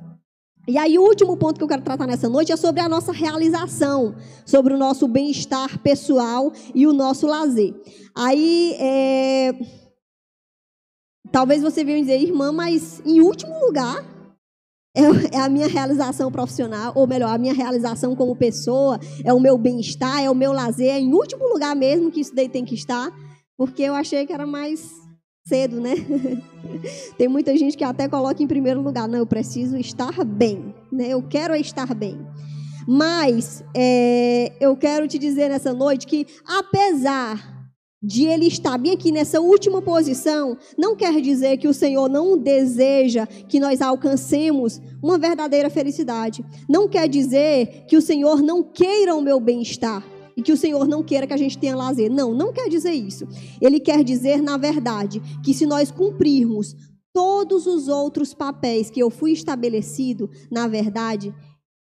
E 0.68 0.78
aí, 0.78 0.98
o 0.98 1.04
último 1.04 1.38
ponto 1.38 1.58
que 1.58 1.64
eu 1.64 1.68
quero 1.68 1.82
tratar 1.82 2.08
nessa 2.08 2.28
noite 2.28 2.52
é 2.52 2.58
sobre 2.58 2.82
a 2.82 2.90
nossa 2.90 3.14
realização, 3.14 4.16
sobre 4.46 4.74
o 4.74 4.78
nosso 4.78 5.08
bem-estar 5.08 5.80
pessoal 5.80 6.52
e 6.76 6.86
o 6.88 6.94
nosso 6.94 7.26
lazer. 7.26 7.74
Aí, 8.16 8.76
é 8.80 9.83
Talvez 11.34 11.64
você 11.64 11.84
venha 11.84 12.00
dizer, 12.00 12.22
irmã, 12.22 12.52
mas 12.52 13.02
em 13.04 13.20
último 13.20 13.60
lugar 13.66 14.06
é, 14.96 15.02
é 15.36 15.40
a 15.40 15.50
minha 15.50 15.66
realização 15.66 16.32
profissional, 16.32 16.94
ou 16.96 17.08
melhor, 17.08 17.34
a 17.34 17.40
minha 17.40 17.56
realização 17.56 18.16
como 18.16 18.36
pessoa, 18.36 19.00
é 19.26 19.34
o 19.34 19.40
meu 19.40 19.58
bem-estar, 19.58 20.22
é 20.22 20.30
o 20.30 20.36
meu 20.36 20.54
lazer, 20.54 20.92
é 20.92 21.00
em 21.00 21.12
último 21.12 21.48
lugar 21.52 21.76
mesmo 21.76 22.12
que 22.12 22.20
isso 22.20 22.36
daí 22.36 22.48
tem 22.48 22.64
que 22.64 22.76
estar, 22.76 23.12
porque 23.58 23.82
eu 23.82 23.96
achei 23.96 24.28
que 24.28 24.32
era 24.32 24.46
mais 24.46 24.88
cedo, 25.48 25.82
né? 25.82 25.96
Tem 27.18 27.28
muita 27.28 27.58
gente 27.58 27.76
que 27.76 27.84
até 27.84 28.08
coloca 28.08 28.44
em 28.44 28.48
primeiro 28.48 28.84
lugar, 28.84 29.08
não, 29.08 29.18
eu 29.18 29.26
preciso 29.26 29.76
estar 29.76 30.24
bem, 30.24 30.72
né? 30.92 31.08
Eu 31.08 31.24
quero 31.24 31.56
estar 31.56 31.96
bem. 31.96 32.20
Mas 32.88 33.64
é, 33.76 34.54
eu 34.60 34.78
quero 34.78 35.08
te 35.08 35.18
dizer 35.18 35.50
nessa 35.50 35.74
noite 35.74 36.06
que, 36.06 36.28
apesar 36.46 37.53
de 38.04 38.26
ele 38.26 38.48
estar 38.48 38.78
bem 38.78 38.92
aqui 38.92 39.12
nessa 39.12 39.40
última 39.40 39.82
posição, 39.82 40.58
não 40.78 40.94
quer 40.94 41.22
dizer 41.22 41.58
que 41.58 41.70
o 41.70 41.74
Senhor 41.74 42.10
não 42.10 42.38
deseja 42.38 43.26
que 43.26 43.62
nós 43.62 43.82
alcancemos 43.82 44.82
uma 45.02 45.18
verdadeira 45.18 45.70
felicidade. 45.70 46.44
Não 46.68 46.90
quer 46.90 47.08
dizer 47.08 47.86
que 47.88 47.96
o 47.96 48.02
Senhor 48.02 48.42
não 48.42 48.62
queira 48.62 49.16
o 49.16 49.22
meu 49.22 49.40
bem-estar 49.40 50.04
e 50.36 50.42
que 50.42 50.52
o 50.52 50.58
Senhor 50.58 50.86
não 50.86 51.02
queira 51.02 51.26
que 51.26 51.34
a 51.34 51.38
gente 51.38 51.58
tenha 51.58 51.76
lazer. 51.76 52.12
Não, 52.12 52.34
não 52.34 52.52
quer 52.52 52.68
dizer 52.68 52.92
isso. 52.92 53.26
Ele 53.62 53.80
quer 53.80 54.04
dizer, 54.04 54.42
na 54.42 54.58
verdade, 54.58 55.22
que 55.42 55.54
se 55.54 55.66
nós 55.66 55.90
cumprirmos 55.90 56.76
todos 57.14 57.68
os 57.68 57.88
outros 57.88 58.34
papéis 58.34 58.90
que 58.90 59.00
eu 59.00 59.10
fui 59.10 59.32
estabelecido, 59.32 60.30
na 60.52 60.68
verdade, 60.68 61.34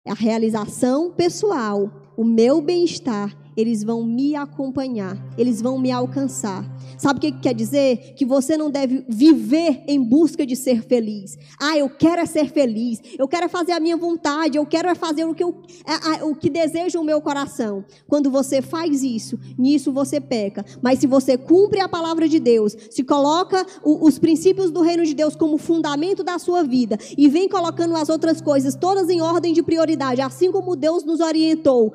a 0.07 0.15
realização 0.15 1.11
pessoal, 1.11 1.91
o 2.17 2.25
meu 2.25 2.63
bem-estar 2.63 3.37
eles 3.59 3.83
vão 3.83 4.05
me 4.05 4.37
acompanhar, 4.37 5.19
eles 5.37 5.61
vão 5.61 5.81
me 5.81 5.91
alcançar. 5.91 6.65
Sabe 6.97 7.19
o 7.19 7.21
que 7.21 7.33
quer 7.33 7.53
dizer? 7.53 8.15
Que 8.15 8.25
você 8.25 8.57
não 8.57 8.71
deve 8.71 9.05
viver 9.09 9.83
em 9.89 10.01
busca 10.01 10.47
de 10.47 10.55
ser 10.55 10.85
feliz. 10.85 11.37
Ah, 11.61 11.77
eu 11.77 11.91
quero 11.91 12.23
é 12.23 12.27
ser 12.27 12.53
feliz, 12.53 13.01
eu 13.19 13.27
quero 13.27 13.47
é 13.47 13.49
fazer 13.49 13.73
a 13.73 13.81
minha 13.81 13.97
vontade, 13.97 14.57
eu 14.57 14.65
quero 14.65 14.89
é 14.89 14.95
fazer 14.95 15.25
o 15.25 15.35
que, 15.35 15.43
eu, 15.43 15.61
é, 15.85 16.23
o 16.23 16.37
que 16.37 16.49
deseja 16.49 17.01
o 17.01 17.05
meu 17.05 17.21
coração. 17.21 17.85
Quando 18.07 18.31
você 18.31 18.63
faz 18.63 19.03
isso, 19.03 19.37
nisso 19.59 19.91
você 19.91 20.21
peca. 20.21 20.65
Mas 20.81 21.01
se 21.01 21.09
você 21.09 21.37
cumpre 21.37 21.81
a 21.81 21.89
palavra 21.89 22.29
de 22.29 22.39
Deus, 22.39 22.77
se 22.89 23.03
coloca 23.03 23.67
o, 23.83 24.07
os 24.07 24.21
princípios 24.21 24.71
do 24.71 24.83
reino 24.83 25.05
de 25.05 25.15
Deus 25.15 25.35
como 25.35 25.59
fundamento 25.59 26.23
da 26.23 26.39
sua 26.39 26.63
vida 26.63 26.97
e 27.17 27.29
vem 27.29 27.49
colocando 27.49 27.97
as 27.97 28.09
outras 28.09 28.41
coisas 28.41 28.77
todas 28.77 29.11
em 29.11 29.21
ordem 29.21 29.53
de 29.53 29.65
prioridade, 29.65 30.21
assim 30.21 30.53
como 30.53 30.77
Deus 30.77 31.03
nos 31.03 31.19
orientou, 31.19 31.93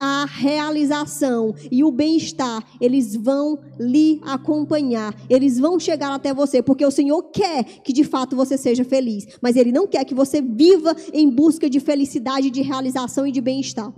a 0.00 0.26
realização 0.26 1.54
e 1.70 1.82
o 1.82 1.90
bem-estar, 1.90 2.64
eles 2.80 3.16
vão 3.16 3.58
lhe 3.78 4.20
acompanhar, 4.24 5.14
eles 5.28 5.58
vão 5.58 5.78
chegar 5.78 6.14
até 6.14 6.32
você, 6.32 6.62
porque 6.62 6.86
o 6.86 6.90
Senhor 6.90 7.20
quer 7.32 7.64
que 7.64 7.92
de 7.92 8.04
fato 8.04 8.36
você 8.36 8.56
seja 8.56 8.84
feliz, 8.84 9.26
mas 9.42 9.56
Ele 9.56 9.72
não 9.72 9.86
quer 9.88 10.04
que 10.04 10.14
você 10.14 10.40
viva 10.40 10.94
em 11.12 11.28
busca 11.28 11.68
de 11.68 11.80
felicidade, 11.80 12.50
de 12.50 12.62
realização 12.62 13.26
e 13.26 13.32
de 13.32 13.40
bem-estar. 13.40 13.92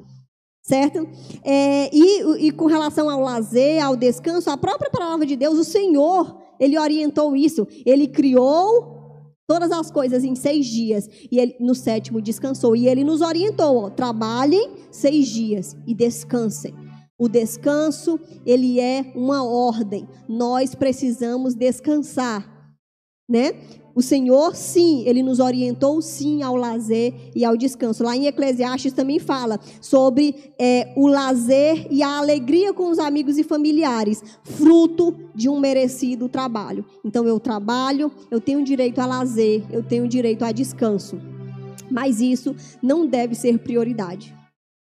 certo? 0.63 1.07
É, 1.45 1.91
e, 1.93 2.47
e 2.47 2.53
com 2.53 2.67
relação 2.67 3.11
ao 3.11 3.21
lazer, 3.21 3.85
ao 3.85 3.97
descanso, 3.97 4.49
a 4.51 4.57
própria 4.57 4.91
palavra 4.91 5.27
de 5.27 5.37
Deus, 5.37 5.59
o 5.59 5.65
Senhor, 5.65 6.41
ele 6.59 6.79
orientou 6.79 7.35
isso. 7.35 7.67
Ele 7.85 8.07
criou 8.07 9.00
todas 9.51 9.73
as 9.73 9.91
coisas 9.91 10.23
em 10.23 10.37
seis 10.37 10.65
dias 10.65 11.09
e 11.29 11.41
ele, 11.41 11.57
no 11.59 11.75
sétimo 11.75 12.23
descansou. 12.23 12.77
E 12.77 12.87
ele 12.87 13.03
nos 13.03 13.21
orientou: 13.21 13.79
ó, 13.79 13.91
trabalhem 13.91 14.77
seis 14.93 15.27
dias 15.27 15.77
e 15.85 15.93
descansem. 15.93 16.73
O 17.19 17.29
descanso, 17.29 18.21
ele 18.47 18.79
é 18.79 19.11
uma 19.13 19.43
ordem. 19.45 20.09
Nós 20.29 20.77
precisamos 20.77 21.57
descansar, 21.57 22.49
né? 23.29 23.53
O 23.95 24.03
Senhor, 24.03 24.55
sim, 24.55 25.03
ele 25.07 25.23
nos 25.23 25.41
orientou, 25.41 26.01
sim, 26.01 26.43
ao 26.43 26.57
lazer 26.57 27.13
e 27.35 27.45
ao 27.45 27.57
descanso. 27.57 28.05
Lá 28.05 28.17
em 28.17 28.27
Eclesiastes 28.27 28.93
também 28.93 29.19
fala 29.19 29.59
sobre 29.81 30.53
é, 30.59 30.93
o 30.97 31.07
lazer 31.07 31.87
e 31.91 32.03
a 32.03 32.19
alegria 32.19 32.73
com 32.73 32.91
os 32.91 32.99
amigos 32.99 33.39
e 33.39 33.43
familiares, 33.43 34.23
fruto 34.45 35.15
de 35.35 35.49
um 35.49 35.59
merecido 35.59 36.29
trabalho. 36.29 36.85
Então, 37.05 37.27
eu 37.27 37.41
trabalho, 37.41 38.13
eu 38.31 38.41
tenho 38.41 38.63
direito 38.63 39.01
a 39.01 39.07
lazer, 39.07 39.65
eu 39.71 39.83
tenho 39.83 40.07
direito 40.07 40.45
a 40.45 40.53
descanso. 40.53 41.19
Mas 41.91 42.21
isso 42.21 42.55
não 42.83 43.07
deve 43.07 43.35
ser 43.35 43.59
prioridade. 43.59 44.35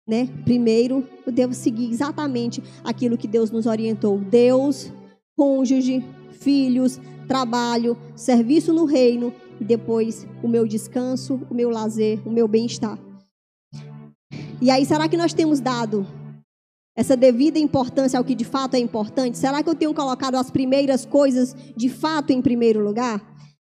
Né? 0.06 0.28
Primeiro, 0.44 1.06
eu 1.26 1.32
devo 1.32 1.52
seguir 1.52 1.90
exatamente 1.90 2.62
aquilo 2.82 3.18
que 3.18 3.28
Deus 3.28 3.50
nos 3.50 3.66
orientou. 3.66 4.18
Deus, 4.18 4.90
cônjuge, 5.36 6.02
filhos, 6.30 6.98
trabalho, 7.28 7.96
serviço 8.16 8.72
no 8.72 8.86
reino 8.86 9.32
e 9.60 9.64
depois 9.64 10.26
o 10.42 10.48
meu 10.48 10.66
descanso, 10.66 11.40
o 11.50 11.54
meu 11.54 11.70
lazer, 11.70 12.20
o 12.26 12.30
meu 12.30 12.48
bem-estar. 12.48 12.98
E 14.60 14.70
aí, 14.70 14.84
será 14.84 15.08
que 15.08 15.16
nós 15.16 15.32
temos 15.32 15.60
dado 15.60 16.04
essa 16.96 17.16
devida 17.16 17.60
importância 17.60 18.18
ao 18.18 18.24
que 18.24 18.34
de 18.34 18.44
fato 18.44 18.74
é 18.74 18.78
importante? 18.80 19.38
Será 19.38 19.62
que 19.62 19.68
eu 19.68 19.74
tenho 19.74 19.94
colocado 19.94 20.34
as 20.34 20.50
primeiras 20.50 21.06
coisas 21.06 21.54
de 21.76 21.88
fato 21.88 22.32
em 22.32 22.42
primeiro 22.42 22.80
lugar? 22.80 23.22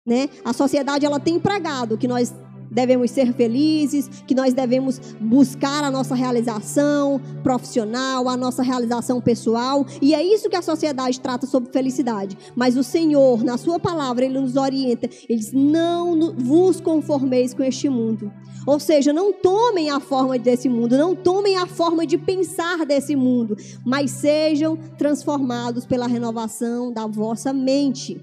Né? 0.06 0.28
A 0.44 0.52
sociedade 0.52 1.06
ela 1.06 1.18
tem 1.18 1.40
pregado 1.40 1.96
que 1.96 2.06
nós 2.06 2.34
devemos 2.72 3.10
ser 3.10 3.32
felizes, 3.34 4.08
que 4.26 4.34
nós 4.34 4.54
devemos 4.54 4.98
buscar 5.20 5.84
a 5.84 5.90
nossa 5.90 6.14
realização 6.14 7.20
profissional, 7.42 8.28
a 8.28 8.36
nossa 8.36 8.62
realização 8.62 9.20
pessoal, 9.20 9.86
e 10.00 10.14
é 10.14 10.22
isso 10.22 10.48
que 10.48 10.56
a 10.56 10.62
sociedade 10.62 11.20
trata 11.20 11.46
sobre 11.46 11.70
felicidade. 11.70 12.36
Mas 12.56 12.76
o 12.76 12.82
Senhor, 12.82 13.44
na 13.44 13.58
sua 13.58 13.78
palavra, 13.78 14.24
ele 14.24 14.40
nos 14.40 14.56
orienta, 14.56 15.08
ele 15.28 15.38
diz: 15.38 15.52
"Não 15.52 16.32
vos 16.32 16.80
conformeis 16.80 17.52
com 17.54 17.62
este 17.62 17.88
mundo". 17.88 18.32
Ou 18.66 18.78
seja, 18.78 19.12
não 19.12 19.32
tomem 19.32 19.90
a 19.90 19.98
forma 19.98 20.38
desse 20.38 20.68
mundo, 20.68 20.96
não 20.96 21.16
tomem 21.16 21.56
a 21.56 21.66
forma 21.66 22.06
de 22.06 22.16
pensar 22.16 22.86
desse 22.86 23.16
mundo, 23.16 23.56
mas 23.84 24.12
sejam 24.12 24.76
transformados 24.96 25.84
pela 25.84 26.06
renovação 26.06 26.92
da 26.92 27.06
vossa 27.06 27.52
mente. 27.52 28.20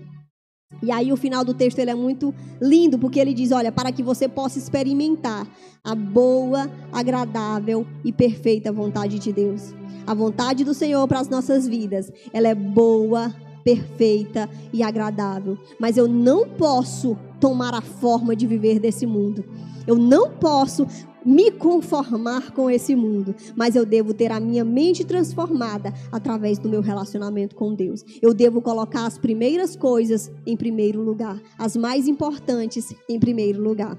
E 0.81 0.91
aí 0.91 1.11
o 1.11 1.17
final 1.17 1.43
do 1.43 1.53
texto 1.53 1.79
ele 1.79 1.91
é 1.91 1.95
muito 1.95 2.33
lindo, 2.61 2.97
porque 2.97 3.19
ele 3.19 3.33
diz, 3.33 3.51
olha, 3.51 3.71
para 3.71 3.91
que 3.91 4.03
você 4.03 4.27
possa 4.27 4.57
experimentar 4.57 5.47
a 5.83 5.95
boa, 5.95 6.69
agradável 6.91 7.85
e 8.03 8.11
perfeita 8.11 8.71
vontade 8.71 9.19
de 9.19 9.33
Deus. 9.33 9.73
A 10.05 10.13
vontade 10.13 10.63
do 10.63 10.73
Senhor 10.73 11.07
para 11.07 11.19
as 11.19 11.27
nossas 11.27 11.67
vidas, 11.67 12.11
ela 12.31 12.47
é 12.47 12.55
boa, 12.55 13.33
perfeita 13.63 14.49
e 14.71 14.81
agradável. 14.81 15.57
Mas 15.79 15.97
eu 15.97 16.07
não 16.07 16.47
posso 16.47 17.17
tomar 17.39 17.73
a 17.73 17.81
forma 17.81 18.35
de 18.35 18.47
viver 18.47 18.79
desse 18.79 19.05
mundo. 19.05 19.43
Eu 19.85 19.97
não 19.97 20.31
posso 20.31 20.87
me 21.25 21.51
conformar 21.51 22.51
com 22.51 22.69
esse 22.69 22.95
mundo, 22.95 23.35
mas 23.55 23.75
eu 23.75 23.85
devo 23.85 24.13
ter 24.13 24.31
a 24.31 24.39
minha 24.39 24.63
mente 24.63 25.05
transformada 25.05 25.93
através 26.11 26.57
do 26.57 26.69
meu 26.69 26.81
relacionamento 26.81 27.55
com 27.55 27.73
Deus. 27.73 28.03
Eu 28.21 28.33
devo 28.33 28.61
colocar 28.61 29.05
as 29.05 29.17
primeiras 29.17 29.75
coisas 29.75 30.31
em 30.45 30.55
primeiro 30.55 31.01
lugar, 31.01 31.41
as 31.57 31.75
mais 31.75 32.07
importantes 32.07 32.93
em 33.07 33.19
primeiro 33.19 33.61
lugar. 33.61 33.97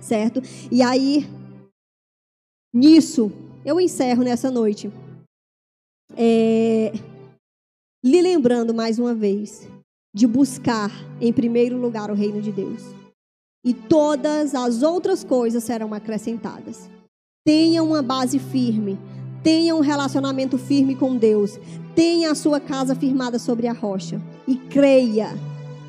Certo? 0.00 0.40
E 0.70 0.82
aí, 0.82 1.26
nisso, 2.72 3.32
eu 3.64 3.80
encerro 3.80 4.22
nessa 4.22 4.50
noite. 4.50 4.90
É, 6.16 6.92
lhe 8.04 8.22
lembrando 8.22 8.72
mais 8.72 8.98
uma 8.98 9.14
vez 9.14 9.68
de 10.14 10.26
buscar 10.26 10.90
em 11.20 11.32
primeiro 11.32 11.76
lugar 11.76 12.10
o 12.10 12.14
reino 12.14 12.40
de 12.40 12.50
Deus 12.50 12.97
e 13.68 13.74
todas 13.74 14.54
as 14.54 14.82
outras 14.82 15.22
coisas 15.22 15.62
serão 15.62 15.92
acrescentadas. 15.92 16.88
Tenha 17.44 17.82
uma 17.82 18.00
base 18.00 18.38
firme, 18.38 18.98
tenha 19.42 19.76
um 19.76 19.80
relacionamento 19.80 20.56
firme 20.56 20.94
com 20.94 21.14
Deus, 21.14 21.60
tenha 21.94 22.30
a 22.30 22.34
sua 22.34 22.60
casa 22.60 22.94
firmada 22.94 23.38
sobre 23.38 23.66
a 23.66 23.74
rocha 23.74 24.22
e 24.46 24.56
creia 24.56 25.28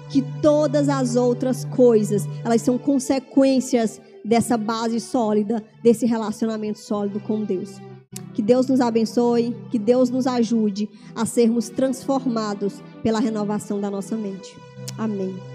que 0.10 0.22
todas 0.42 0.90
as 0.90 1.16
outras 1.16 1.64
coisas, 1.64 2.28
elas 2.44 2.62
são 2.62 2.78
consequências 2.78 4.02
dessa 4.26 4.58
base 4.58 5.00
sólida, 5.00 5.64
desse 5.82 6.06
relacionamento 6.06 6.80
sólido 6.80 7.22
com 7.22 7.46
Deus. 7.46 7.78
Que 8.34 8.42
Deus 8.42 8.68
nos 8.68 8.82
abençoe, 8.82 9.56
que 9.72 9.80
Deus 9.80 10.10
nos 10.10 10.28
ajude 10.28 10.90
a 11.16 11.26
sermos 11.26 11.70
transformados 11.70 12.84
pela 13.02 13.22
renovação 13.22 13.80
da 13.80 13.90
nossa 13.90 14.18
mente. 14.18 14.54
Amém. 14.98 15.49